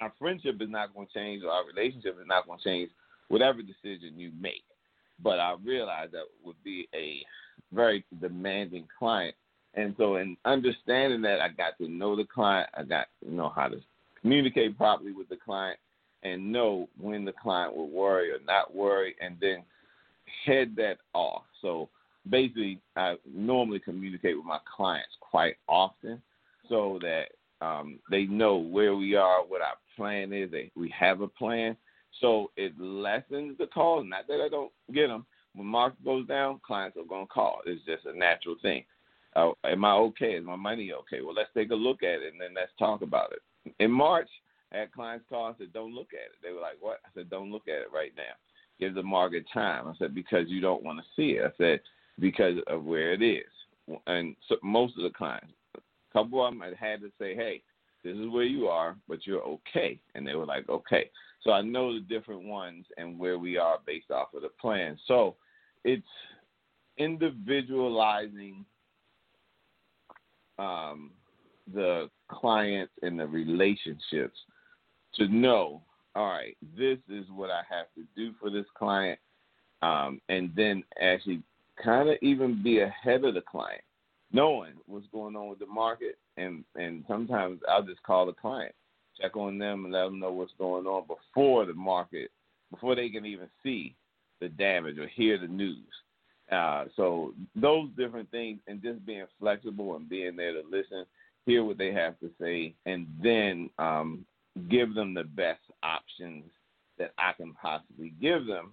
our 0.00 0.12
friendship 0.18 0.60
is 0.60 0.70
not 0.70 0.94
going 0.94 1.06
to 1.06 1.12
change 1.12 1.42
or 1.44 1.50
our 1.50 1.64
relationship 1.66 2.16
is 2.20 2.26
not 2.26 2.46
going 2.46 2.58
to 2.58 2.64
change 2.64 2.90
whatever 3.28 3.60
decision 3.62 4.18
you 4.18 4.30
make. 4.40 4.64
But 5.22 5.40
I 5.40 5.56
realized 5.64 6.12
that 6.12 6.24
would 6.44 6.62
be 6.64 6.88
a 6.94 7.22
very 7.72 8.04
demanding 8.20 8.86
client 8.98 9.34
and 9.74 9.94
so, 9.96 10.16
in 10.16 10.36
understanding 10.44 11.22
that, 11.22 11.40
I 11.40 11.48
got 11.48 11.78
to 11.78 11.88
know 11.88 12.16
the 12.16 12.24
client. 12.24 12.68
I 12.74 12.82
got 12.84 13.08
to 13.22 13.32
know 13.32 13.52
how 13.54 13.68
to 13.68 13.80
communicate 14.20 14.76
properly 14.76 15.12
with 15.12 15.28
the 15.28 15.36
client 15.36 15.78
and 16.22 16.50
know 16.52 16.88
when 17.00 17.24
the 17.24 17.32
client 17.32 17.76
will 17.76 17.88
worry 17.88 18.30
or 18.30 18.38
not 18.44 18.74
worry, 18.74 19.14
and 19.20 19.36
then 19.40 19.62
head 20.44 20.74
that 20.76 20.98
off. 21.12 21.42
So, 21.62 21.88
basically, 22.28 22.80
I 22.96 23.16
normally 23.32 23.78
communicate 23.78 24.36
with 24.36 24.46
my 24.46 24.58
clients 24.76 25.12
quite 25.20 25.56
often 25.68 26.20
so 26.68 26.98
that 27.02 27.26
um, 27.60 27.98
they 28.10 28.24
know 28.24 28.56
where 28.56 28.94
we 28.96 29.14
are, 29.14 29.44
what 29.44 29.62
our 29.62 29.76
plan 29.96 30.32
is. 30.32 30.50
We 30.76 30.92
have 30.98 31.20
a 31.20 31.28
plan. 31.28 31.76
So 32.20 32.50
it 32.56 32.78
lessens 32.80 33.58
the 33.58 33.66
calls. 33.66 34.06
Not 34.08 34.26
that 34.28 34.40
I 34.40 34.48
don't 34.48 34.72
get 34.92 35.08
them. 35.08 35.26
When 35.54 35.66
market 35.66 36.04
goes 36.04 36.26
down, 36.26 36.60
clients 36.64 36.96
are 36.96 37.04
going 37.04 37.26
to 37.26 37.32
call. 37.32 37.60
It's 37.66 37.84
just 37.84 38.06
a 38.06 38.16
natural 38.16 38.56
thing. 38.62 38.84
Uh, 39.38 39.52
am 39.64 39.84
I 39.84 39.92
okay? 39.92 40.32
Is 40.32 40.44
my 40.44 40.56
money 40.56 40.92
okay? 40.92 41.20
Well, 41.22 41.34
let's 41.34 41.50
take 41.54 41.70
a 41.70 41.74
look 41.74 42.02
at 42.02 42.22
it 42.22 42.32
and 42.32 42.40
then 42.40 42.54
let's 42.56 42.72
talk 42.76 43.02
about 43.02 43.32
it. 43.32 43.72
In 43.78 43.90
March, 43.90 44.28
I 44.72 44.78
had 44.78 44.92
clients 44.92 45.26
call 45.28 45.46
and 45.46 45.56
said, 45.58 45.72
"Don't 45.72 45.94
look 45.94 46.12
at 46.12 46.32
it." 46.32 46.38
They 46.42 46.50
were 46.50 46.60
like, 46.60 46.76
"What?" 46.80 46.98
I 47.06 47.08
said, 47.14 47.30
"Don't 47.30 47.52
look 47.52 47.68
at 47.68 47.82
it 47.82 47.92
right 47.92 48.12
now. 48.16 48.34
Give 48.80 48.94
the 48.94 49.02
market 49.02 49.44
time." 49.52 49.86
I 49.86 49.94
said, 49.96 50.14
"Because 50.14 50.48
you 50.48 50.60
don't 50.60 50.82
want 50.82 50.98
to 50.98 51.04
see 51.14 51.36
it." 51.36 51.44
I 51.44 51.56
said, 51.56 51.80
"Because 52.18 52.58
of 52.66 52.84
where 52.84 53.12
it 53.12 53.22
is." 53.22 53.46
And 54.06 54.34
so 54.48 54.56
most 54.62 54.96
of 54.96 55.04
the 55.04 55.10
clients, 55.10 55.54
a 55.76 55.80
couple 56.12 56.44
of 56.44 56.52
them, 56.52 56.62
I 56.62 56.72
had 56.74 57.00
to 57.02 57.12
say, 57.18 57.36
"Hey, 57.36 57.62
this 58.02 58.16
is 58.16 58.28
where 58.28 58.44
you 58.44 58.66
are, 58.66 58.96
but 59.06 59.24
you're 59.24 59.44
okay," 59.44 60.00
and 60.14 60.26
they 60.26 60.34
were 60.34 60.46
like, 60.46 60.68
"Okay." 60.68 61.10
So 61.42 61.52
I 61.52 61.62
know 61.62 61.94
the 61.94 62.00
different 62.00 62.42
ones 62.42 62.86
and 62.96 63.18
where 63.20 63.38
we 63.38 63.56
are 63.56 63.78
based 63.86 64.10
off 64.10 64.34
of 64.34 64.42
the 64.42 64.48
plan. 64.48 64.98
So 65.06 65.36
it's 65.84 66.12
individualizing 66.96 68.66
um, 70.58 71.10
the 71.72 72.08
clients 72.28 72.92
and 73.02 73.18
the 73.18 73.26
relationships 73.26 74.38
to 75.14 75.28
know, 75.28 75.82
all 76.14 76.26
right, 76.26 76.56
this 76.76 76.98
is 77.08 77.24
what 77.34 77.50
I 77.50 77.62
have 77.68 77.86
to 77.96 78.04
do 78.16 78.32
for 78.40 78.50
this 78.50 78.66
client, 78.76 79.18
um, 79.82 80.20
and 80.28 80.50
then 80.56 80.82
actually 81.00 81.42
kind 81.82 82.08
of 82.08 82.16
even 82.22 82.62
be 82.62 82.80
ahead 82.80 83.24
of 83.24 83.34
the 83.34 83.40
client, 83.40 83.82
knowing 84.32 84.74
what's 84.86 85.06
going 85.12 85.36
on 85.36 85.48
with 85.48 85.58
the 85.58 85.66
market, 85.66 86.18
and 86.36 86.64
and 86.74 87.04
sometimes 87.06 87.60
I'll 87.68 87.82
just 87.82 88.02
call 88.02 88.26
the 88.26 88.32
client, 88.32 88.74
check 89.20 89.36
on 89.36 89.58
them, 89.58 89.84
and 89.84 89.92
let 89.92 90.04
them 90.04 90.18
know 90.18 90.32
what's 90.32 90.52
going 90.58 90.86
on 90.86 91.06
before 91.06 91.66
the 91.66 91.74
market, 91.74 92.30
before 92.70 92.94
they 92.94 93.08
can 93.08 93.26
even 93.26 93.48
see 93.62 93.94
the 94.40 94.48
damage 94.48 94.98
or 94.98 95.08
hear 95.08 95.38
the 95.38 95.46
news. 95.46 95.86
Uh, 96.50 96.84
so 96.96 97.34
those 97.54 97.88
different 97.96 98.30
things, 98.30 98.58
and 98.66 98.82
just 98.82 99.04
being 99.04 99.26
flexible 99.38 99.96
and 99.96 100.08
being 100.08 100.36
there 100.36 100.52
to 100.52 100.62
listen, 100.70 101.04
hear 101.44 101.62
what 101.64 101.78
they 101.78 101.92
have 101.92 102.18
to 102.20 102.30
say, 102.40 102.74
and 102.86 103.06
then 103.22 103.68
um, 103.78 104.24
give 104.70 104.94
them 104.94 105.14
the 105.14 105.24
best 105.24 105.60
options 105.82 106.44
that 106.98 107.12
I 107.18 107.32
can 107.32 107.54
possibly 107.54 108.12
give 108.20 108.46
them, 108.46 108.72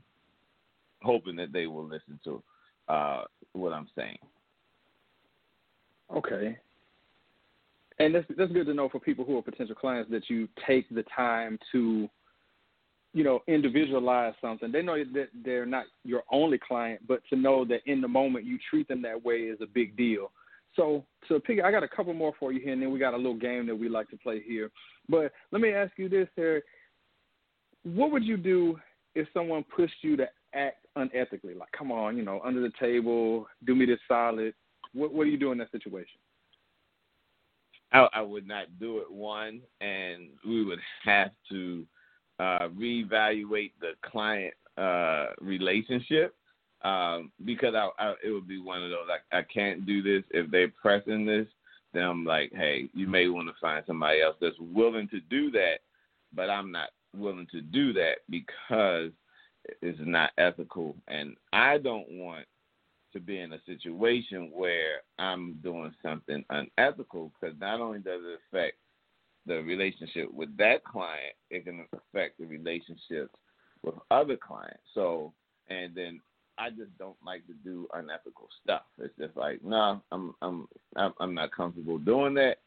hoping 1.01 1.35
that 1.35 1.53
they 1.53 1.67
will 1.67 1.85
listen 1.85 2.19
to 2.23 2.41
uh, 2.87 3.23
what 3.53 3.73
I'm 3.73 3.87
saying. 3.95 4.17
Okay. 6.15 6.57
And 7.99 8.13
that's 8.13 8.25
that's 8.37 8.51
good 8.51 8.65
to 8.67 8.73
know 8.73 8.89
for 8.89 8.99
people 8.99 9.23
who 9.25 9.37
are 9.37 9.41
potential 9.41 9.75
clients 9.75 10.11
that 10.11 10.29
you 10.29 10.47
take 10.67 10.87
the 10.89 11.03
time 11.15 11.57
to 11.71 12.09
you 13.15 13.23
know, 13.23 13.39
individualize 13.47 14.33
something. 14.41 14.73
They 14.73 14.81
know 14.81 15.01
that 15.13 15.29
they're 15.45 15.65
not 15.65 15.85
your 16.03 16.23
only 16.29 16.59
client, 16.59 16.99
but 17.07 17.21
to 17.29 17.37
know 17.37 17.63
that 17.63 17.79
in 17.85 18.01
the 18.01 18.09
moment 18.09 18.43
you 18.43 18.59
treat 18.69 18.89
them 18.89 19.01
that 19.03 19.23
way 19.23 19.37
is 19.37 19.57
a 19.61 19.65
big 19.65 19.95
deal. 19.95 20.31
So, 20.75 21.05
so 21.29 21.39
pick, 21.39 21.63
I 21.63 21.71
got 21.71 21.81
a 21.81 21.87
couple 21.87 22.13
more 22.13 22.33
for 22.37 22.51
you 22.51 22.59
here, 22.59 22.73
and 22.73 22.81
then 22.81 22.91
we 22.91 22.99
got 22.99 23.13
a 23.13 23.17
little 23.17 23.37
game 23.37 23.67
that 23.67 23.75
we 23.75 23.87
like 23.87 24.09
to 24.09 24.17
play 24.17 24.41
here. 24.45 24.69
But 25.07 25.31
let 25.53 25.61
me 25.61 25.71
ask 25.71 25.93
you 25.95 26.09
this, 26.09 26.27
Terry. 26.35 26.61
What 27.83 28.11
would 28.11 28.25
you 28.25 28.35
do 28.35 28.77
if 29.15 29.29
someone 29.33 29.63
pushed 29.73 29.95
you 30.01 30.17
to 30.17 30.27
act 30.53 30.85
unethically? 30.97 31.57
Like, 31.57 31.71
come 31.71 31.93
on, 31.93 32.17
you 32.17 32.23
know, 32.23 32.41
under 32.43 32.59
the 32.59 32.73
table, 32.77 33.47
do 33.65 33.75
me 33.75 33.85
this 33.85 33.99
solid. 34.09 34.53
What, 34.93 35.13
what 35.13 35.23
do 35.23 35.29
you 35.29 35.39
do 35.39 35.53
in 35.53 35.57
that 35.59 35.71
situation? 35.71 36.19
I, 37.93 38.09
I 38.11 38.21
would 38.21 38.45
not 38.45 38.77
do 38.77 38.97
it 38.97 39.09
one, 39.09 39.61
and 39.79 40.27
we 40.45 40.65
would 40.65 40.79
have 41.05 41.31
to 41.49 41.85
uh, 42.39 42.67
reevaluate 42.77 43.71
the 43.79 43.91
client 44.03 44.53
uh, 44.77 45.27
relationship 45.39 46.35
um, 46.83 47.31
because 47.45 47.73
I, 47.75 47.89
I, 47.97 48.13
it 48.23 48.31
would 48.31 48.47
be 48.47 48.59
one 48.59 48.83
of 48.83 48.89
those 48.89 49.07
like 49.09 49.21
I 49.31 49.41
can't 49.41 49.85
do 49.85 50.01
this 50.01 50.23
if 50.31 50.51
they're 50.51 50.71
pressing 50.81 51.25
this. 51.25 51.47
Then 51.93 52.03
I'm 52.03 52.25
like, 52.25 52.51
hey, 52.53 52.89
you 52.93 53.07
may 53.07 53.27
want 53.27 53.47
to 53.47 53.53
find 53.61 53.83
somebody 53.87 54.21
else 54.21 54.35
that's 54.41 54.59
willing 54.59 55.07
to 55.09 55.19
do 55.21 55.49
that, 55.51 55.79
but 56.33 56.49
I'm 56.49 56.71
not 56.71 56.89
willing 57.15 57.47
to 57.53 57.61
do 57.61 57.93
that 57.93 58.15
because 58.29 59.11
it's 59.81 59.99
not 60.01 60.31
ethical, 60.37 60.95
and 61.07 61.35
I 61.53 61.77
don't 61.77 62.09
want 62.11 62.45
to 63.13 63.19
be 63.19 63.39
in 63.39 63.53
a 63.53 63.61
situation 63.65 64.51
where 64.53 64.97
I'm 65.17 65.53
doing 65.63 65.93
something 66.03 66.43
unethical 66.49 67.31
because 67.39 67.55
not 67.59 67.79
only 67.79 67.99
does 67.99 68.21
it 68.23 68.39
affect 68.51 68.75
the 69.45 69.61
relationship 69.61 70.33
with 70.33 70.55
that 70.57 70.83
client, 70.83 71.35
it 71.49 71.65
can 71.65 71.85
affect 71.93 72.39
the 72.39 72.45
relationships 72.45 73.33
with 73.83 73.95
other 74.11 74.37
clients. 74.37 74.83
So, 74.93 75.33
and 75.69 75.93
then 75.95 76.19
I 76.57 76.69
just 76.69 76.97
don't 76.97 77.17
like 77.25 77.45
to 77.47 77.53
do 77.63 77.87
unethical 77.93 78.47
stuff. 78.63 78.83
It's 78.99 79.13
just 79.19 79.35
like, 79.35 79.63
no, 79.63 80.01
I'm 80.11 80.33
I'm 80.41 80.67
I'm 81.19 81.33
not 81.33 81.51
comfortable 81.51 81.97
doing 81.97 82.33
that. 82.35 82.57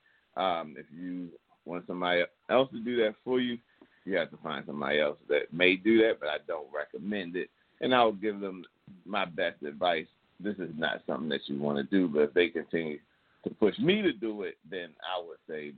Um, 0.41 0.77
if 0.79 0.87
you 0.95 1.29
want 1.65 1.87
somebody 1.87 2.23
else 2.51 2.71
to 2.71 2.81
do 2.81 2.97
that 2.97 3.15
for 3.25 3.41
you, 3.41 3.59
you 4.05 4.17
have 4.17 4.31
to 4.31 4.37
find 4.39 4.65
somebody 4.67 5.01
else 5.01 5.19
that 5.29 5.53
may 5.53 5.77
do 5.77 5.99
that, 5.99 6.19
but 6.21 6.29
I 6.29 6.37
don't 6.47 6.69
recommend 6.75 7.37
it. 7.37 7.51
And 7.81 7.95
I'll 7.95 8.13
give 8.13 8.41
them 8.41 8.65
my 9.05 9.25
best 9.25 9.63
advice. 9.63 10.07
This 10.41 10.57
is 10.57 10.71
not 10.77 11.03
something 11.07 11.29
that 11.31 11.41
you 11.47 11.61
want 11.61 11.79
to 11.79 11.85
do, 11.85 12.09
but 12.09 12.21
if 12.21 12.35
they 12.35 12.49
continue 12.49 12.99
to 13.45 13.51
push 13.51 13.79
me 13.79 14.03
to 14.03 14.13
do 14.13 14.43
it, 14.43 14.57
then 14.71 14.91
I 15.03 15.25
would 15.25 15.39
say 15.49 15.73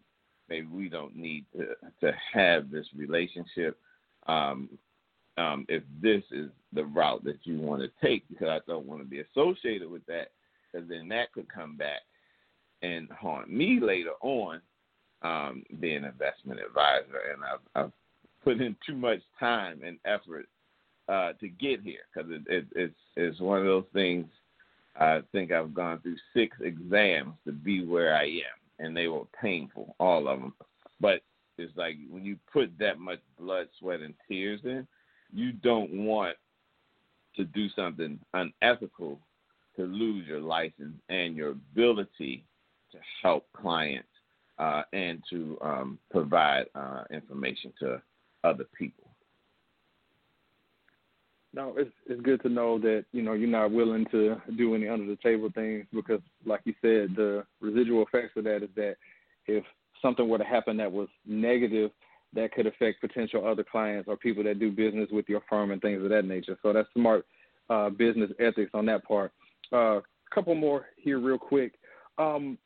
maybe 0.51 0.67
we 0.67 0.89
don't 0.89 1.17
need 1.17 1.47
to 1.57 1.69
to 2.01 2.13
have 2.33 2.71
this 2.71 2.87
relationship. 2.95 3.79
Um, 4.27 4.69
um, 5.39 5.65
if 5.69 5.83
this 6.03 6.23
is 6.31 6.51
the 6.73 6.85
route 6.85 7.25
that 7.25 7.39
you 7.45 7.59
want 7.59 7.83
to 7.83 8.07
take, 8.07 8.29
because 8.29 8.49
I 8.49 8.59
don't 8.67 8.87
want 8.87 9.01
to 9.01 9.09
be 9.09 9.21
associated 9.21 9.91
with 9.91 10.05
that, 10.07 10.33
because 10.71 10.89
then 10.89 11.09
that 11.09 11.33
could 11.33 11.51
come 11.53 11.77
back 11.77 12.01
and 12.83 13.09
haunt 13.11 13.51
me 13.51 13.81
later 13.81 14.13
on, 14.21 14.61
um, 15.23 15.63
being 15.81 15.99
an 15.99 16.05
investment 16.05 16.61
advisor, 16.61 17.21
and 17.33 17.43
I've, 17.45 17.85
I've 17.85 17.93
put 18.45 18.61
in 18.61 18.77
too 18.87 18.97
much 18.97 19.21
time 19.39 19.81
and 19.87 19.99
effort 20.05 20.47
uh, 21.09 21.33
to 21.41 21.49
get 21.49 21.81
here, 21.83 22.01
because 22.13 22.31
it, 22.31 22.43
it, 22.47 22.67
it's 22.75 22.95
it's 23.17 23.41
one 23.41 23.61
of 23.61 23.67
those 23.67 23.85
things. 23.93 24.27
I 24.99 25.21
think 25.33 25.53
I've 25.53 25.73
gone 25.73 26.01
through 26.01 26.17
six 26.35 26.57
exams 26.61 27.35
to 27.47 27.53
be 27.53 27.85
where 27.85 28.15
I 28.15 28.25
am, 28.25 28.60
and 28.81 28.97
they 28.97 29.09
were 29.09 29.25
painful, 29.41 29.95
all 30.01 30.29
of 30.29 30.41
them. 30.41 30.55
But 31.01 31.23
it's 31.59 31.77
like 31.77 31.97
when 32.09 32.25
you 32.25 32.37
put 32.53 32.71
that 32.79 32.99
much 32.99 33.21
blood, 33.39 33.69
sweat, 33.79 34.01
and 34.01 34.15
tears 34.29 34.61
in, 34.65 34.87
you 35.33 35.53
don't 35.53 36.05
want 36.05 36.37
to 37.37 37.45
do 37.45 37.69
something 37.71 38.19
unethical 38.35 39.21
to 39.77 39.85
lose 39.85 40.27
your 40.27 40.41
license 40.41 40.97
and 41.09 41.37
your 41.37 41.51
ability 41.51 42.45
to 42.93 42.99
help 43.23 43.47
clients 43.53 44.09
uh, 44.59 44.83
and 44.93 45.23
to 45.31 45.57
um, 45.63 45.99
provide 46.11 46.67
uh, 46.75 47.05
information 47.11 47.73
to 47.79 48.03
other 48.45 48.65
people. 48.77 49.10
No, 51.53 51.75
it's 51.77 51.91
it's 52.07 52.21
good 52.21 52.41
to 52.43 52.49
know 52.49 52.79
that 52.79 53.05
you 53.13 53.23
know 53.23 53.33
you're 53.33 53.49
not 53.49 53.73
willing 53.73 54.07
to 54.13 54.37
do 54.57 54.75
any 54.75 54.89
under 54.89 55.07
the 55.07 55.17
table 55.17 55.51
things 55.53 55.85
because, 55.93 56.21
like 56.47 56.61
you 56.65 56.75
said, 56.81 57.17
the 57.17 57.45
residual 57.61 58.03
effects 58.03 58.37
of 58.37 58.45
that 58.45 58.63
is 58.63 58.71
that 58.77 58.97
if 59.47 59.65
something 60.01 60.29
were 60.29 60.39
to 60.39 60.45
happen 60.45 60.77
that 60.77 60.91
was 60.91 61.09
negative 61.27 61.91
that 62.33 62.53
could 62.53 62.67
affect 62.67 63.01
potential 63.01 63.47
other 63.47 63.65
clients 63.65 64.09
or 64.09 64.17
people 64.17 64.45
that 64.45 64.59
do 64.59 64.71
business 64.71 65.09
with 65.11 65.29
your 65.29 65.43
firm 65.49 65.73
and 65.73 65.83
things 65.83 66.03
of 66.03 66.11
that 66.11 66.25
nature. 66.25 66.57
So 66.63 66.73
that's 66.73 66.89
smart 66.95 67.27
uh, 67.69 67.91
business 67.91 68.31
ethics 68.39 68.71
on 68.75 68.87
that 68.87 69.05
part. 69.05 69.33
A 69.73 69.77
uh, 69.77 70.01
couple 70.33 70.55
more 70.55 70.87
here, 70.97 71.19
real 71.19 71.39
quick. 71.39 71.75
Um, 72.19 72.59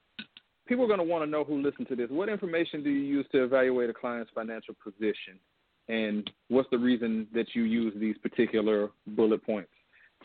people 0.66 0.84
are 0.84 0.88
going 0.88 0.98
to 0.98 1.04
want 1.04 1.24
to 1.24 1.30
know 1.30 1.44
who 1.44 1.62
listen 1.62 1.86
to 1.86 1.96
this. 1.96 2.10
What 2.10 2.28
information 2.28 2.82
do 2.82 2.90
you 2.90 3.00
use 3.00 3.26
to 3.32 3.44
evaluate 3.44 3.90
a 3.90 3.94
client's 3.94 4.30
financial 4.34 4.74
position, 4.82 5.38
and 5.88 6.30
what's 6.48 6.70
the 6.70 6.78
reason 6.78 7.26
that 7.34 7.54
you 7.54 7.64
use 7.64 7.92
these 7.96 8.16
particular 8.18 8.90
bullet 9.08 9.44
points 9.44 9.70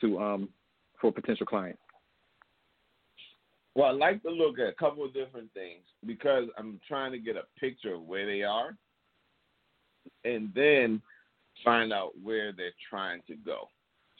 to 0.01 0.19
um, 0.19 0.49
for 1.01 1.11
potential 1.11 1.45
clients? 1.45 1.79
Well, 3.75 3.87
I 3.87 3.91
like 3.91 4.21
to 4.23 4.29
look 4.29 4.59
at 4.59 4.67
a 4.67 4.73
couple 4.73 5.05
of 5.05 5.13
different 5.13 5.53
things 5.53 5.83
because 6.05 6.45
I'm 6.57 6.79
trying 6.87 7.11
to 7.11 7.19
get 7.19 7.35
a 7.35 7.43
picture 7.59 7.93
of 7.93 8.03
where 8.03 8.25
they 8.25 8.43
are 8.43 8.75
and 10.25 10.51
then 10.55 11.01
find 11.63 11.93
out 11.93 12.11
where 12.21 12.51
they're 12.51 12.71
trying 12.89 13.21
to 13.27 13.35
go. 13.35 13.69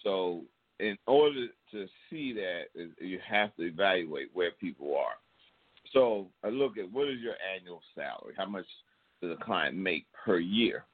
So, 0.03 0.43
in 0.79 0.97
order 1.07 1.47
to 1.71 1.87
see 2.09 2.33
that, 2.33 2.65
you 3.01 3.19
have 3.27 3.53
to 3.57 3.63
evaluate 3.63 4.29
where 4.33 4.51
people 4.51 4.95
are. 4.95 5.17
So, 5.91 6.27
I 6.43 6.49
look 6.49 6.77
at 6.77 6.89
what 6.91 7.09
is 7.09 7.19
your 7.19 7.35
annual 7.53 7.81
salary? 7.95 8.33
How 8.37 8.45
much 8.45 8.65
does 9.21 9.31
a 9.31 9.43
client 9.43 9.75
make 9.75 10.05
per 10.25 10.39
year? 10.39 10.85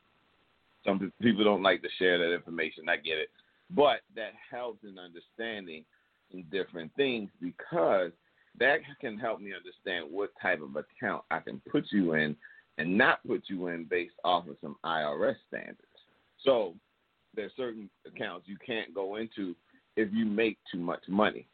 Some 0.86 1.12
people 1.22 1.44
don't 1.44 1.64
like 1.64 1.82
to 1.82 1.90
share 1.98 2.18
that 2.20 2.34
information. 2.34 2.88
I 2.90 2.98
get 2.98 3.18
it. 3.18 3.30
But 3.72 4.02
that 4.16 4.34
helps 4.52 4.84
in 4.84 4.98
understanding 5.00 5.84
different 6.52 6.92
things 6.96 7.30
because 7.42 8.12
that 8.60 8.80
can 9.02 9.18
help 9.18 9.40
me 9.40 9.52
understand 9.54 10.06
what 10.12 10.32
type 10.42 10.62
of 10.62 10.76
account 10.76 11.24
I 11.32 11.40
can 11.40 11.62
put 11.70 11.86
you 11.92 12.14
in 12.14 12.36
and 12.78 12.98
not 12.98 13.26
put 13.26 13.44
you 13.48 13.68
in 13.68 13.86
based 13.86 14.16
off 14.24 14.48
of 14.48 14.58
some 14.62 14.76
IRS 14.86 15.36
standards. 15.48 15.80
So 16.44 16.76
there's 17.36 17.52
certain 17.58 17.90
accounts 18.06 18.48
you 18.48 18.58
can't 18.66 18.94
go 18.94 19.16
into 19.16 19.56
if 19.96 20.10
you 20.14 20.26
make 20.26 20.58
too 20.72 20.80
much 20.80 21.04
money. 21.08 21.48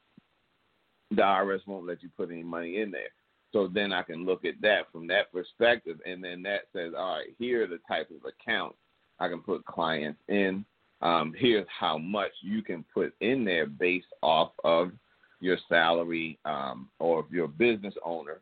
The 1.11 1.21
IRS 1.21 1.65
won't 1.67 1.87
let 1.87 2.01
you 2.01 2.09
put 2.17 2.31
any 2.31 2.43
money 2.43 2.81
in 2.81 2.91
there. 2.91 3.09
So 3.53 3.67
then 3.67 3.91
I 3.91 4.01
can 4.01 4.25
look 4.25 4.45
at 4.45 4.61
that 4.61 4.91
from 4.91 5.07
that 5.07 5.31
perspective, 5.31 5.97
and 6.05 6.23
then 6.23 6.41
that 6.43 6.61
says, 6.73 6.93
all 6.97 7.17
right, 7.17 7.35
here 7.37 7.63
are 7.63 7.67
the 7.67 7.79
type 7.87 8.09
of 8.09 8.25
accounts 8.25 8.77
I 9.21 9.29
can 9.29 9.39
put 9.39 9.63
clients 9.65 10.19
in. 10.27 10.65
Um, 11.01 11.33
here's 11.37 11.67
how 11.79 11.99
much 11.99 12.31
you 12.41 12.63
can 12.63 12.83
put 12.91 13.13
in 13.21 13.45
there 13.45 13.67
based 13.67 14.07
off 14.23 14.51
of 14.63 14.91
your 15.39 15.57
salary, 15.69 16.39
um, 16.45 16.89
or 16.99 17.19
if 17.21 17.25
you're 17.31 17.45
a 17.45 17.47
business 17.47 17.93
owner, 18.03 18.39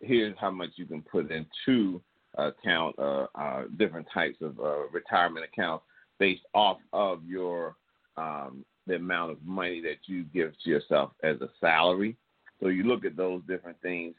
here's 0.00 0.36
how 0.38 0.50
much 0.50 0.70
you 0.76 0.84
can 0.84 1.02
put 1.02 1.30
into 1.30 2.00
account, 2.34 2.96
uh, 2.98 3.26
uh, 3.36 3.64
different 3.78 4.06
types 4.12 4.36
of 4.40 4.58
uh, 4.58 4.88
retirement 4.88 5.44
accounts 5.44 5.84
based 6.18 6.42
off 6.54 6.78
of 6.92 7.24
your 7.24 7.76
um, 8.16 8.64
the 8.86 8.96
amount 8.96 9.30
of 9.32 9.38
money 9.44 9.80
that 9.80 9.98
you 10.06 10.24
give 10.32 10.52
to 10.62 10.70
yourself 10.70 11.12
as 11.22 11.40
a 11.40 11.48
salary. 11.60 12.16
So 12.60 12.68
you 12.68 12.84
look 12.84 13.04
at 13.04 13.16
those 13.16 13.42
different 13.46 13.80
things. 13.80 14.14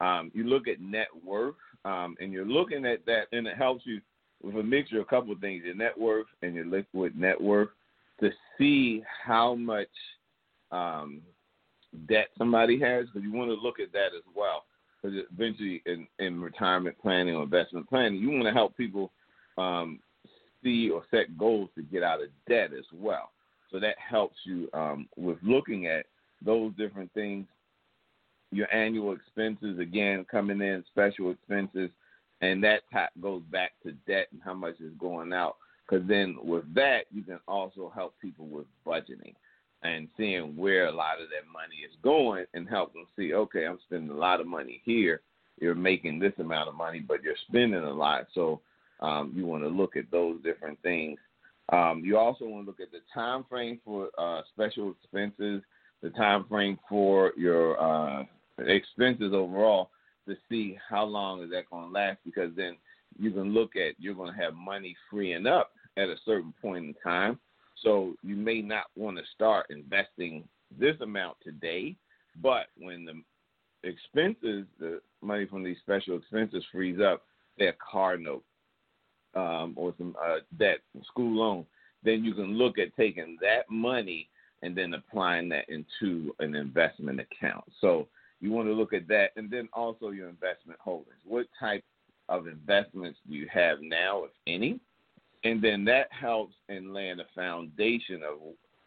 Um, 0.00 0.30
you 0.34 0.44
look 0.44 0.68
at 0.68 0.80
net 0.80 1.08
worth, 1.24 1.54
um, 1.84 2.16
and 2.20 2.32
you're 2.32 2.46
looking 2.46 2.84
at 2.84 3.06
that, 3.06 3.26
and 3.32 3.46
it 3.46 3.56
helps 3.56 3.86
you 3.86 4.00
with 4.42 4.56
a 4.56 4.62
mixture 4.62 5.00
of 5.00 5.06
a 5.06 5.10
couple 5.10 5.32
of 5.32 5.40
things: 5.40 5.64
your 5.64 5.74
net 5.74 5.98
worth 5.98 6.26
and 6.42 6.54
your 6.54 6.66
liquid 6.66 7.18
net 7.18 7.40
worth, 7.40 7.70
to 8.20 8.30
see 8.56 9.02
how 9.24 9.54
much 9.54 9.88
um, 10.72 11.20
debt 12.08 12.28
somebody 12.36 12.78
has. 12.80 13.06
Because 13.06 13.22
you 13.22 13.32
want 13.32 13.50
to 13.50 13.54
look 13.54 13.80
at 13.80 13.92
that 13.92 14.14
as 14.16 14.24
well 14.34 14.64
because 15.00 15.18
eventually 15.32 15.82
in, 15.86 16.06
in 16.18 16.40
retirement 16.40 16.96
planning 17.00 17.34
or 17.34 17.44
investment 17.44 17.88
planning, 17.88 18.18
you 18.18 18.30
want 18.30 18.44
to 18.44 18.52
help 18.52 18.76
people 18.76 19.10
um, 19.56 20.00
see 20.62 20.90
or 20.90 21.02
set 21.10 21.38
goals 21.38 21.68
to 21.76 21.82
get 21.82 22.02
out 22.02 22.22
of 22.22 22.28
debt 22.48 22.70
as 22.76 22.84
well. 22.92 23.30
So 23.70 23.78
that 23.80 23.96
helps 23.98 24.36
you 24.44 24.68
um, 24.72 25.08
with 25.16 25.38
looking 25.42 25.86
at 25.86 26.06
those 26.44 26.72
different 26.76 27.12
things. 27.12 27.46
Your 28.50 28.72
annual 28.74 29.12
expenses, 29.12 29.78
again, 29.78 30.24
coming 30.30 30.60
in, 30.60 30.82
special 30.90 31.30
expenses, 31.30 31.90
and 32.40 32.62
that 32.62 32.82
goes 33.20 33.42
back 33.50 33.72
to 33.82 33.92
debt 34.06 34.28
and 34.32 34.40
how 34.44 34.54
much 34.54 34.80
is 34.80 34.92
going 34.98 35.32
out. 35.32 35.56
Because 35.88 36.06
then 36.06 36.36
with 36.42 36.72
that, 36.74 37.02
you 37.12 37.22
can 37.22 37.40
also 37.48 37.90
help 37.94 38.14
people 38.20 38.46
with 38.46 38.66
budgeting 38.86 39.34
and 39.82 40.08
seeing 40.16 40.56
where 40.56 40.86
a 40.86 40.92
lot 40.92 41.20
of 41.20 41.28
that 41.28 41.50
money 41.52 41.76
is 41.84 41.96
going 42.02 42.44
and 42.54 42.68
help 42.68 42.92
them 42.92 43.06
see, 43.16 43.32
okay, 43.32 43.64
I'm 43.64 43.78
spending 43.86 44.10
a 44.10 44.18
lot 44.18 44.40
of 44.40 44.46
money 44.46 44.82
here. 44.84 45.20
You're 45.60 45.74
making 45.74 46.18
this 46.18 46.32
amount 46.38 46.68
of 46.68 46.74
money, 46.74 47.00
but 47.00 47.22
you're 47.22 47.34
spending 47.48 47.82
a 47.82 47.92
lot. 47.92 48.26
So 48.34 48.60
um, 49.00 49.32
you 49.34 49.46
want 49.46 49.62
to 49.62 49.68
look 49.68 49.96
at 49.96 50.10
those 50.10 50.42
different 50.42 50.80
things. 50.82 51.18
Um, 51.72 52.02
you 52.04 52.16
also 52.18 52.46
want 52.46 52.64
to 52.64 52.70
look 52.70 52.80
at 52.80 52.92
the 52.92 53.00
time 53.12 53.44
frame 53.48 53.80
for 53.84 54.08
uh, 54.18 54.42
special 54.52 54.90
expenses, 54.92 55.62
the 56.02 56.10
time 56.10 56.44
frame 56.48 56.78
for 56.88 57.32
your 57.36 57.80
uh, 57.80 58.24
expenses 58.58 59.32
overall 59.32 59.90
to 60.28 60.36
see 60.48 60.78
how 60.88 61.04
long 61.04 61.42
is 61.42 61.50
that 61.50 61.68
going 61.70 61.86
to 61.86 61.92
last 61.92 62.18
because 62.24 62.50
then 62.56 62.76
you 63.18 63.30
can 63.30 63.52
look 63.52 63.74
at 63.76 63.94
you're 63.98 64.14
going 64.14 64.32
to 64.32 64.40
have 64.40 64.54
money 64.54 64.96
freeing 65.10 65.46
up 65.46 65.72
at 65.96 66.08
a 66.08 66.16
certain 66.24 66.54
point 66.62 66.84
in 66.84 66.94
time 67.02 67.38
so 67.82 68.14
you 68.22 68.36
may 68.36 68.60
not 68.60 68.86
want 68.96 69.16
to 69.18 69.22
start 69.34 69.66
investing 69.70 70.44
this 70.78 70.96
amount 71.00 71.36
today, 71.42 71.96
but 72.42 72.66
when 72.76 73.04
the 73.04 73.88
expenses, 73.88 74.66
the 74.78 75.00
money 75.22 75.46
from 75.46 75.62
these 75.62 75.78
special 75.82 76.16
expenses 76.16 76.64
frees 76.72 77.00
up, 77.00 77.22
their 77.58 77.74
car 77.74 78.16
note 78.16 78.44
um, 79.34 79.74
or 79.76 79.94
some 79.98 80.16
uh, 80.22 80.38
debt, 80.58 80.78
school 81.06 81.36
loan, 81.36 81.66
then 82.02 82.24
you 82.24 82.34
can 82.34 82.56
look 82.56 82.78
at 82.78 82.94
taking 82.96 83.36
that 83.40 83.70
money 83.70 84.28
and 84.62 84.76
then 84.76 84.94
applying 84.94 85.48
that 85.48 85.68
into 85.68 86.34
an 86.40 86.54
investment 86.54 87.20
account. 87.20 87.64
So 87.80 88.08
you 88.40 88.52
want 88.52 88.68
to 88.68 88.72
look 88.72 88.92
at 88.92 89.08
that, 89.08 89.30
and 89.36 89.50
then 89.50 89.68
also 89.72 90.10
your 90.10 90.28
investment 90.28 90.78
holdings. 90.80 91.18
What 91.24 91.46
type 91.58 91.84
of 92.28 92.46
investments 92.46 93.18
do 93.28 93.34
you 93.34 93.48
have 93.52 93.78
now, 93.80 94.24
if 94.24 94.30
any? 94.46 94.80
And 95.44 95.62
then 95.62 95.84
that 95.84 96.08
helps 96.10 96.54
in 96.68 96.92
laying 96.92 97.20
a 97.20 97.26
foundation 97.34 98.22
of. 98.22 98.38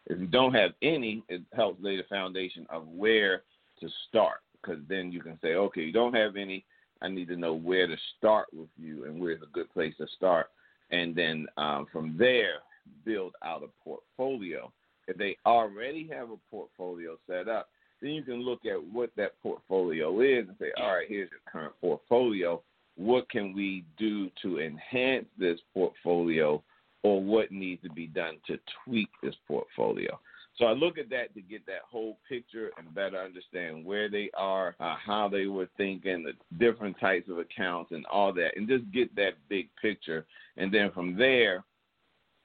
If 0.08 0.20
you 0.20 0.28
don't 0.28 0.54
have 0.54 0.72
any, 0.82 1.24
it 1.30 1.41
helps 1.54 1.82
lay 1.82 1.95
the 1.95 2.04
foundation 2.10 2.66
of 2.70 2.88
where 2.88 3.43
to 3.80 3.89
start. 4.10 4.39
Because 4.62 4.82
then 4.89 5.12
you 5.12 5.22
can 5.22 5.38
say, 5.41 5.54
okay, 5.56 5.82
you 5.82 5.91
don't 5.91 6.16
have 6.16 6.36
any. 6.36 6.66
I 7.02 7.08
need 7.08 7.28
to 7.30 7.36
know 7.36 7.54
where 7.54 7.88
to 7.88 7.95
start 8.18 8.47
with 8.54 8.70
you 8.78 9.06
and 9.06 9.20
where's 9.20 9.41
a 9.41 9.54
good 9.54 9.72
place 9.72 9.93
to 9.97 10.08
start. 10.16 10.47
And 10.91 11.16
then 11.16 11.47
um, 11.58 11.88
from 11.91 12.16
there, 12.18 12.60
build 13.06 13.34
out 13.43 13.64
a 13.64 13.84
portfolio. 13.84 14.72
If 15.08 15.18
they 15.18 15.38
already 15.45 16.08
have 16.12 16.30
a 16.30 16.38
portfolio 16.49 17.18
set 17.28 17.47
up, 17.47 17.70
then 18.02 18.12
you 18.12 18.24
can 18.24 18.43
look 18.43 18.66
at 18.66 18.84
what 18.91 19.12
that 19.18 19.39
portfolio 19.41 20.22
is 20.22 20.47
and 20.47 20.58
say, 20.60 20.72
all 20.78 20.95
right, 20.95 21.08
here's 21.08 21.30
your 21.30 21.39
current 21.52 21.74
portfolio. 21.80 22.62
What 22.95 23.30
can 23.30 23.54
we 23.54 23.86
do 23.97 24.30
to 24.41 24.60
enhance 24.60 25.26
this 25.38 25.60
portfolio 25.74 26.62
or 27.04 27.22
what 27.22 27.52
needs 27.52 27.82
to 27.84 27.89
be 27.89 28.08
done 28.08 28.38
to 28.47 28.60
tweak 28.86 29.10
this 29.24 29.36
portfolio? 29.47 30.20
So 30.58 30.66
I 30.66 30.74
look 30.74 30.97
at 30.97 31.10
that 31.10 31.34
to 31.34 31.41
get 31.41 31.66
that 31.68 31.82
whole 31.89 32.18
picture 32.28 32.72
and 32.78 32.93
better 32.93 33.18
understand 33.18 33.86
where 33.86 34.10
they 34.10 34.30
are, 34.36 34.76
uh, 34.80 34.95
how 35.04 35.30
they 35.30 35.45
were 35.45 35.70
thinking, 35.78 36.24
the 36.24 36.34
different 36.58 36.99
types 36.99 37.30
of 37.30 37.39
accounts, 37.39 37.91
and 37.91 38.06
all 38.08 38.34
that, 38.34 38.52
and 38.58 38.68
just 38.68 38.91
get 38.91 39.16
that 39.16 39.34
big 39.49 39.70
picture. 39.82 40.26
And 40.58 40.72
then 40.72 40.91
from 40.91 41.18
there, 41.18 41.64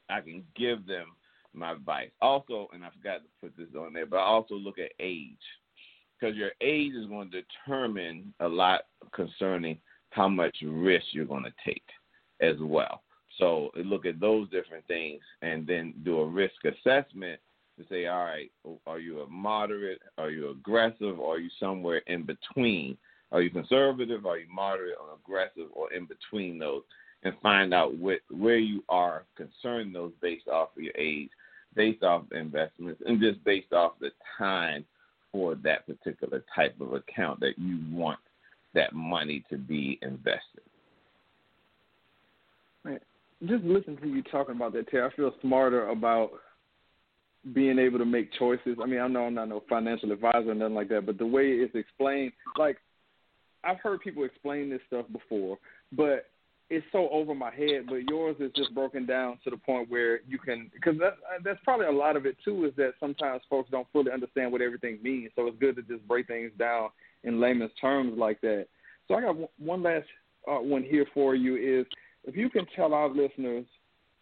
I 0.09 0.21
can 0.21 0.45
give 0.55 0.87
them 0.87 1.07
my 1.57 1.73
advice. 1.73 2.11
Also, 2.21 2.69
and 2.73 2.85
I 2.85 2.89
forgot 2.91 3.23
to 3.23 3.29
put 3.41 3.57
this 3.57 3.75
on 3.79 3.93
there, 3.93 4.07
but 4.07 4.19
I 4.19 4.25
also 4.25 4.55
look 4.55 4.79
at 4.79 4.93
age 5.01 5.33
because 6.19 6.37
your 6.37 6.53
age 6.61 6.93
is 6.95 7.07
going 7.07 7.31
to 7.31 7.43
determine 7.43 8.33
a 8.41 8.49
lot 8.49 8.83
concerning 9.13 9.79
how 10.11 10.29
much 10.29 10.57
risk 10.65 11.07
you're 11.13 11.27
going 11.27 11.45
to 11.45 11.53
take 11.65 11.85
as 12.41 12.57
well. 12.61 13.03
So 13.39 13.71
look 13.77 14.07
at 14.07 14.19
those 14.19 14.49
different 14.51 14.87
things 14.87 15.21
and 15.43 15.67
then 15.67 15.93
do 16.05 16.21
a 16.21 16.27
risk 16.27 16.55
assessment 16.65 17.39
to 17.79 17.85
say, 17.91 18.07
all 18.07 18.25
right, 18.25 18.51
are 18.87 18.99
you 18.99 19.21
a 19.21 19.29
moderate, 19.29 20.01
are 20.17 20.31
you 20.31 20.51
aggressive, 20.51 21.21
or 21.21 21.35
are 21.35 21.39
you 21.39 21.51
somewhere 21.61 21.99
in 22.07 22.25
between? 22.25 22.97
Are 23.33 23.43
you 23.43 23.51
conservative, 23.51 24.25
are 24.25 24.39
you 24.39 24.47
moderate 24.51 24.95
or 24.99 25.17
aggressive, 25.23 25.71
or 25.73 25.93
in 25.93 26.07
between 26.07 26.59
those? 26.59 26.83
And 27.23 27.35
find 27.43 27.75
out 27.75 27.95
what, 27.97 28.21
where 28.31 28.57
you 28.59 28.85
are 28.89 29.25
concerning 29.37 29.93
those 29.93 30.13
based 30.23 30.49
off 30.49 30.71
of 30.77 30.83
your 30.83 30.97
age, 30.97 31.29
based 31.77 32.03
off 32.03 32.25
investments, 32.33 33.01
and 33.07 33.21
just 33.21 33.45
based 33.45 33.73
off 33.73 33.93
the 34.01 34.11
time 34.37 34.85
for 35.31 35.55
that 35.57 35.87
particular 35.87 36.43
type 36.55 36.81
of 36.81 36.95
account 36.95 37.39
that 37.41 37.59
you 37.59 37.79
want 37.91 38.19
that 38.75 38.95
money 38.95 39.45
to 39.51 39.57
be 39.57 39.99
invested. 40.03 40.63
Right. 42.85 43.03
Just 43.47 43.65
listen 43.65 43.97
to 43.99 44.09
you 44.09 44.23
talking 44.23 44.57
about 44.57 44.73
that, 44.73 44.89
Terry. 44.89 45.07
I 45.07 45.15
feel 45.15 45.33
smarter 45.43 45.89
about 45.89 46.31
being 47.53 47.79
able 47.79 47.99
to 47.99 48.05
make 48.05 48.33
choices. 48.39 48.79
I 48.83 48.87
mean, 48.87 49.01
I 49.01 49.09
know 49.09 49.27
I'm 49.27 49.35
not 49.35 49.49
no 49.49 49.63
financial 49.69 50.11
advisor 50.11 50.51
or 50.51 50.55
nothing 50.55 50.75
like 50.75 50.89
that, 50.89 51.07
but 51.07 51.19
the 51.19 51.27
way 51.27 51.49
it's 51.49 51.75
explained, 51.75 52.33
like 52.59 52.79
I've 53.63 53.79
heard 53.81 54.01
people 54.01 54.25
explain 54.25 54.71
this 54.71 54.81
stuff 54.87 55.07
before, 55.13 55.59
but 55.93 56.27
it's 56.69 56.87
so 56.93 57.09
over 57.11 57.35
my 57.35 57.55
head. 57.55 57.87
But 57.89 58.09
yours 58.09 58.37
is 58.41 58.53
just 58.57 58.75
broken 58.75 59.07
down 59.07 59.39
to 59.45 59.51
the 59.51 59.57
point 59.57 59.91
where 59.91 60.21
you 60.29 60.39
can, 60.39 60.71
because 60.75 60.97
that's 60.99 61.17
that's 61.45 61.61
probably 61.65 61.87
a 61.87 61.93
lot 61.93 62.17
of 62.17 62.27
it 62.27 62.37
too. 62.45 62.65
Is 62.65 62.73
that 62.77 62.95
sometimes 63.01 63.43
folks 63.49 63.71
don't 63.71 63.87
fully 63.93 64.11
understand 64.13 64.53
what 64.53 64.63
everything 64.63 64.99
means, 65.03 65.31
so 65.37 65.47
it's 65.47 65.59
good 65.59 65.77
to 65.77 65.83
just 65.83 66.07
break 66.07 66.27
things 66.27 66.53
down 66.59 66.91
in 67.25 67.41
layman's 67.41 67.73
terms 67.81 68.19
like 68.19 68.41
that. 68.41 68.67
So 69.09 69.15
I 69.15 69.21
got 69.23 69.37
one 69.59 69.83
last 69.83 70.07
uh, 70.49 70.57
one 70.57 70.83
here 70.83 71.07
for 71.15 71.35
you 71.35 71.57
is 71.57 71.87
if 72.25 72.37
you 72.37 72.51
can 72.51 72.67
tell 72.75 72.95
our 72.95 73.09
listeners 73.09 73.67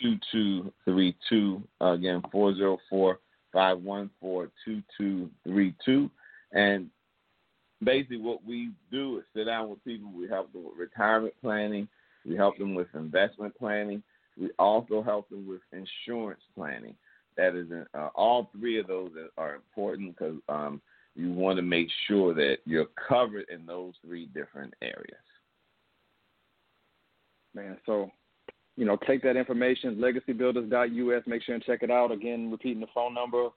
2232. 0.00 1.62
Again, 1.80 2.22
404 2.30 3.18
514 3.52 4.52
2232. 4.64 6.10
And 6.52 6.90
basically, 7.82 8.18
what 8.18 8.44
we 8.44 8.70
do 8.90 9.18
is 9.18 9.24
sit 9.34 9.44
down 9.44 9.70
with 9.70 9.84
people. 9.84 10.10
We 10.14 10.28
help 10.28 10.52
them 10.52 10.64
with 10.64 10.78
retirement 10.78 11.34
planning, 11.40 11.88
we 12.26 12.36
help 12.36 12.58
them 12.58 12.74
with 12.74 12.88
investment 12.94 13.56
planning, 13.58 14.02
we 14.38 14.50
also 14.58 15.02
help 15.02 15.28
them 15.28 15.46
with 15.46 15.60
insurance 15.72 16.42
planning 16.54 16.94
that 17.40 17.54
is 17.54 17.68
uh, 17.94 18.08
all 18.14 18.50
three 18.58 18.78
of 18.78 18.86
those 18.86 19.10
are 19.38 19.54
important 19.54 20.16
because 20.16 20.36
um, 20.48 20.80
you 21.14 21.32
want 21.32 21.56
to 21.56 21.62
make 21.62 21.88
sure 22.06 22.34
that 22.34 22.58
you're 22.66 22.88
covered 23.08 23.46
in 23.52 23.66
those 23.66 23.94
three 24.04 24.26
different 24.26 24.74
areas. 24.82 25.20
Man, 27.54 27.76
so 27.86 28.10
you 28.76 28.86
know, 28.86 28.96
take 29.06 29.22
that 29.22 29.36
information, 29.36 29.96
legacybuilders.us. 29.96 31.22
Make 31.26 31.42
sure 31.42 31.54
and 31.54 31.64
check 31.64 31.82
it 31.82 31.90
out. 31.90 32.12
Again, 32.12 32.50
repeating 32.50 32.80
the 32.80 32.86
phone 32.94 33.14
number 33.14 33.48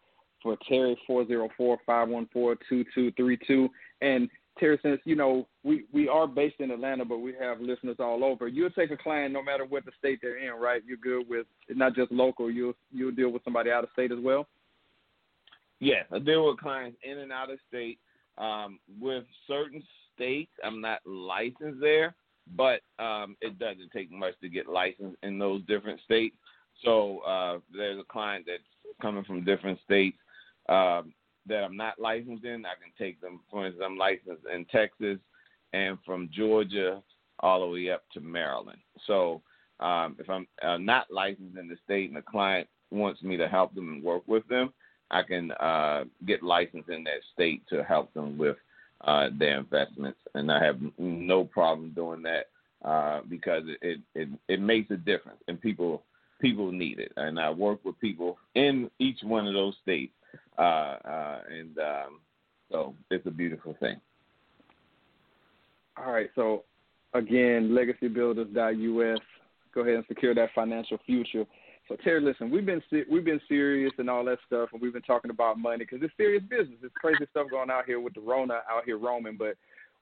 for 0.41 0.57
Terry 0.67 0.97
four 1.07 1.25
zero 1.25 1.49
four 1.55 1.77
five 1.85 2.09
one 2.09 2.27
four 2.33 2.57
two 2.67 2.83
two 2.93 3.11
three 3.13 3.37
two. 3.47 3.69
And 4.01 4.29
Terry, 4.59 4.77
since 4.83 4.99
you 5.05 5.15
know 5.15 5.47
we 5.63 5.85
we 5.93 6.07
are 6.07 6.27
based 6.27 6.59
in 6.59 6.71
Atlanta, 6.71 7.05
but 7.05 7.19
we 7.19 7.33
have 7.39 7.61
listeners 7.61 7.95
all 7.99 8.23
over. 8.23 8.47
You'll 8.47 8.69
take 8.71 8.91
a 8.91 8.97
client 8.97 9.33
no 9.33 9.41
matter 9.41 9.65
what 9.65 9.85
the 9.85 9.91
state 9.97 10.19
they're 10.21 10.37
in, 10.37 10.59
right? 10.59 10.81
You're 10.85 10.97
good 10.97 11.27
with 11.29 11.47
not 11.69 11.95
just 11.95 12.11
local. 12.11 12.51
You'll 12.51 12.75
you'll 12.91 13.11
deal 13.11 13.29
with 13.29 13.43
somebody 13.43 13.71
out 13.71 13.83
of 13.83 13.89
state 13.93 14.11
as 14.11 14.19
well. 14.21 14.47
Yes, 15.79 16.05
I 16.11 16.19
deal 16.19 16.47
with 16.47 16.59
clients 16.59 16.97
in 17.03 17.19
and 17.19 17.31
out 17.31 17.51
of 17.51 17.59
state. 17.67 17.99
Um, 18.37 18.79
with 18.99 19.25
certain 19.47 19.83
states, 20.15 20.51
I'm 20.63 20.81
not 20.81 20.99
licensed 21.05 21.79
there, 21.79 22.15
but 22.55 22.81
um, 22.99 23.35
it 23.41 23.57
doesn't 23.59 23.91
take 23.91 24.11
much 24.11 24.33
to 24.41 24.49
get 24.49 24.67
licensed 24.67 25.17
in 25.23 25.39
those 25.39 25.61
different 25.67 25.99
states. 26.01 26.35
So 26.83 27.19
uh, 27.19 27.59
there's 27.75 27.99
a 27.99 28.11
client 28.11 28.45
that's 28.47 28.63
coming 29.01 29.23
from 29.23 29.43
different 29.43 29.79
states. 29.83 30.17
Um, 30.69 31.13
that 31.45 31.63
I'm 31.63 31.75
not 31.75 31.99
licensed 31.99 32.45
in, 32.45 32.65
I 32.65 32.73
can 32.81 32.93
take 32.97 33.19
them. 33.19 33.41
For 33.51 33.65
instance, 33.65 33.83
I'm 33.85 33.97
licensed 33.97 34.45
in 34.53 34.65
Texas 34.65 35.17
and 35.73 35.97
from 36.05 36.29
Georgia 36.31 37.01
all 37.39 37.61
the 37.61 37.67
way 37.67 37.89
up 37.89 38.03
to 38.13 38.21
Maryland. 38.21 38.79
So 39.05 39.41
um, 39.79 40.15
if 40.19 40.29
I'm 40.29 40.47
uh, 40.61 40.77
not 40.77 41.11
licensed 41.11 41.57
in 41.57 41.67
the 41.67 41.77
state 41.83 42.09
and 42.09 42.17
the 42.17 42.21
client 42.21 42.67
wants 42.91 43.21
me 43.23 43.35
to 43.37 43.47
help 43.47 43.75
them 43.75 43.89
and 43.89 44.03
work 44.03 44.23
with 44.27 44.47
them, 44.47 44.73
I 45.11 45.23
can 45.23 45.51
uh, 45.53 46.05
get 46.25 46.43
licensed 46.43 46.89
in 46.89 47.03
that 47.03 47.21
state 47.33 47.61
to 47.69 47.83
help 47.83 48.13
them 48.13 48.37
with 48.37 48.55
uh, 49.03 49.29
their 49.37 49.59
investments, 49.59 50.19
and 50.33 50.51
I 50.51 50.63
have 50.63 50.79
no 50.97 51.43
problem 51.43 51.91
doing 51.91 52.23
that 52.23 52.49
uh, 52.87 53.21
because 53.29 53.63
it, 53.81 53.99
it 54.15 54.29
it 54.47 54.61
makes 54.61 54.91
a 54.91 54.97
difference, 54.97 55.39
and 55.47 55.59
people 55.59 56.03
people 56.41 56.71
need 56.71 56.99
it. 56.99 57.11
And 57.17 57.39
I 57.39 57.49
work 57.49 57.83
with 57.85 57.99
people 57.99 58.37
in 58.55 58.89
each 58.99 59.19
one 59.23 59.47
of 59.47 59.53
those 59.53 59.75
states 59.81 60.13
uh, 60.57 60.61
uh, 60.61 61.39
and 61.49 61.77
um, 61.79 62.19
so 62.71 62.95
it's 63.09 63.25
a 63.25 63.31
beautiful 63.31 63.75
thing. 63.79 63.99
All 65.97 66.11
right. 66.11 66.29
So 66.35 66.63
again, 67.13 67.69
legacybuilders.us. 67.69 69.19
Go 69.73 69.81
ahead 69.81 69.95
and 69.95 70.05
secure 70.07 70.35
that 70.35 70.49
financial 70.53 70.99
future. 71.05 71.45
So 71.87 71.97
Terry, 72.03 72.21
listen, 72.21 72.49
we've 72.49 72.65
been 72.65 72.81
we've 73.11 73.25
been 73.25 73.41
serious 73.47 73.91
and 73.97 74.09
all 74.09 74.23
that 74.25 74.39
stuff, 74.47 74.69
and 74.71 74.81
we've 74.81 74.93
been 74.93 75.01
talking 75.01 75.31
about 75.31 75.59
money 75.59 75.79
because 75.79 75.99
it's 76.01 76.13
serious 76.15 76.43
business. 76.43 76.79
It's 76.81 76.93
crazy 76.95 77.25
stuff 77.31 77.47
going 77.51 77.69
out 77.69 77.85
here 77.85 77.99
with 77.99 78.13
the 78.13 78.21
Rona 78.21 78.61
out 78.69 78.85
here 78.85 78.97
roaming, 78.97 79.35
but 79.37 79.55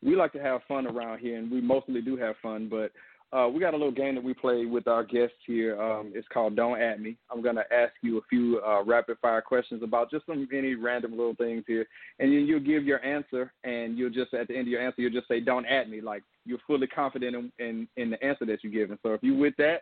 we 0.03 0.15
like 0.15 0.31
to 0.33 0.41
have 0.41 0.61
fun 0.67 0.85
around 0.85 1.19
here, 1.19 1.37
and 1.37 1.51
we 1.51 1.59
mostly 1.59 2.01
do 2.01 2.17
have 2.17 2.35
fun. 2.41 2.69
But 2.69 2.91
uh, 3.35 3.47
we 3.47 3.59
got 3.61 3.73
a 3.73 3.77
little 3.77 3.91
game 3.91 4.13
that 4.13 4.23
we 4.23 4.33
play 4.33 4.65
with 4.65 4.87
our 4.87 5.03
guests 5.03 5.37
here. 5.47 5.81
Um, 5.81 6.11
it's 6.13 6.27
called 6.27 6.55
Don't 6.55 6.81
At 6.81 6.99
Me. 6.99 7.17
I'm 7.31 7.41
to 7.41 7.73
ask 7.73 7.93
you 8.01 8.17
a 8.17 8.21
few 8.29 8.61
uh, 8.65 8.83
rapid 8.83 9.17
fire 9.21 9.41
questions 9.41 9.81
about 9.83 10.11
just 10.11 10.25
some 10.25 10.47
any 10.53 10.75
random 10.75 11.11
little 11.11 11.35
things 11.35 11.63
here, 11.65 11.87
and 12.19 12.31
then 12.31 12.45
you'll 12.45 12.59
give 12.59 12.83
your 12.83 13.03
answer, 13.03 13.53
and 13.63 13.97
you'll 13.97 14.11
just 14.11 14.33
at 14.33 14.47
the 14.47 14.53
end 14.53 14.67
of 14.67 14.67
your 14.67 14.85
answer 14.85 15.01
you'll 15.01 15.13
just 15.13 15.27
say 15.27 15.39
Don't 15.39 15.65
at 15.65 15.89
me, 15.89 16.01
like 16.01 16.23
you're 16.45 16.59
fully 16.67 16.87
confident 16.87 17.35
in 17.35 17.51
in, 17.65 17.87
in 17.97 18.09
the 18.11 18.23
answer 18.23 18.45
that 18.45 18.63
you're 18.63 18.73
giving. 18.73 18.99
So 19.01 19.13
if 19.13 19.23
you 19.23 19.35
with 19.35 19.55
that, 19.57 19.81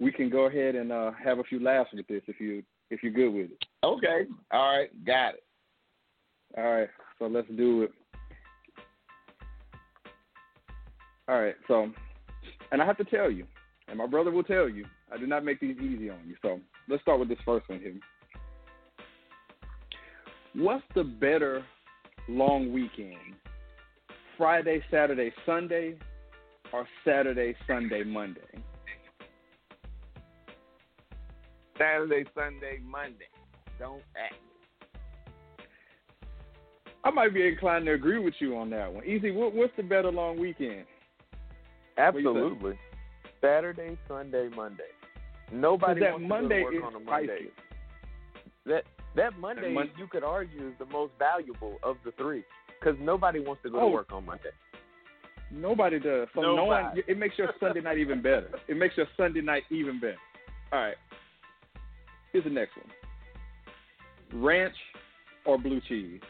we 0.00 0.10
can 0.10 0.30
go 0.30 0.46
ahead 0.46 0.74
and 0.74 0.90
uh, 0.90 1.12
have 1.22 1.38
a 1.38 1.44
few 1.44 1.62
laughs 1.62 1.90
with 1.92 2.06
this 2.08 2.22
if 2.26 2.40
you 2.40 2.62
if 2.90 3.02
you're 3.02 3.12
good 3.12 3.30
with 3.30 3.50
it. 3.52 3.64
Okay. 3.84 4.22
All 4.50 4.78
right. 4.78 5.04
Got 5.06 5.34
it. 5.34 5.44
All 6.56 6.64
right. 6.64 6.88
So 7.18 7.26
let's 7.26 7.48
do 7.56 7.82
it. 7.82 7.92
All 11.28 11.40
right. 11.40 11.54
So 11.68 11.90
and 12.72 12.82
I 12.82 12.86
have 12.86 12.96
to 12.98 13.04
tell 13.04 13.30
you, 13.30 13.46
and 13.88 13.98
my 13.98 14.06
brother 14.06 14.30
will 14.30 14.42
tell 14.42 14.68
you, 14.68 14.86
I 15.12 15.18
do 15.18 15.26
not 15.26 15.44
make 15.44 15.60
these 15.60 15.76
easy 15.76 16.08
on 16.08 16.20
you. 16.26 16.34
So 16.42 16.60
let's 16.88 17.02
start 17.02 17.20
with 17.20 17.28
this 17.28 17.38
first 17.44 17.68
one 17.68 17.80
here. 17.80 17.94
What's 20.54 20.84
the 20.94 21.04
better 21.04 21.64
long 22.28 22.72
weekend? 22.72 23.16
Friday, 24.36 24.82
Saturday, 24.90 25.32
Sunday, 25.44 25.96
or 26.72 26.86
Saturday, 27.04 27.54
Sunday, 27.66 28.02
Monday? 28.04 28.40
Saturday, 31.80 32.24
Sunday, 32.34 32.78
Monday. 32.84 33.28
Don't 33.78 34.02
act. 34.22 34.34
I 37.02 37.10
might 37.10 37.32
be 37.32 37.46
inclined 37.46 37.86
to 37.86 37.92
agree 37.92 38.18
with 38.18 38.34
you 38.40 38.56
on 38.58 38.68
that 38.70 38.92
one. 38.92 39.04
Ez, 39.04 39.20
what, 39.32 39.54
what's 39.54 39.72
the 39.78 39.82
better 39.82 40.12
long 40.12 40.38
weekend? 40.38 40.84
Absolutely. 41.96 42.78
Saturday, 43.40 43.96
Sunday, 44.06 44.48
Monday. 44.54 44.82
Nobody 45.50 46.00
that 46.00 46.12
wants 46.12 46.28
Monday 46.28 46.58
to 46.58 46.64
go 46.64 46.70
to 46.70 46.76
work 46.80 46.94
on 46.94 47.02
a 47.02 47.04
Monday. 47.04 47.46
That 48.66 48.84
that 49.16 49.38
Monday 49.38 49.72
Mon- 49.72 49.90
you 49.98 50.06
could 50.06 50.22
argue 50.22 50.68
is 50.68 50.74
the 50.78 50.84
most 50.86 51.12
valuable 51.18 51.78
of 51.82 51.96
the 52.04 52.12
three 52.12 52.44
because 52.78 52.96
nobody 53.00 53.40
wants 53.40 53.62
to 53.62 53.70
go 53.70 53.80
Oh. 53.80 53.88
to 53.88 53.94
work 53.94 54.12
on 54.12 54.26
Monday. 54.26 54.50
Nobody 55.50 55.98
does. 55.98 56.28
So 56.34 56.42
no 56.42 56.66
one. 56.66 56.92
It 57.08 57.18
makes 57.18 57.36
your 57.38 57.52
Sunday 57.58 57.80
night 57.80 57.98
even 57.98 58.20
better. 58.22 58.50
It 58.68 58.76
makes 58.76 58.96
your 58.96 59.06
Sunday 59.16 59.40
night 59.40 59.62
even 59.70 59.98
better. 59.98 60.18
All 60.72 60.78
right. 60.80 60.96
Here's 62.32 62.44
the 62.44 62.50
next 62.50 62.72
one. 62.76 64.42
Ranch 64.42 64.74
or 65.44 65.58
blue 65.58 65.80
cheese? 65.88 66.20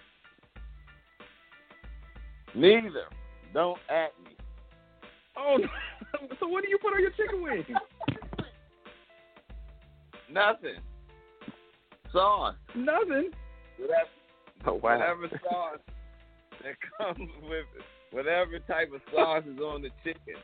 Neither. 2.55 3.05
Don't 3.53 3.79
at 3.89 4.13
me. 4.25 4.37
Oh, 5.37 5.57
no. 5.59 5.69
so 6.41 6.49
what 6.49 6.65
do 6.65 6.71
you 6.71 6.79
put 6.79 6.95
on 6.95 7.01
your 7.01 7.11
chicken 7.11 7.43
wings? 7.43 7.67
Nothing. 10.33 10.81
Sauce. 12.13 12.55
Nothing. 12.75 13.31
Whatever, 13.79 14.09
Oh 14.67 14.75
wow. 14.75 14.99
whatever 14.99 15.29
sauce 15.43 15.79
that 16.63 16.75
comes 16.99 17.31
with 17.43 17.67
it. 17.77 17.85
Whatever 18.11 18.59
type 18.61 18.91
of 18.95 19.01
sauce 19.13 19.45
is 19.47 19.59
on 19.61 19.83
the 19.83 19.91
chicken. 20.05 20.35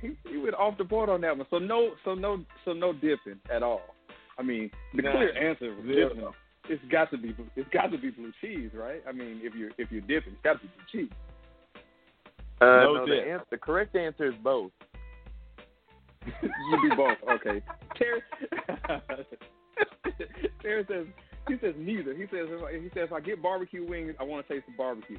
He, 0.00 0.16
he 0.28 0.36
went 0.38 0.54
off 0.54 0.76
the 0.78 0.84
board 0.84 1.08
on 1.08 1.20
that 1.22 1.36
one. 1.36 1.46
So 1.50 1.58
no, 1.58 1.90
so 2.04 2.14
no, 2.14 2.44
so 2.64 2.72
no 2.72 2.92
dipping 2.92 3.40
at 3.54 3.62
all. 3.62 3.82
I 4.38 4.42
mean, 4.42 4.70
the 4.94 5.02
Nah. 5.02 5.12
clear 5.12 5.36
answer 5.50 5.74
was 5.74 5.84
Zero. 5.86 6.08
dipping. 6.10 6.28
It's 6.68 6.82
got 6.90 7.10
to 7.12 7.18
be. 7.18 7.34
It's 7.54 7.68
got 7.72 7.92
to 7.92 7.98
be 7.98 8.10
blue 8.10 8.32
cheese, 8.40 8.70
right? 8.74 9.02
I 9.08 9.12
mean, 9.12 9.40
if 9.42 9.54
you're 9.54 9.70
if 9.78 9.90
you're 9.90 10.00
dipping, 10.00 10.32
it's 10.34 10.42
got 10.42 10.54
to 10.54 10.66
be 10.66 10.68
blue 10.74 11.02
cheese. 11.04 11.12
Uh, 12.60 12.64
No 12.64 12.94
no, 12.94 13.06
the, 13.06 13.14
dip. 13.14 13.26
answer, 13.26 13.46
the 13.50 13.56
correct 13.58 13.94
answer 13.96 14.26
is 14.26 14.34
both. 14.42 14.72
you 16.42 16.90
do 16.90 16.96
both. 16.96 17.16
Okay. 17.30 17.62
Terry. 17.96 18.20
Terry 20.62 20.84
says 20.88 21.06
he 21.48 21.54
says 21.60 21.74
neither. 21.78 22.14
He 22.14 22.22
says 22.24 22.48
if 22.48 22.62
I, 22.64 22.72
he 22.72 22.88
says 22.94 23.08
if 23.08 23.12
I 23.12 23.20
get 23.20 23.42
barbecue 23.42 23.86
wings, 23.88 24.14
I 24.18 24.24
want 24.24 24.46
to 24.46 24.52
taste 24.54 24.66
the 24.66 24.74
barbecue. 24.76 25.18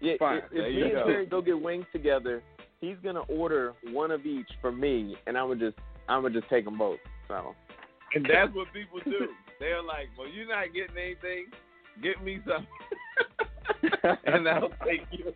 Yeah, 0.00 0.14
Fine. 0.18 0.38
if, 0.38 0.50
There 0.52 0.66
if 0.66 0.74
you 0.74 0.84
me 0.86 0.90
go. 0.90 0.96
and 1.02 1.06
Terry 1.06 1.26
go 1.26 1.42
get 1.42 1.60
wings 1.60 1.84
together, 1.92 2.42
he's 2.80 2.96
gonna 3.02 3.20
order 3.20 3.74
one 3.92 4.10
of 4.10 4.26
each 4.26 4.50
for 4.60 4.72
me, 4.72 5.16
and 5.26 5.36
I'm 5.36 5.48
gonna 5.48 5.70
just 5.70 5.78
I'm 6.08 6.22
gonna 6.22 6.38
just 6.38 6.50
take 6.50 6.64
them 6.64 6.78
both. 6.78 6.98
So 7.28 7.54
And 8.14 8.24
that's 8.24 8.54
what 8.54 8.72
people 8.72 9.00
do. 9.04 9.28
They're 9.60 9.82
like, 9.82 10.08
well, 10.18 10.28
you're 10.28 10.48
not 10.48 10.74
getting 10.74 10.96
anything. 10.96 11.46
Get 12.02 12.22
me 12.24 12.40
some. 12.46 12.66
and 14.24 14.48
I'll 14.48 14.70
take 14.84 15.06
you. 15.12 15.32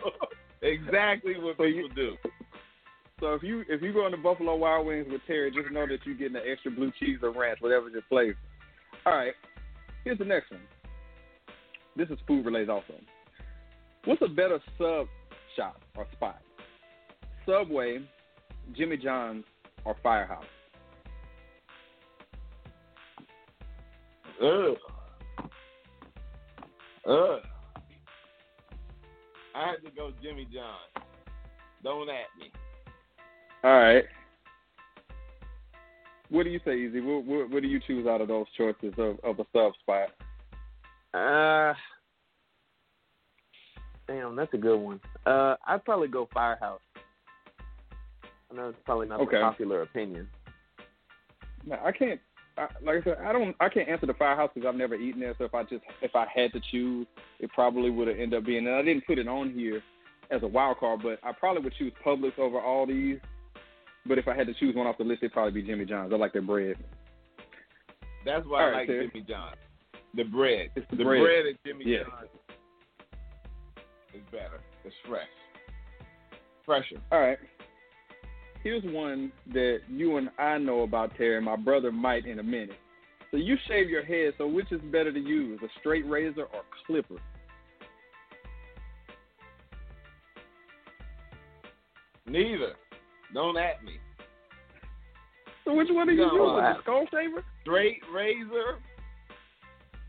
exactly 0.63 1.35
what 1.39 1.59
people 1.59 1.89
do. 1.95 2.17
So 3.21 3.35
if 3.35 3.43
you 3.43 3.65
if 3.69 3.83
you 3.83 3.93
go 3.93 4.07
into 4.07 4.19
Buffalo 4.19 4.57
Wild 4.57 4.87
Wings 4.87 5.07
with 5.11 5.21
Terry, 5.27 5.51
just 5.51 5.71
know 5.73 5.87
that 5.87 5.99
you're 6.05 6.17
getting 6.17 6.33
the 6.33 6.51
extra 6.51 6.71
blue 6.71 6.93
cheese 6.99 7.19
or 7.23 7.31
ranch, 7.31 7.59
whatever's 7.61 7.93
your 7.93 8.03
flavor. 8.09 8.37
All 9.07 9.15
right. 9.15 9.35
Here's 10.05 10.19
the 10.19 10.25
next 10.25 10.51
one. 10.51 10.61
This 11.97 12.09
is 12.09 12.19
food 12.27 12.45
related 12.45 12.71
also. 12.71 12.95
What's 14.05 14.21
a 14.23 14.29
better 14.29 14.59
sub 14.77 15.07
shop 15.57 15.81
or 15.97 16.07
spot? 16.13 16.41
Subway, 17.47 18.01
Jimmy 18.77 18.97
John's, 18.97 19.45
or 19.85 19.97
Firehouse? 20.03 20.45
Ugh. 24.43 24.77
Ugh. 27.09 27.41
I 29.55 29.69
had 29.69 29.85
to 29.85 29.91
go 29.97 30.11
Jimmy 30.23 30.47
John's. 30.53 31.07
Don't 31.83 32.09
at 32.09 32.27
me. 32.39 32.51
All 33.63 33.79
right. 33.79 34.05
What 36.31 36.45
do 36.45 36.51
you 36.51 36.61
say, 36.65 36.85
Ez? 36.85 36.93
What, 36.95 37.25
what, 37.25 37.51
what 37.51 37.63
do 37.63 37.69
you 37.69 37.81
choose 37.87 38.07
out 38.07 38.21
of 38.21 38.29
those 38.29 38.47
choices 38.57 38.95
of, 38.99 39.19
of 39.23 39.39
a 39.39 39.47
sub 39.53 39.73
spot? 39.81 40.09
uh 41.15 41.73
damn, 44.09 44.35
that's 44.35 44.53
a 44.53 44.59
good 44.59 44.79
one. 44.79 45.01
Uh 45.25 45.55
I'd 45.67 45.85
probably 45.85 46.09
go 46.09 46.29
Firehouse. 46.35 46.81
I 48.55 48.57
know 48.57 48.69
it's 48.69 48.79
probably 48.85 49.09
not 49.09 49.21
Okay. 49.21 49.37
the 49.37 49.43
popular 49.43 49.83
opinion. 49.83 50.29
No, 51.67 51.77
I 51.85 51.91
can't. 51.93 52.21
I, 52.57 52.69
like 52.85 53.01
I 53.01 53.05
said, 53.05 53.19
I 53.25 53.33
don't. 53.33 53.57
I 53.59 53.69
can't 53.69 53.89
answer 53.89 54.07
the 54.07 54.15
firehouse 54.15 54.51
because 54.55 54.69
I've 54.69 54.77
never 54.77 54.95
eaten 54.95 55.21
there. 55.21 55.35
So 55.39 55.45
if 55.45 55.55
I 55.55 55.65
just 55.65 55.83
if 56.03 56.15
I 56.15 56.27
had 56.33 56.53
to 56.53 56.61
choose, 56.71 57.07
it 57.41 57.51
probably 57.53 57.91
would 57.91 58.07
have 58.07 58.17
ended 58.19 58.39
up 58.39 58.47
being. 58.47 58.67
And 58.67 58.77
I 58.77 58.83
didn't 58.83 59.07
put 59.07 59.19
it 59.19 59.27
on 59.27 59.53
here 59.53 59.83
as 60.31 60.43
a 60.45 60.47
wild 60.47 60.79
card, 60.79 61.01
but 61.03 61.19
I 61.25 61.33
probably 61.33 61.63
would 61.65 61.75
choose 61.75 61.93
Publix 62.05 62.39
over 62.39 62.61
all 62.61 62.87
these. 62.87 63.19
But 64.07 64.19
if 64.19 64.29
I 64.29 64.35
had 64.37 64.47
to 64.47 64.55
choose 64.55 64.77
one 64.77 64.87
off 64.87 64.99
the 64.99 65.05
list, 65.05 65.23
it'd 65.23 65.33
probably 65.33 65.61
be 65.61 65.67
Jimmy 65.67 65.85
John's. 65.85 66.13
I 66.13 66.17
like 66.17 66.33
their 66.33 66.43
bread. 66.43 66.77
That's 68.25 68.47
why 68.47 68.61
All 68.63 68.69
I 68.69 68.71
right, 68.71 68.77
like 68.81 68.87
Terry. 68.87 69.09
Jimmy 69.13 69.25
John's. 69.29 69.57
The 70.15 70.23
bread. 70.25 70.69
It's 70.77 70.87
the 70.91 70.97
the 70.97 71.05
bread. 71.05 71.23
bread 71.23 71.47
at 71.47 71.65
Jimmy 71.67 71.85
Yeah. 71.87 72.05
John 72.05 72.29
is 74.15 74.23
better. 74.31 74.61
It's 74.85 74.95
fresh. 75.09 75.27
Fresher. 76.65 76.97
All 77.11 77.21
right. 77.21 77.39
Here's 78.65 78.83
one 78.85 79.31
that 79.53 79.81
you 79.91 80.17
and 80.17 80.31
I 80.39 80.57
know 80.57 80.81
about, 80.83 81.15
Terry. 81.19 81.41
My 81.41 81.55
brother 81.55 81.93
might 81.93 82.25
in 82.25 82.39
a 82.39 82.43
minute. 82.43 82.79
So 83.31 83.37
you 83.37 83.57
shave 83.69 83.91
your 83.91 84.03
head. 84.05 84.33
So 84.39 84.47
which 84.47 84.73
is 84.73 84.81
better 84.91 85.13
to 85.13 85.21
use, 85.21 85.61
a 85.63 85.67
straight 85.81 86.09
razor 86.09 86.45
or 86.45 86.63
clipper? 86.87 87.17
Neither. 92.27 92.73
Don't 93.35 93.59
at 93.59 93.85
me. 93.85 93.99
So 95.65 95.75
which 95.75 95.89
one 95.91 96.09
are 96.09 96.13
you 96.13 96.19
No, 96.27 96.33
using, 96.33 96.41
uh, 96.41 96.69
I- 96.69 96.73
the 96.75 96.83
skull 96.83 97.07
shaver? 97.11 97.45
Straight 97.63 98.01
razor 98.13 98.79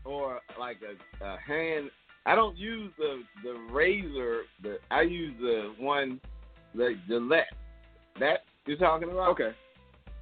or 0.04 0.40
like 0.58 0.78
a, 0.82 1.24
a 1.24 1.36
hand. 1.38 1.90
I 2.26 2.34
don't 2.34 2.56
use 2.56 2.92
the 2.98 3.22
the 3.42 3.54
razor. 3.72 4.42
The 4.62 4.78
I 4.90 5.02
use 5.02 5.34
the 5.40 5.74
one 5.78 6.20
the 6.74 6.94
Gillette. 7.08 7.52
That 8.66 8.72
you're 8.72 8.78
talking 8.78 9.10
about? 9.10 9.28
Okay. 9.30 9.52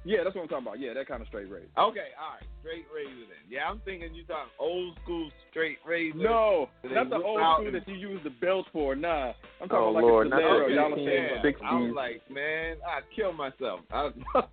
Yeah, 0.07 0.19
that's 0.23 0.35
what 0.35 0.43
I'm 0.43 0.47
talking 0.49 0.67
about. 0.67 0.79
Yeah, 0.79 0.93
that 0.93 1.07
kind 1.07 1.21
of 1.23 1.27
straight 1.27 1.49
razor. 1.49 1.65
Okay, 1.79 2.13
all 2.21 2.37
right. 2.37 2.45
Straight 2.61 2.85
razor 2.93 3.25
then. 3.25 3.41
Yeah, 3.49 3.67
I'm 3.67 3.79
thinking 3.85 4.13
you 4.13 4.23
talking 4.25 4.51
old 4.59 4.95
school 5.03 5.31
straight 5.49 5.79
razor. 5.85 6.19
No, 6.19 6.69
They 6.83 6.89
not 6.89 7.09
the 7.09 7.15
old 7.15 7.41
school 7.41 7.65
and- 7.65 7.75
that 7.75 7.87
you 7.87 7.95
use 7.95 8.21
the 8.23 8.29
belt 8.29 8.67
for. 8.71 8.95
Nah, 8.95 9.33
I'm 9.59 9.67
talking 9.67 9.77
Oh, 9.77 9.89
about 9.89 9.93
like 9.95 10.03
Lord, 10.03 10.27
a 10.27 10.29
not 10.29 10.39
Gillette 10.41 10.61
or 10.61 10.69
the 10.69 10.75
Dollar 10.75 10.89
fifteen, 10.95 11.07
Shave. 11.09 11.29
yeah. 11.31 11.41
sixteen. 11.41 11.67
I 11.67 11.75
was 11.81 11.93
like, 11.95 12.21
man, 12.29 12.77
I'd 12.87 13.03
kill 13.15 13.33
myself. 13.33 13.79
I, 13.91 14.09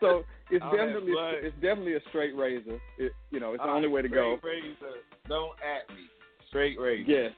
so 0.00 0.22
it's 0.50 0.62
I'll 0.62 0.70
have 0.70 0.78
definitely 0.78 1.14
it's 1.42 1.54
definitely 1.60 1.94
a 1.94 2.00
straight 2.10 2.36
razor. 2.36 2.78
It, 2.98 3.12
you 3.32 3.40
know, 3.40 3.54
it's 3.54 3.62
the 3.62 3.68
only 3.68 3.88
right, 3.88 3.94
way 3.94 4.02
to 4.02 4.08
go. 4.08 4.36
Straight 4.38 4.62
razor. 4.62 4.96
Don't 5.28 5.52
at 5.58 5.88
me. 5.94 6.02
Straight 6.48 6.78
razor. 6.78 7.10
Yes. 7.10 7.32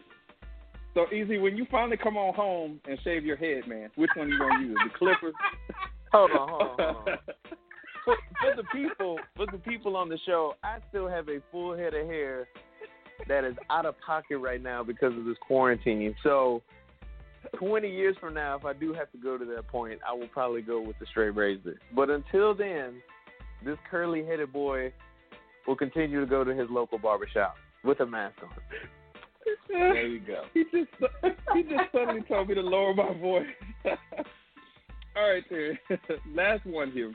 So 0.97 1.05
Ez 1.13 1.29
when 1.29 1.59
you 1.59 1.67
finally 1.71 1.99
come 1.99 2.17
on 2.17 2.33
home 2.35 2.81
and 2.89 2.99
shave 3.05 3.23
your 3.23 3.37
head, 3.37 3.69
man. 3.69 3.91
Which 3.97 4.09
one 4.17 4.31
you 4.31 4.39
gonna 4.39 4.65
use? 4.65 4.79
The 4.83 4.99
clippers? 4.99 5.35
Hold 6.13 6.31
on, 6.31 6.49
hold 6.49 6.63
on, 6.63 6.95
hold 6.95 7.09
on. 7.09 7.19
For, 8.05 8.17
for 8.41 8.57
the 8.57 8.63
people, 8.73 9.19
for 9.35 9.47
the 9.51 9.59
people 9.59 9.97
on 9.97 10.09
the 10.09 10.17
show, 10.25 10.55
I 10.63 10.79
still 10.89 11.09
have 11.09 11.29
a 11.29 11.43
full 11.51 11.77
head 11.77 11.93
of 11.93 12.07
hair 12.07 12.47
that 13.27 13.43
is 13.43 13.57
out 13.69 13.85
of 13.85 13.97
pocket 13.99 14.39
right 14.39 14.63
now 14.63 14.85
because 14.85 15.13
of 15.19 15.25
this 15.25 15.37
quarantine. 15.41 16.15
So 16.23 16.63
20 17.59 17.91
years 17.91 18.17
from 18.21 18.35
now, 18.35 18.57
if 18.57 18.65
I 18.65 18.75
do 18.75 18.95
have 18.95 19.11
to 19.11 19.19
go 19.19 19.37
to 19.37 19.45
that 19.45 19.67
point, 19.67 19.99
I 20.09 20.15
will 20.15 20.29
probably 20.29 20.63
go 20.63 20.81
with 20.81 20.97
the 21.01 21.07
straight 21.07 21.35
razor. 21.35 21.81
But 21.97 22.09
until 22.09 22.55
then, 22.55 23.03
this 23.65 23.77
curly 23.91 24.25
headed 24.25 24.53
boy 24.53 24.93
will 25.67 25.77
continue 25.77 26.21
to 26.21 26.27
go 26.27 26.45
to 26.45 26.55
his 26.55 26.69
local 26.71 26.99
barbershop 26.99 27.57
with 27.83 27.99
a 27.99 28.07
mask 28.07 28.37
on. 28.41 28.51
There 29.69 30.07
you 30.07 30.21
go. 30.21 30.45
He 30.55 30.65
just 30.65 30.91
he 31.55 31.63
just 31.63 31.93
suddenly 31.93 32.23
told 32.29 32.49
me 32.49 32.55
to 32.55 32.61
lower 32.61 32.95
my 32.95 33.13
voice. 33.19 33.47
All 35.17 35.31
right, 35.31 35.43
Terry. 35.49 35.79
Last 36.35 36.67
one 36.67 36.91
here. 36.91 37.13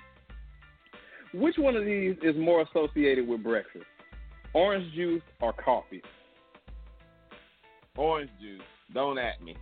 Which 1.34 1.56
one 1.58 1.76
of 1.76 1.86
these 1.86 2.16
is 2.24 2.36
more 2.36 2.64
associated 2.64 3.28
with 3.28 3.44
breakfast? 3.44 3.86
Orange 4.54 4.94
juice 4.94 5.22
or 5.42 5.54
coffee? 5.54 6.02
Orange 7.96 8.32
juice. 8.42 8.62
Don't 8.94 9.18
at 9.18 9.42
me. 9.42 9.56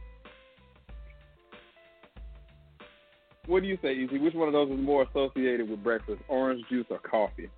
What 3.45 3.61
do 3.63 3.67
you 3.67 3.78
say, 3.82 4.03
Ez? 4.03 4.09
Which 4.11 4.34
one 4.34 4.47
of 4.47 4.53
those 4.53 4.70
is 4.72 4.80
more 4.80 5.03
associated 5.03 5.70
with 5.70 5.84
breakfast? 5.84 6.22
Orange 6.28 6.63
juice 6.70 6.86
or 6.89 6.99
coffee? 6.99 7.49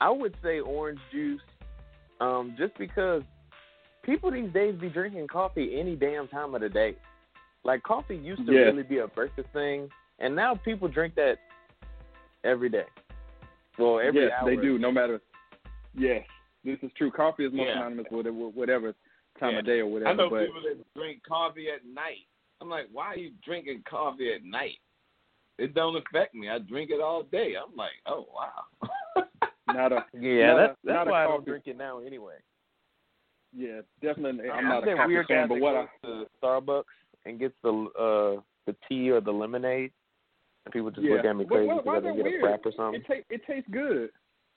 I 0.00 0.10
would 0.10 0.34
say 0.42 0.60
orange 0.60 0.98
juice, 1.12 1.42
um, 2.20 2.54
just 2.58 2.76
because 2.78 3.22
people 4.02 4.30
these 4.30 4.52
days 4.52 4.74
be 4.80 4.88
drinking 4.88 5.26
coffee 5.28 5.78
any 5.78 5.96
damn 5.96 6.28
time 6.28 6.54
of 6.54 6.60
the 6.60 6.68
day. 6.68 6.94
Like 7.64 7.82
coffee 7.82 8.16
used 8.16 8.46
to 8.46 8.52
Yeah. 8.52 8.60
really 8.60 8.82
be 8.82 8.98
a 8.98 9.06
breakfast 9.06 9.48
thing, 9.52 9.90
and 10.18 10.34
now 10.34 10.54
people 10.54 10.88
drink 10.88 11.14
that 11.16 11.38
every 12.44 12.68
day. 12.68 12.86
Well, 13.78 14.00
every 14.00 14.22
yes, 14.22 14.32
hour. 14.40 14.48
they 14.48 14.56
do. 14.60 14.78
No 14.78 14.90
matter. 14.90 15.20
Yes, 15.94 16.24
this 16.64 16.78
is 16.82 16.90
true. 16.96 17.10
Coffee 17.10 17.44
is 17.46 17.52
more 17.52 17.66
Yeah. 17.66 17.74
synonymous 17.74 18.06
with 18.10 18.26
whatever 18.28 18.94
time 19.38 19.52
Yeah. 19.52 19.58
of 19.58 19.64
day 19.66 19.80
or 19.80 19.86
whatever. 19.86 20.10
I 20.10 20.14
know 20.14 20.30
but 20.30 20.46
people 20.46 20.62
that 20.62 20.94
drink 20.94 21.22
coffee 21.24 21.70
at 21.70 21.84
night. 21.84 22.26
I'm 22.60 22.68
like, 22.68 22.88
why 22.92 23.06
are 23.06 23.16
you 23.16 23.32
drinking 23.42 23.82
coffee 23.84 24.32
at 24.32 24.44
night? 24.44 24.78
It 25.58 25.74
don't 25.74 25.96
affect 25.96 26.34
me. 26.34 26.48
I 26.48 26.58
drink 26.58 26.90
it 26.90 27.00
all 27.00 27.22
day. 27.22 27.54
I'm 27.56 27.74
like, 27.76 27.92
oh 28.06 28.26
wow. 28.34 28.64
not 29.74 29.92
a 29.92 30.04
Yeah, 30.20 30.46
not 30.46 30.56
a- 30.56 30.66
that's 30.66 30.78
that's 30.84 30.94
not 30.94 31.06
why 31.08 31.24
I 31.24 31.26
don't 31.26 31.44
drink 31.44 31.64
it 31.66 31.76
now 31.76 32.00
anyway. 32.00 32.36
yeah, 33.56 33.80
definitely. 34.02 34.50
I'm 34.50 34.58
I'm 34.58 34.68
not 34.68 34.88
a 34.88 34.96
coffee 34.96 35.08
weird 35.08 35.26
fan, 35.26 35.48
but 35.48 35.60
what 35.60 35.76
I 35.76 35.82
goes 35.82 35.88
to 36.04 36.26
Starbucks 36.42 36.84
and 37.26 37.38
gets 37.38 37.54
the 37.62 37.70
uh 37.70 38.42
the 38.66 38.76
tea 38.88 39.10
or 39.10 39.20
the 39.20 39.32
lemonade, 39.32 39.92
and 40.64 40.72
people 40.72 40.90
just 40.90 41.02
yeah. 41.02 41.16
look 41.16 41.24
at 41.24 41.36
me 41.36 41.44
crazy 41.44 41.68
because 41.68 41.84
why 41.84 41.96
I 41.96 42.00
didn't 42.00 42.16
get 42.16 42.24
weird? 42.24 42.44
a 42.44 42.46
frap 42.46 42.66
or 42.66 42.72
something. 42.76 43.00
It 43.00 43.06
ta- 43.06 43.34
it 43.34 43.42
tastes 43.46 43.70
good. 43.70 44.10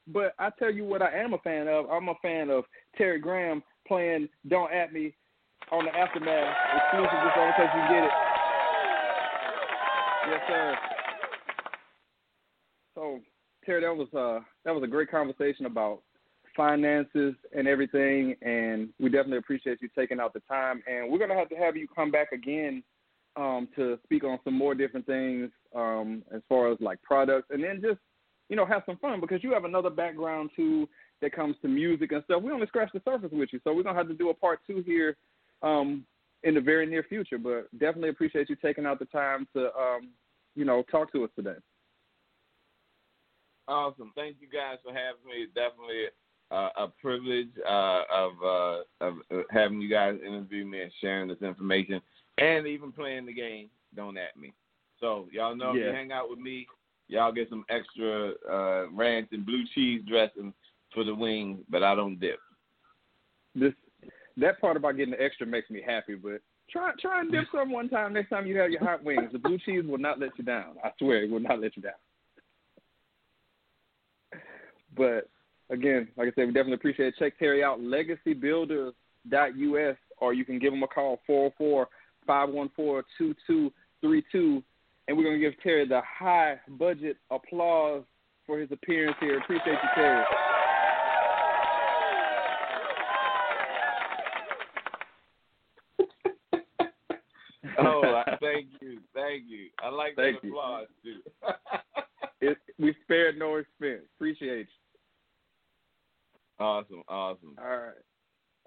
But 0.08 0.36
I 0.38 0.50
tell 0.60 0.70
you 0.72 0.84
what 0.84 1.02
I 1.02 1.18
am 1.18 1.34
a 1.34 1.38
fan 1.40 1.68
of. 1.68 1.90
I'm 1.90 2.10
a 2.10 2.16
fan 2.22 2.50
of 2.50 2.66
Terry 2.98 3.20
Graham 3.20 3.64
playing 3.88 4.28
"Don't 4.50 4.72
At 4.72 4.92
Me" 4.92 5.16
on 5.72 5.86
the 5.86 5.96
Aftermath 5.96 6.56
exclusive 6.76 7.20
just 7.24 7.38
only 7.38 7.54
because 7.56 7.72
you 7.74 7.96
get 7.96 8.04
it. 8.04 8.12
Yes, 10.30 10.42
sir. 10.48 10.76
So 12.96 13.20
Terry, 13.66 13.82
that 13.82 13.96
was 13.96 14.08
uh 14.14 14.44
that 14.66 14.74
was 14.74 14.84
a 14.84 14.88
great 14.88 15.10
conversation 15.10 15.66
about 15.66 16.02
finances 16.56 17.36
and 17.56 17.68
everything, 17.68 18.36
and 18.42 18.90
we 19.00 19.10
definitely 19.10 19.38
appreciate 19.38 19.82
you 19.82 19.90
taking 19.98 20.20
out 20.20 20.34
the 20.34 20.42
time. 20.42 20.84
And 20.88 21.12
we're 21.12 21.20
gonna 21.20 21.36
have 21.36 21.50
to 21.50 21.56
have 21.56 21.76
you 21.76 21.88
come 21.88 22.12
back 22.12 22.32
again 22.32 22.84
um, 23.36 23.68
to 23.76 23.98
speak 24.04 24.24
on 24.24 24.40
some 24.44 24.54
more 24.54 24.76
different 24.76 25.06
things 25.06 25.50
um, 25.76 26.24
as 26.34 26.42
far 26.48 26.72
as 26.72 26.78
like 26.80 27.02
products, 27.02 27.48
and 27.50 27.64
then 27.64 27.82
just 27.82 28.00
you 28.50 28.56
know 28.56 28.66
have 28.66 28.84
some 28.86 28.98
fun 28.98 29.20
because 29.20 29.44
you 29.44 29.54
have 29.54 29.66
another 29.66 29.90
background 29.90 30.52
too 30.56 30.88
that 31.22 31.34
comes 31.34 31.56
to 31.62 31.68
music 31.68 32.12
and 32.12 32.24
stuff. 32.26 32.42
We 32.44 32.52
only 32.52 32.68
scratched 32.68 32.94
the 32.94 33.02
surface 33.06 33.32
with 33.32 33.50
you, 33.52 33.60
so 33.64 33.74
we're 33.74 33.84
gonna 33.84 33.98
have 33.98 34.10
to 34.10 34.14
do 34.14 34.30
a 34.30 34.34
part 34.34 34.60
two 34.68 34.84
here 34.86 35.18
um, 35.62 36.06
in 36.44 36.54
the 36.54 36.62
very 36.62 36.86
near 36.86 37.04
future. 37.04 37.38
But 37.38 37.72
definitely 37.80 38.10
appreciate 38.10 38.50
you 38.50 38.56
taking 38.58 38.86
out 38.86 39.00
the 39.00 39.06
time 39.06 39.48
to 39.56 39.66
um, 39.76 40.10
you 40.56 40.66
know 40.66 40.84
talk 40.92 41.12
to 41.14 41.24
us 41.24 41.32
today. 41.36 41.56
Awesome. 43.68 44.12
Thank 44.16 44.38
you 44.40 44.48
guys 44.48 44.78
for 44.84 44.94
having 44.94 45.26
me. 45.26 45.44
It's 45.44 45.54
definitely 45.54 46.06
uh, 46.52 46.70
a 46.78 46.88
privilege 47.02 47.50
uh, 47.68 48.02
of 48.12 48.32
uh, 48.44 49.06
of 49.06 49.14
uh, 49.32 49.42
having 49.50 49.82
you 49.82 49.90
guys 49.90 50.20
interview 50.26 50.66
me 50.66 50.82
and 50.82 50.92
sharing 51.02 51.30
this 51.30 51.42
information, 51.42 52.02
and 52.38 52.68
even 52.68 52.92
playing 52.92 53.26
the 53.26 53.34
game. 53.34 53.70
Don't 53.96 54.18
at 54.18 54.38
me. 54.38 54.54
So 55.00 55.28
y'all 55.32 55.56
know 55.56 55.72
if 55.72 55.78
you 55.78 55.92
hang 55.92 56.12
out 56.12 56.30
with 56.30 56.40
me, 56.40 56.68
y'all 57.08 57.32
get 57.32 57.50
some 57.50 57.66
extra 57.70 58.34
uh, 58.50 58.90
ranch 58.92 59.30
and 59.32 59.46
blue 59.46 59.64
cheese 59.74 60.02
dressing 60.08 60.54
for 60.94 61.04
the 61.04 61.14
wings, 61.14 61.60
but 61.70 61.84
I 61.84 61.96
don't 61.96 62.20
dip. 62.20 62.40
This 63.56 63.74
that 64.38 64.60
part 64.60 64.78
about 64.78 64.98
getting 64.98 65.14
the 65.14 65.22
extra 65.22 65.46
makes 65.46 65.70
me 65.70 65.82
happy, 65.86 66.16
but 66.16 66.42
try 66.70 66.92
try 67.00 67.22
and 67.22 67.32
dip 67.32 67.46
some 67.54 67.72
one 67.72 67.90
time 67.90 68.14
next 68.14 68.30
time 68.30 68.48
you 68.48 68.58
have 68.58 68.72
your 68.72 68.84
hot 68.84 69.04
wings. 69.04 69.32
The 69.32 69.40
blue 69.40 69.60
cheese 69.60 69.84
will 69.86 69.98
not 69.98 70.20
let 70.20 70.38
you 70.38 70.44
down. 70.44 70.76
I 70.84 70.92
swear 70.98 71.24
it 71.24 71.30
will 71.30 71.40
not 71.40 71.62
let 71.62 71.76
you 71.76 71.84
down. 71.84 71.94
But 74.96 75.28
again, 75.70 76.08
like 76.18 76.28
I 76.28 76.32
said, 76.36 76.48
we 76.48 76.54
definitely 76.54 76.76
appreciate 76.76 77.08
it. 77.08 77.16
Check 77.20 77.40
Terry 77.40 77.64
out, 77.64 77.80
legacybuilders.us, 77.80 79.98
or 80.20 80.34
you 80.34 80.46
can 80.46 80.60
give 80.60 80.74
him 80.74 80.84
a 80.84 80.88
call, 80.88 81.20
404-514-2232. 82.30 84.64
And 85.08 85.18
we're 85.18 85.24
going 85.24 85.36
to 85.36 85.40
give 85.40 85.54
Terry 85.62 85.88
the 85.88 86.02
high 86.02 86.60
budget 86.68 87.18
applause 87.30 88.04
for 88.46 88.60
his 88.60 88.72
appearance 88.72 89.18
here. 89.20 89.38
Appreciate 89.40 89.74
you, 89.74 89.90
Terry. 89.96 90.24
oh, 97.80 98.24
thank 98.42 98.68
you, 98.82 99.00
thank 99.14 99.44
you. 99.48 99.70
I 99.82 99.90
like 99.90 100.16
Thank 100.16 100.42
that 100.42 100.48
you. 100.48 100.52
applause 100.52 100.88
too. 101.04 101.20
It, 102.42 102.58
we 102.78 102.94
spared 103.06 103.40
no 103.40 103.56
expense. 103.56 104.02
Appreciate 104.18 104.68
you. 104.68 104.83
Awesome, 106.60 107.04
awesome. 107.08 107.56
All 107.58 107.78
right. 107.78 107.94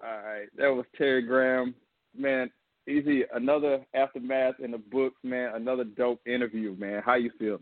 All 0.03 0.23
right. 0.23 0.47
That 0.57 0.69
was 0.69 0.85
Terry 0.97 1.21
Graham. 1.21 1.73
Man, 2.15 2.51
Ez. 2.87 3.03
Another 3.33 3.85
aftermath 3.93 4.55
in 4.59 4.71
the 4.71 4.77
books, 4.77 5.17
man. 5.23 5.55
Another 5.55 5.83
dope 5.83 6.21
interview, 6.25 6.75
man. 6.77 7.01
How 7.05 7.15
you 7.15 7.31
feel? 7.39 7.59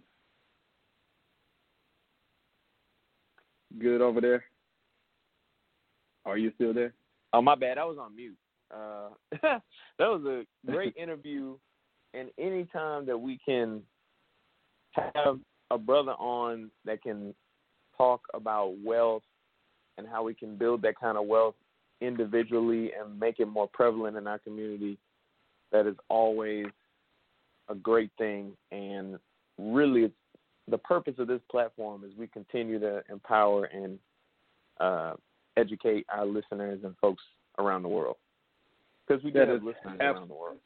Good 3.80 4.02
over 4.02 4.22
there? 4.22 4.44
Are 6.26 6.38
you 6.38 6.52
still 6.56 6.74
there? 6.74 6.94
Oh 7.34 7.42
my 7.42 7.56
bad, 7.56 7.78
I 7.78 7.86
was 7.86 7.98
on 8.00 8.16
mute. 8.16 8.38
Uh, 8.74 9.10
that 9.42 9.62
was 10.00 10.24
a 10.26 10.70
great 10.70 10.96
interview, 11.02 11.58
and 12.14 12.30
anytime 12.40 13.06
that 13.06 13.18
we 13.18 13.38
can 13.46 13.82
have 14.96 15.40
a 15.72 15.78
brother 15.78 16.14
on 16.14 16.72
that 16.86 17.02
can 17.04 17.36
talk 17.98 18.22
about 18.34 18.76
wealth 18.84 19.24
and 19.98 20.08
how 20.08 20.24
we 20.24 20.34
can 20.34 20.56
build 20.56 20.82
that 20.82 21.00
kind 21.00 21.18
of 21.18 21.26
wealth 21.26 21.56
individually 22.02 22.92
and 23.00 23.20
make 23.20 23.40
it 23.40 23.48
more 23.48 23.70
prevalent 23.74 24.18
in 24.18 24.28
our 24.28 24.40
community, 24.40 24.98
that 25.72 25.88
is 25.88 25.96
always 26.10 26.66
a 27.70 27.76
great 27.76 28.12
thing. 28.18 28.52
And 28.72 29.18
really, 29.58 30.04
it's, 30.04 30.14
the 30.68 30.78
purpose 30.80 31.16
of 31.20 31.28
this 31.28 31.42
platform 31.50 32.04
is 32.04 32.12
we 32.18 32.28
continue 32.28 32.80
to 32.80 33.04
empower 33.10 33.66
and 33.66 34.00
uh, 34.80 35.14
educate 35.58 36.06
our 36.10 36.26
listeners 36.26 36.80
and 36.84 36.96
folks 37.00 37.24
around 37.60 37.84
the 37.84 37.90
world. 37.90 38.18
Because 39.08 39.24
we 39.24 39.32
do 39.32 39.40
have 39.40 39.64
listeners 39.64 40.00
around 40.00 40.30
the 40.30 40.34
world. 40.34 40.58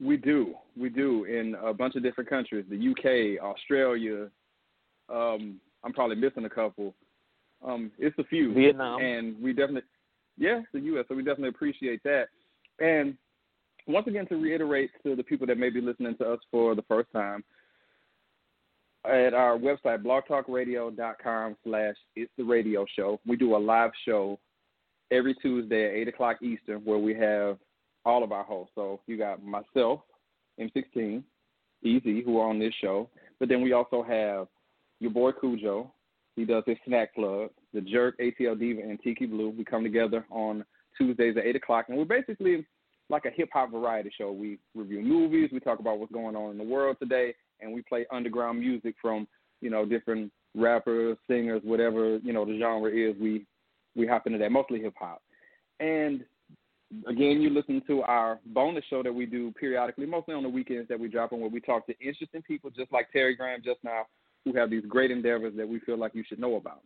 We 0.00 0.16
do. 0.16 0.54
We 0.78 0.90
do 0.90 1.24
in 1.24 1.56
a 1.62 1.72
bunch 1.72 1.94
of 1.94 2.02
different 2.02 2.28
countries. 2.28 2.66
The 2.68 2.90
UK, 2.90 3.42
Australia. 3.42 4.28
Um, 5.08 5.60
I'm 5.84 5.92
probably 5.92 6.16
missing 6.16 6.44
a 6.44 6.50
couple. 6.50 6.94
Um, 7.64 7.90
it's 7.98 8.18
a 8.18 8.24
few. 8.24 8.52
Vietnam. 8.52 9.00
and 9.00 9.40
we 9.42 9.52
definitely, 9.52 9.82
yeah, 10.38 10.60
the 10.72 10.80
U.S. 10.80 11.06
So 11.08 11.14
we 11.14 11.22
definitely 11.22 11.48
appreciate 11.48 12.02
that. 12.04 12.26
And 12.78 13.16
once 13.86 14.06
again, 14.06 14.26
to 14.28 14.36
reiterate 14.36 14.90
to 15.04 15.16
the 15.16 15.22
people 15.22 15.46
that 15.46 15.58
may 15.58 15.70
be 15.70 15.80
listening 15.80 16.16
to 16.18 16.32
us 16.32 16.40
for 16.50 16.74
the 16.74 16.82
first 16.82 17.10
time, 17.12 17.44
at 19.04 19.34
our 19.34 19.56
website, 19.56 20.02
blogtalkradio.com 20.02 21.56
slash 21.64 21.94
It's 22.16 22.30
the 22.36 22.44
Radio 22.44 22.84
Show, 22.96 23.20
we 23.26 23.36
do 23.36 23.56
a 23.56 23.58
live 23.58 23.92
show 24.04 24.38
every 25.10 25.34
Tuesday 25.34 25.86
at 25.86 26.08
8 26.08 26.08
o'clock 26.08 26.42
Eastern 26.42 26.80
where 26.84 26.98
we 26.98 27.14
have 27.14 27.58
all 28.04 28.24
of 28.24 28.32
our 28.32 28.44
hosts. 28.44 28.72
So 28.74 29.00
you 29.06 29.16
got 29.16 29.44
myself, 29.44 30.00
M16, 30.60 31.22
Ez, 31.84 32.02
who 32.24 32.38
are 32.40 32.48
on 32.48 32.58
this 32.58 32.74
show. 32.80 33.08
But 33.38 33.48
then 33.48 33.62
we 33.62 33.72
also 33.72 34.02
have 34.02 34.48
your 35.00 35.10
boy 35.10 35.32
Cujo. 35.32 35.92
He 36.36 36.44
does 36.44 36.62
his 36.66 36.76
snack 36.86 37.14
plug. 37.14 37.50
The 37.74 37.80
Jerk, 37.80 38.18
ATL 38.18 38.58
Diva, 38.58 38.82
and 38.82 39.00
Tiki 39.02 39.26
Blue. 39.26 39.50
We 39.50 39.64
come 39.64 39.82
together 39.82 40.24
on 40.30 40.64
Tuesdays 40.96 41.36
at 41.36 41.44
8 41.44 41.56
o'clock. 41.56 41.86
And 41.88 41.98
we're 41.98 42.04
basically 42.04 42.66
like 43.08 43.24
a 43.24 43.30
hip 43.30 43.48
hop 43.52 43.72
variety 43.72 44.10
show. 44.16 44.30
We 44.32 44.58
review 44.74 45.00
movies. 45.00 45.50
We 45.52 45.60
talk 45.60 45.78
about 45.78 45.98
what's 45.98 46.12
going 46.12 46.36
on 46.36 46.52
in 46.52 46.58
the 46.58 46.64
world 46.64 46.96
today. 47.00 47.34
And 47.60 47.72
we 47.72 47.82
play 47.82 48.06
underground 48.12 48.60
music 48.60 48.94
from, 49.00 49.26
you 49.60 49.70
know, 49.70 49.86
different 49.86 50.30
rappers, 50.54 51.16
singers, 51.28 51.62
whatever, 51.64 52.18
you 52.18 52.32
know, 52.32 52.44
the 52.44 52.58
genre 52.58 52.90
is. 52.90 53.16
We 53.20 53.46
we 53.94 54.06
hop 54.06 54.26
into 54.26 54.38
that, 54.38 54.52
mostly 54.52 54.80
hip 54.80 54.94
hop. 54.98 55.22
And 55.80 56.22
again, 57.06 57.40
you 57.40 57.50
listen 57.50 57.82
to 57.86 58.02
our 58.02 58.38
bonus 58.46 58.84
show 58.88 59.02
that 59.02 59.12
we 59.12 59.26
do 59.26 59.52
periodically, 59.58 60.06
mostly 60.06 60.34
on 60.34 60.42
the 60.42 60.48
weekends 60.48 60.88
that 60.88 61.00
we 61.00 61.08
drop 61.08 61.32
on, 61.32 61.40
where 61.40 61.48
we 61.48 61.60
talk 61.60 61.86
to 61.86 61.98
interesting 61.98 62.42
people, 62.42 62.70
just 62.70 62.92
like 62.92 63.10
Terry 63.10 63.34
Graham 63.34 63.62
just 63.64 63.82
now, 63.82 64.02
who 64.46 64.54
have 64.54 64.70
these 64.70 64.84
great 64.88 65.10
endeavors 65.10 65.52
that 65.56 65.68
we 65.68 65.80
feel 65.80 65.98
like 65.98 66.14
you 66.14 66.24
should 66.26 66.38
know 66.38 66.54
about. 66.54 66.80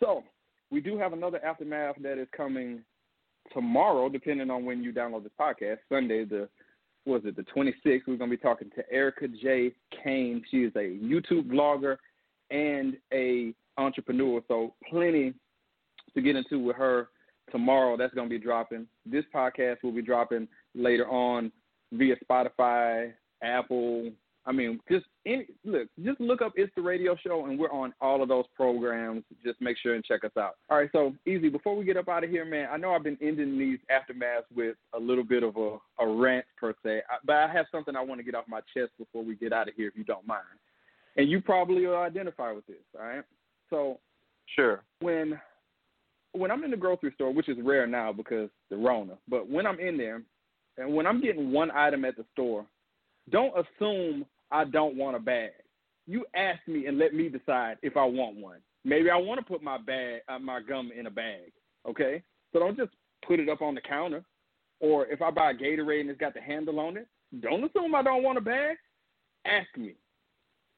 So 0.00 0.24
we 0.70 0.80
do 0.80 0.98
have 0.98 1.12
another 1.12 1.42
aftermath 1.44 1.94
that 2.02 2.18
is 2.18 2.26
coming 2.36 2.82
tomorrow, 3.52 4.08
depending 4.08 4.50
on 4.50 4.64
when 4.64 4.82
you 4.82 4.92
download 4.92 5.22
this 5.22 5.32
podcast. 5.40 5.78
Sunday, 5.88 6.24
the 6.24 6.48
was 7.04 7.22
it 7.24 7.36
the 7.36 7.42
26th? 7.42 8.02
We're 8.06 8.16
going 8.16 8.30
to 8.30 8.36
be 8.36 8.42
talking 8.42 8.70
to 8.76 8.84
Erica 8.92 9.26
J. 9.28 9.72
Kane. 10.04 10.42
She 10.50 10.58
is 10.58 10.72
a 10.76 10.98
YouTube 10.98 11.48
blogger 11.50 11.96
and 12.50 12.96
a 13.12 13.54
entrepreneur. 13.76 14.40
So 14.46 14.74
plenty 14.88 15.34
to 16.14 16.20
get 16.20 16.36
into 16.36 16.60
with 16.60 16.76
her 16.76 17.08
tomorrow. 17.50 17.96
That's 17.96 18.14
going 18.14 18.28
to 18.28 18.38
be 18.38 18.42
dropping. 18.42 18.86
This 19.04 19.24
podcast 19.34 19.78
will 19.82 19.92
be 19.92 20.02
dropping 20.02 20.46
later 20.74 21.08
on 21.08 21.50
via 21.92 22.14
Spotify, 22.28 23.12
Apple. 23.42 24.12
I 24.44 24.50
mean, 24.50 24.80
just 24.90 25.06
any, 25.24 25.46
look, 25.64 25.88
just 26.04 26.20
look 26.20 26.42
up 26.42 26.52
It's 26.56 26.72
the 26.74 26.82
Radio 26.82 27.16
Show, 27.24 27.46
and 27.46 27.58
we're 27.58 27.70
on 27.70 27.94
all 28.00 28.22
of 28.22 28.28
those 28.28 28.44
programs. 28.56 29.22
Just 29.44 29.60
make 29.60 29.76
sure 29.78 29.94
and 29.94 30.04
check 30.04 30.24
us 30.24 30.32
out. 30.36 30.56
All 30.68 30.78
right, 30.78 30.90
so 30.92 31.14
Ez. 31.28 31.40
Before 31.52 31.76
we 31.76 31.84
get 31.84 31.96
up 31.96 32.08
out 32.08 32.24
of 32.24 32.30
here, 32.30 32.44
man, 32.44 32.68
I 32.72 32.76
know 32.76 32.92
I've 32.92 33.04
been 33.04 33.18
ending 33.22 33.56
these 33.56 33.78
aftermaths 33.90 34.44
with 34.54 34.76
a 34.94 34.98
little 34.98 35.22
bit 35.22 35.44
of 35.44 35.56
a, 35.56 35.78
a 36.00 36.06
rant 36.06 36.44
per 36.56 36.74
se, 36.84 37.02
but 37.24 37.36
I 37.36 37.52
have 37.52 37.66
something 37.70 37.94
I 37.94 38.02
want 38.02 38.18
to 38.18 38.24
get 38.24 38.34
off 38.34 38.44
my 38.48 38.60
chest 38.74 38.90
before 38.98 39.24
we 39.24 39.36
get 39.36 39.52
out 39.52 39.68
of 39.68 39.74
here, 39.76 39.88
if 39.88 39.96
you 39.96 40.04
don't 40.04 40.26
mind. 40.26 40.42
And 41.16 41.30
you 41.30 41.40
probably 41.40 41.86
will 41.86 41.96
identify 41.96 42.50
with 42.50 42.66
this. 42.66 42.76
All 42.98 43.06
right, 43.06 43.24
so 43.70 43.98
Sure. 44.56 44.82
when 45.00 45.40
when 46.32 46.50
I'm 46.50 46.64
in 46.64 46.70
the 46.70 46.76
grocery 46.76 47.12
store, 47.14 47.32
which 47.32 47.48
is 47.48 47.58
rare 47.62 47.86
now 47.86 48.12
because 48.12 48.48
the 48.70 48.76
Rona, 48.76 49.14
but 49.28 49.48
when 49.48 49.66
I'm 49.66 49.78
in 49.78 49.96
there 49.98 50.22
and 50.78 50.94
when 50.94 51.06
I'm 51.06 51.20
getting 51.20 51.52
one 51.52 51.70
item 51.70 52.04
at 52.04 52.16
the 52.16 52.24
store, 52.32 52.64
don't 53.30 53.54
assume 53.56 54.24
I 54.52 54.64
don't 54.64 54.96
want 54.96 55.16
a 55.16 55.20
bag. 55.20 55.50
You 56.06 56.24
ask 56.34 56.60
me 56.68 56.86
and 56.86 56.98
let 56.98 57.14
me 57.14 57.28
decide 57.28 57.78
if 57.82 57.96
I 57.96 58.04
want 58.04 58.36
one. 58.36 58.58
Maybe 58.84 59.10
I 59.10 59.16
want 59.16 59.40
to 59.40 59.46
put 59.46 59.62
my 59.62 59.78
bag, 59.78 60.22
uh, 60.28 60.38
my 60.38 60.60
gum 60.60 60.90
in 60.96 61.06
a 61.06 61.10
bag. 61.10 61.52
Okay, 61.88 62.22
so 62.52 62.58
don't 62.58 62.76
just 62.76 62.90
put 63.26 63.40
it 63.40 63.48
up 63.48 63.62
on 63.62 63.74
the 63.74 63.80
counter. 63.80 64.22
Or 64.80 65.06
if 65.06 65.22
I 65.22 65.30
buy 65.30 65.52
a 65.52 65.54
Gatorade 65.54 66.00
and 66.02 66.10
it's 66.10 66.20
got 66.20 66.34
the 66.34 66.40
handle 66.40 66.80
on 66.80 66.96
it, 66.96 67.06
don't 67.40 67.64
assume 67.64 67.94
I 67.94 68.02
don't 68.02 68.22
want 68.22 68.38
a 68.38 68.42
bag. 68.42 68.76
Ask 69.44 69.68
me. 69.76 69.94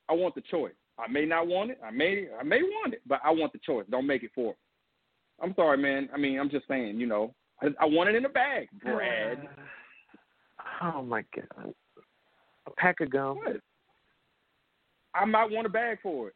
I 0.08 0.12
want 0.12 0.34
the 0.34 0.42
choice. 0.42 0.74
I 0.98 1.08
may 1.08 1.24
not 1.24 1.46
want 1.46 1.70
it. 1.70 1.80
I 1.84 1.90
may 1.90 2.28
I 2.38 2.44
may 2.44 2.62
want 2.62 2.94
it, 2.94 3.02
but 3.06 3.20
I 3.24 3.30
want 3.30 3.52
the 3.52 3.58
choice. 3.58 3.86
Don't 3.90 4.06
make 4.06 4.22
it 4.22 4.30
for 4.34 4.50
me. 4.50 4.56
I'm 5.42 5.54
sorry, 5.56 5.78
man. 5.78 6.08
I 6.14 6.18
mean, 6.18 6.38
I'm 6.38 6.50
just 6.50 6.68
saying, 6.68 7.00
you 7.00 7.06
know, 7.06 7.34
I, 7.60 7.68
I 7.80 7.86
want 7.86 8.10
it 8.10 8.14
in 8.14 8.24
a 8.24 8.28
bag, 8.28 8.68
Brad. 8.82 9.48
Oh 10.82 11.02
my 11.02 11.24
god. 11.34 11.72
A 12.66 12.70
pack 12.72 13.00
of 13.00 13.10
gum 13.10 13.38
What? 13.38 13.60
I 15.14 15.24
might 15.24 15.50
want 15.50 15.66
a 15.66 15.70
bag 15.70 15.98
for 16.02 16.28
it. 16.28 16.34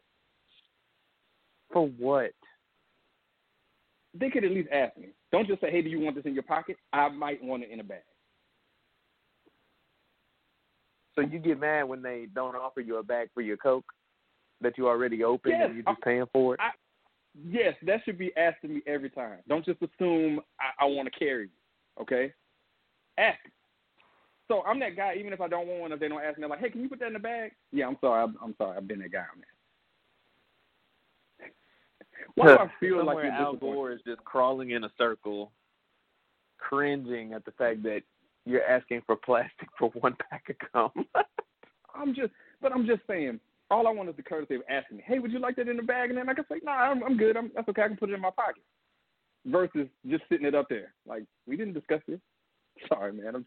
for 1.73 1.89
what? 1.89 2.31
They 4.15 4.31
could 4.31 4.45
at 4.45 4.51
least 4.51 4.69
ask 4.73 4.97
me. 4.97 5.09
Don't 5.33 5.47
just 5.47 5.61
say, 5.61 5.71
"Hey, 5.71 5.83
do 5.83 5.89
you 5.89 6.01
want 6.01 6.17
this 6.17 6.25
in 6.25 6.35
your 6.35 6.43
pocket?" 6.43 6.77
I 6.93 7.09
might 7.09 7.43
want 7.43 7.63
it 7.63 7.71
in 7.71 7.81
a 7.81 7.85
bag. 7.85 8.03
So 11.15 11.23
you 11.23 11.39
get 11.41 11.59
mad 11.59 11.83
when 11.83 12.01
they 12.01 12.27
don't 12.33 12.55
offer 12.55 12.81
you 12.81 12.97
a 12.97 13.03
bag 13.03 13.29
for 13.35 13.41
your 13.41 13.57
Coke 13.57 13.85
that 14.61 14.79
you 14.79 14.89
already 14.89 15.25
opened 15.25 15.55
Yes, 15.59 15.67
and 15.67 15.75
you're 15.75 15.85
just 15.85 16.03
paying 16.03 16.27
for 16.33 16.55
it? 16.55 16.61
I- 16.61 16.73
Yes, 17.35 17.77
that 17.83 18.05
should 18.05 18.19
be 18.19 18.35
asked 18.37 18.65
of 18.65 18.71
me 18.71 18.83
every 18.87 19.11
time. 19.11 19.41
Don't 19.47 19.65
just 19.65 19.81
assume 19.83 20.41
I, 20.59 20.85
I 20.85 20.85
want 20.87 21.13
to 21.13 21.19
carry 21.19 21.45
you. 21.45 22.03
Okay? 22.03 22.33
Ask. 23.17 23.45
me. 23.45 23.53
So 24.49 24.63
I'm 24.67 24.81
that 24.81 24.97
guy. 24.97 25.15
Even 25.19 25.33
if 25.33 25.41
I 25.41 25.49
don't 25.49 25.69
want 25.69 25.81
one, 25.81 25.93
if 25.93 26.01
they 26.01 26.09
don't 26.09 26.23
ask 26.23 26.39
me, 26.39 26.45
I'm 26.45 26.51
like, 26.51 26.61
"Hey, 26.61 26.71
can 26.71 26.81
you 26.81 26.89
put 26.89 26.99
that 27.01 27.09
in 27.09 27.13
the 27.13 27.19
bag?" 27.19 27.53
Yeah, 27.71 27.87
I'm 27.87 27.99
sorry. 28.01 28.23
I'm, 28.23 28.37
I'm 28.43 28.55
sorry. 28.57 28.77
I've 28.77 28.89
been 28.89 29.01
that 29.01 29.13
guy 29.13 29.19
on 29.19 29.41
that. 29.41 29.47
Why 32.35 32.47
do 32.47 32.53
I 32.53 32.71
feel 32.81 32.99
like 32.99 33.07
Somewhere 33.07 33.25
you're 33.25 33.33
Al? 33.35 33.57
Gore 33.57 33.93
is 33.93 34.01
just 34.07 34.25
crawling 34.25 34.71
in 34.71 34.85
a 34.85 34.91
circle, 34.97 35.53
cringing 36.59 37.35
at 37.35 37.45
the 37.45 37.53
fact 37.53 37.83
that 37.83 38.03
you're 38.47 38.65
asking 38.65 39.03
for 39.07 39.17
plastic 39.17 39.69
for 39.79 39.91
one 39.91 40.17
pack 40.31 40.45
of 40.49 40.57
gum. 40.73 41.07
I'm 41.95 42.15
just, 42.15 42.33
but 42.61 42.73
I'm 42.73 42.87
just 42.87 43.03
saying. 43.07 43.41
All 43.71 43.87
I 43.87 43.91
want 43.91 44.09
is 44.09 44.17
the 44.17 44.23
courtesy 44.23 44.55
of 44.55 44.63
asking 44.71 44.97
me, 44.97 45.05
"Hey, 45.07 45.19
would 45.19 45.31
you 45.31 45.41
like 45.41 45.57
that 45.57 45.69
in 45.69 45.77
the 45.77 45.83
bag?" 45.83 46.09
And 46.09 46.19
then 46.19 46.27
I 46.27 46.33
can 46.33 46.45
say, 46.51 46.59
"No, 46.63 46.73
nah, 46.73 46.79
I'm, 46.79 47.05
I'm 47.05 47.19
good. 47.19 47.37
I'm, 47.37 47.51
that's 47.55 47.69
okay. 47.69 47.83
I 47.83 47.89
can 47.89 47.99
put 47.99 48.09
it 48.09 48.15
in 48.15 48.21
my 48.21 48.31
pocket." 48.31 48.63
Versus 49.45 49.89
just 50.07 50.25
sitting 50.31 50.47
it 50.47 50.55
up 50.55 50.69
there, 50.71 50.95
like 51.07 51.25
we 51.47 51.57
didn't 51.57 51.75
discuss 51.75 52.01
this. 52.09 52.19
Sorry, 52.89 53.13
man. 53.13 53.35
I'm. 53.37 53.47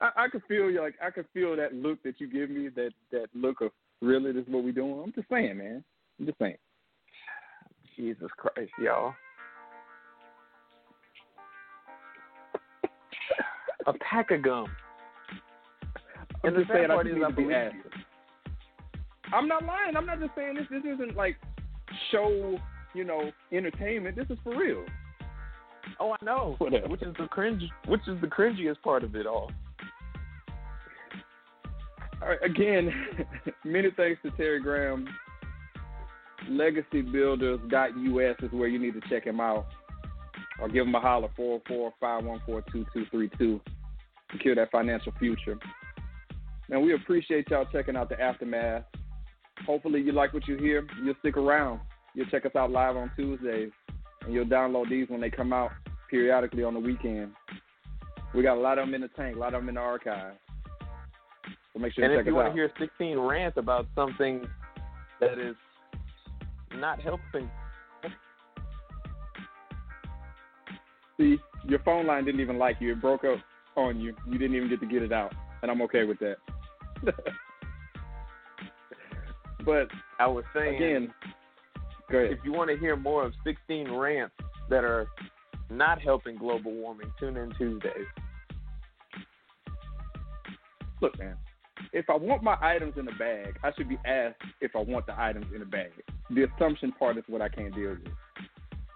I, 0.00 0.10
I 0.16 0.28
could 0.28 0.42
feel 0.48 0.70
you, 0.70 0.80
like 0.80 0.94
I 1.04 1.10
could 1.10 1.26
feel 1.32 1.56
that 1.56 1.74
look 1.74 2.02
that 2.02 2.20
you 2.20 2.26
give 2.28 2.50
me, 2.50 2.68
that 2.68 2.90
that 3.12 3.26
look 3.34 3.60
of 3.60 3.70
really, 4.00 4.32
this 4.32 4.44
is 4.46 4.52
what 4.52 4.64
we 4.64 4.72
doing. 4.72 5.00
I'm 5.04 5.12
just 5.12 5.28
saying, 5.28 5.58
man. 5.58 5.84
I'm 6.18 6.26
just 6.26 6.38
saying. 6.38 6.56
Jesus 7.96 8.28
Christ, 8.36 8.72
y'all. 8.82 9.14
a 13.86 13.92
pack 13.94 14.30
of 14.30 14.42
gum. 14.42 14.66
I'm 16.42 16.54
And 16.54 16.56
just 16.56 16.70
saying, 16.72 16.90
I 16.90 16.94
part 16.94 17.06
just 17.06 17.16
is 17.16 17.18
need 17.18 17.24
I 17.24 17.30
to 17.30 17.36
be 17.36 17.42
believe 17.42 17.56
asked. 17.56 17.74
you. 17.74 17.82
I'm 19.32 19.48
not 19.48 19.64
lying. 19.64 19.96
I'm 19.96 20.06
not 20.06 20.20
just 20.20 20.32
saying 20.34 20.54
this. 20.54 20.66
This 20.70 20.82
isn't 20.94 21.16
like 21.16 21.36
show, 22.10 22.58
you 22.94 23.04
know, 23.04 23.30
entertainment. 23.52 24.16
This 24.16 24.26
is 24.30 24.38
for 24.42 24.56
real. 24.56 24.84
Oh, 25.98 26.12
I 26.12 26.24
know. 26.24 26.54
Whatever. 26.58 26.88
Which 26.88 27.02
is 27.02 27.14
the 27.18 27.26
cringe? 27.26 27.62
Which 27.86 28.00
is 28.08 28.20
the 28.20 28.26
cringiest 28.26 28.80
part 28.82 29.04
of 29.04 29.14
it 29.14 29.26
all? 29.26 29.50
Again, 32.42 32.92
many 33.64 33.88
thanks 33.96 34.20
to 34.22 34.30
Terry 34.32 34.60
Graham. 34.60 35.08
LegacyBuilders.us 36.48 38.36
is 38.42 38.52
where 38.52 38.68
you 38.68 38.78
need 38.78 38.94
to 38.94 39.00
check 39.08 39.24
him 39.24 39.40
out. 39.40 39.66
Or 40.60 40.68
give 40.68 40.86
him 40.86 40.94
a 40.94 41.00
holler, 41.00 41.28
445142232. 41.38 43.60
Secure 44.32 44.54
that 44.54 44.70
financial 44.70 45.12
future. 45.18 45.58
And 46.70 46.82
we 46.82 46.94
appreciate 46.94 47.50
y'all 47.50 47.66
checking 47.72 47.96
out 47.96 48.08
the 48.08 48.20
Aftermath. 48.20 48.84
Hopefully 49.66 50.00
you 50.00 50.12
like 50.12 50.32
what 50.32 50.46
you 50.46 50.56
hear. 50.56 50.86
You'll 51.02 51.14
stick 51.20 51.36
around. 51.36 51.80
You'll 52.14 52.26
check 52.26 52.46
us 52.46 52.52
out 52.56 52.70
live 52.70 52.96
on 52.96 53.10
Tuesdays. 53.16 53.70
And 54.22 54.34
you'll 54.34 54.44
download 54.44 54.90
these 54.90 55.08
when 55.08 55.20
they 55.20 55.30
come 55.30 55.52
out 55.52 55.70
periodically 56.10 56.62
on 56.62 56.74
the 56.74 56.80
weekend. 56.80 57.32
We 58.34 58.42
got 58.42 58.56
a 58.56 58.60
lot 58.60 58.78
of 58.78 58.86
them 58.86 58.94
in 58.94 59.00
the 59.00 59.08
tank, 59.08 59.36
a 59.36 59.38
lot 59.38 59.54
of 59.54 59.62
them 59.62 59.70
in 59.70 59.74
the 59.76 59.80
archive. 59.80 60.34
So 61.72 61.78
make 61.78 61.94
sure 61.94 62.04
And 62.04 62.14
if 62.14 62.26
you 62.26 62.34
want 62.34 62.48
out. 62.48 62.50
to 62.50 62.56
hear 62.56 62.70
16 62.78 63.18
rants 63.18 63.56
about 63.56 63.86
something 63.94 64.46
that 65.20 65.38
is 65.38 65.56
not 66.74 67.00
helping, 67.00 67.50
See, 71.20 71.38
your 71.66 71.80
phone 71.80 72.06
line 72.06 72.24
didn't 72.24 72.40
even 72.40 72.58
like 72.58 72.76
you. 72.80 72.92
It 72.92 73.00
broke 73.02 73.24
up 73.24 73.38
on 73.76 74.00
you. 74.00 74.14
You 74.26 74.38
didn't 74.38 74.56
even 74.56 74.70
get 74.70 74.80
to 74.80 74.86
get 74.86 75.02
it 75.02 75.12
out. 75.12 75.34
And 75.60 75.70
I'm 75.70 75.82
okay 75.82 76.04
with 76.04 76.18
that. 76.20 76.36
but 79.66 79.88
I 80.18 80.26
was 80.26 80.44
saying, 80.54 80.76
again, 80.76 81.12
if 82.08 82.38
you 82.42 82.52
want 82.52 82.70
to 82.70 82.78
hear 82.78 82.96
more 82.96 83.26
of 83.26 83.34
16 83.44 83.90
rants 83.90 84.34
that 84.70 84.82
are 84.82 85.08
not 85.68 86.00
helping 86.00 86.38
global 86.38 86.72
warming, 86.72 87.12
tune 87.20 87.36
in 87.36 87.52
Tuesdays. 87.58 88.06
Look, 91.00 91.18
man, 91.18 91.36
if 91.92 92.08
I 92.10 92.16
want 92.16 92.42
my 92.42 92.56
items 92.60 92.94
in 92.96 93.08
a 93.08 93.16
bag, 93.16 93.56
I 93.62 93.72
should 93.76 93.88
be 93.88 93.98
asked 94.04 94.42
if 94.60 94.72
I 94.76 94.80
want 94.80 95.06
the 95.06 95.18
items 95.18 95.46
in 95.54 95.62
a 95.62 95.66
bag. 95.66 95.90
The 96.30 96.44
assumption 96.44 96.92
part 96.92 97.16
is 97.16 97.24
what 97.26 97.40
I 97.40 97.48
can't 97.48 97.74
deal 97.74 97.90
with. 97.90 98.12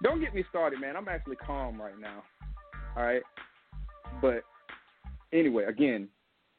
Don't 0.03 0.21
get 0.21 0.35
me 0.35 0.45
started, 0.51 0.81
man. 0.81 0.97
I'm 0.97 1.09
actually 1.09 1.37
calm 1.37 1.81
right 1.81 1.99
now. 1.99 2.23
All 2.97 3.05
right. 3.05 3.23
But 4.21 4.45
anyway, 5.33 5.65
again, 5.65 6.09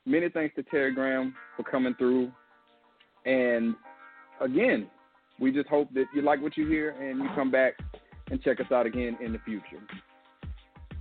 many 0.06 0.30
thanks 0.30 0.56
to 0.56 0.64
Terry 0.64 0.94
Graham 0.94 1.36
for 1.56 1.64
coming 1.64 1.94
through. 1.96 2.32
And 3.26 3.76
again, 4.42 4.88
we 5.40 5.52
just 5.52 5.68
hope 5.68 5.94
that 5.94 6.06
you 6.14 6.22
like 6.22 6.42
what 6.42 6.58
you 6.58 6.68
hear 6.68 6.92
and 6.92 7.20
you 7.20 7.30
come 7.36 7.52
back 7.52 7.74
and 8.32 8.42
check 8.42 8.60
us 8.60 8.72
out 8.72 8.86
again 8.86 9.18
in 9.24 9.32
the 9.34 9.40
future. 9.40 9.82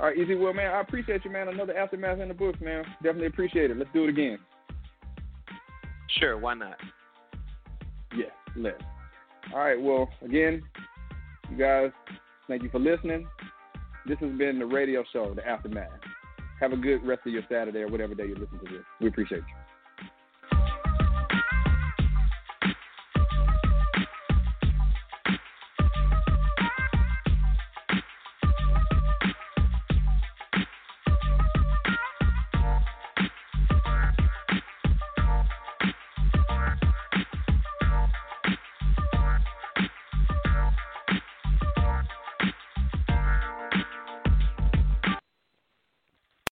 All 0.00 0.06
right, 0.08 0.18
Ez 0.18 0.26
Will, 0.28 0.52
man, 0.52 0.74
I 0.74 0.80
appreciate 0.80 1.24
you, 1.24 1.30
man. 1.30 1.48
Another 1.48 1.76
aftermath 1.76 2.18
in 2.18 2.28
the 2.28 2.34
books, 2.34 2.60
man. 2.60 2.84
Definitely 3.02 3.28
appreciate 3.28 3.70
it. 3.70 3.76
Let's 3.76 3.90
do 3.94 4.04
it 4.04 4.10
again. 4.10 4.38
Sure, 6.18 6.36
why 6.36 6.54
not? 6.54 6.76
Yes, 8.16 8.30
let's. 8.56 8.82
All 9.52 9.60
right, 9.60 9.80
well, 9.80 10.08
again, 10.22 10.62
you 11.50 11.56
guys, 11.56 11.90
thank 12.48 12.62
you 12.62 12.70
for 12.70 12.78
listening. 12.78 13.26
This 14.06 14.18
has 14.18 14.32
been 14.36 14.58
the 14.58 14.66
radio 14.66 15.04
show, 15.12 15.32
The 15.34 15.46
Aftermath. 15.46 15.88
Have 16.60 16.72
a 16.72 16.76
good 16.76 17.04
rest 17.06 17.22
of 17.26 17.32
your 17.32 17.42
Saturday 17.48 17.80
or 17.80 17.88
whatever 17.88 18.14
day 18.14 18.26
you 18.26 18.34
listen 18.34 18.58
to 18.58 18.64
this. 18.64 18.84
We 19.00 19.08
appreciate 19.08 19.38
you. 19.38 19.63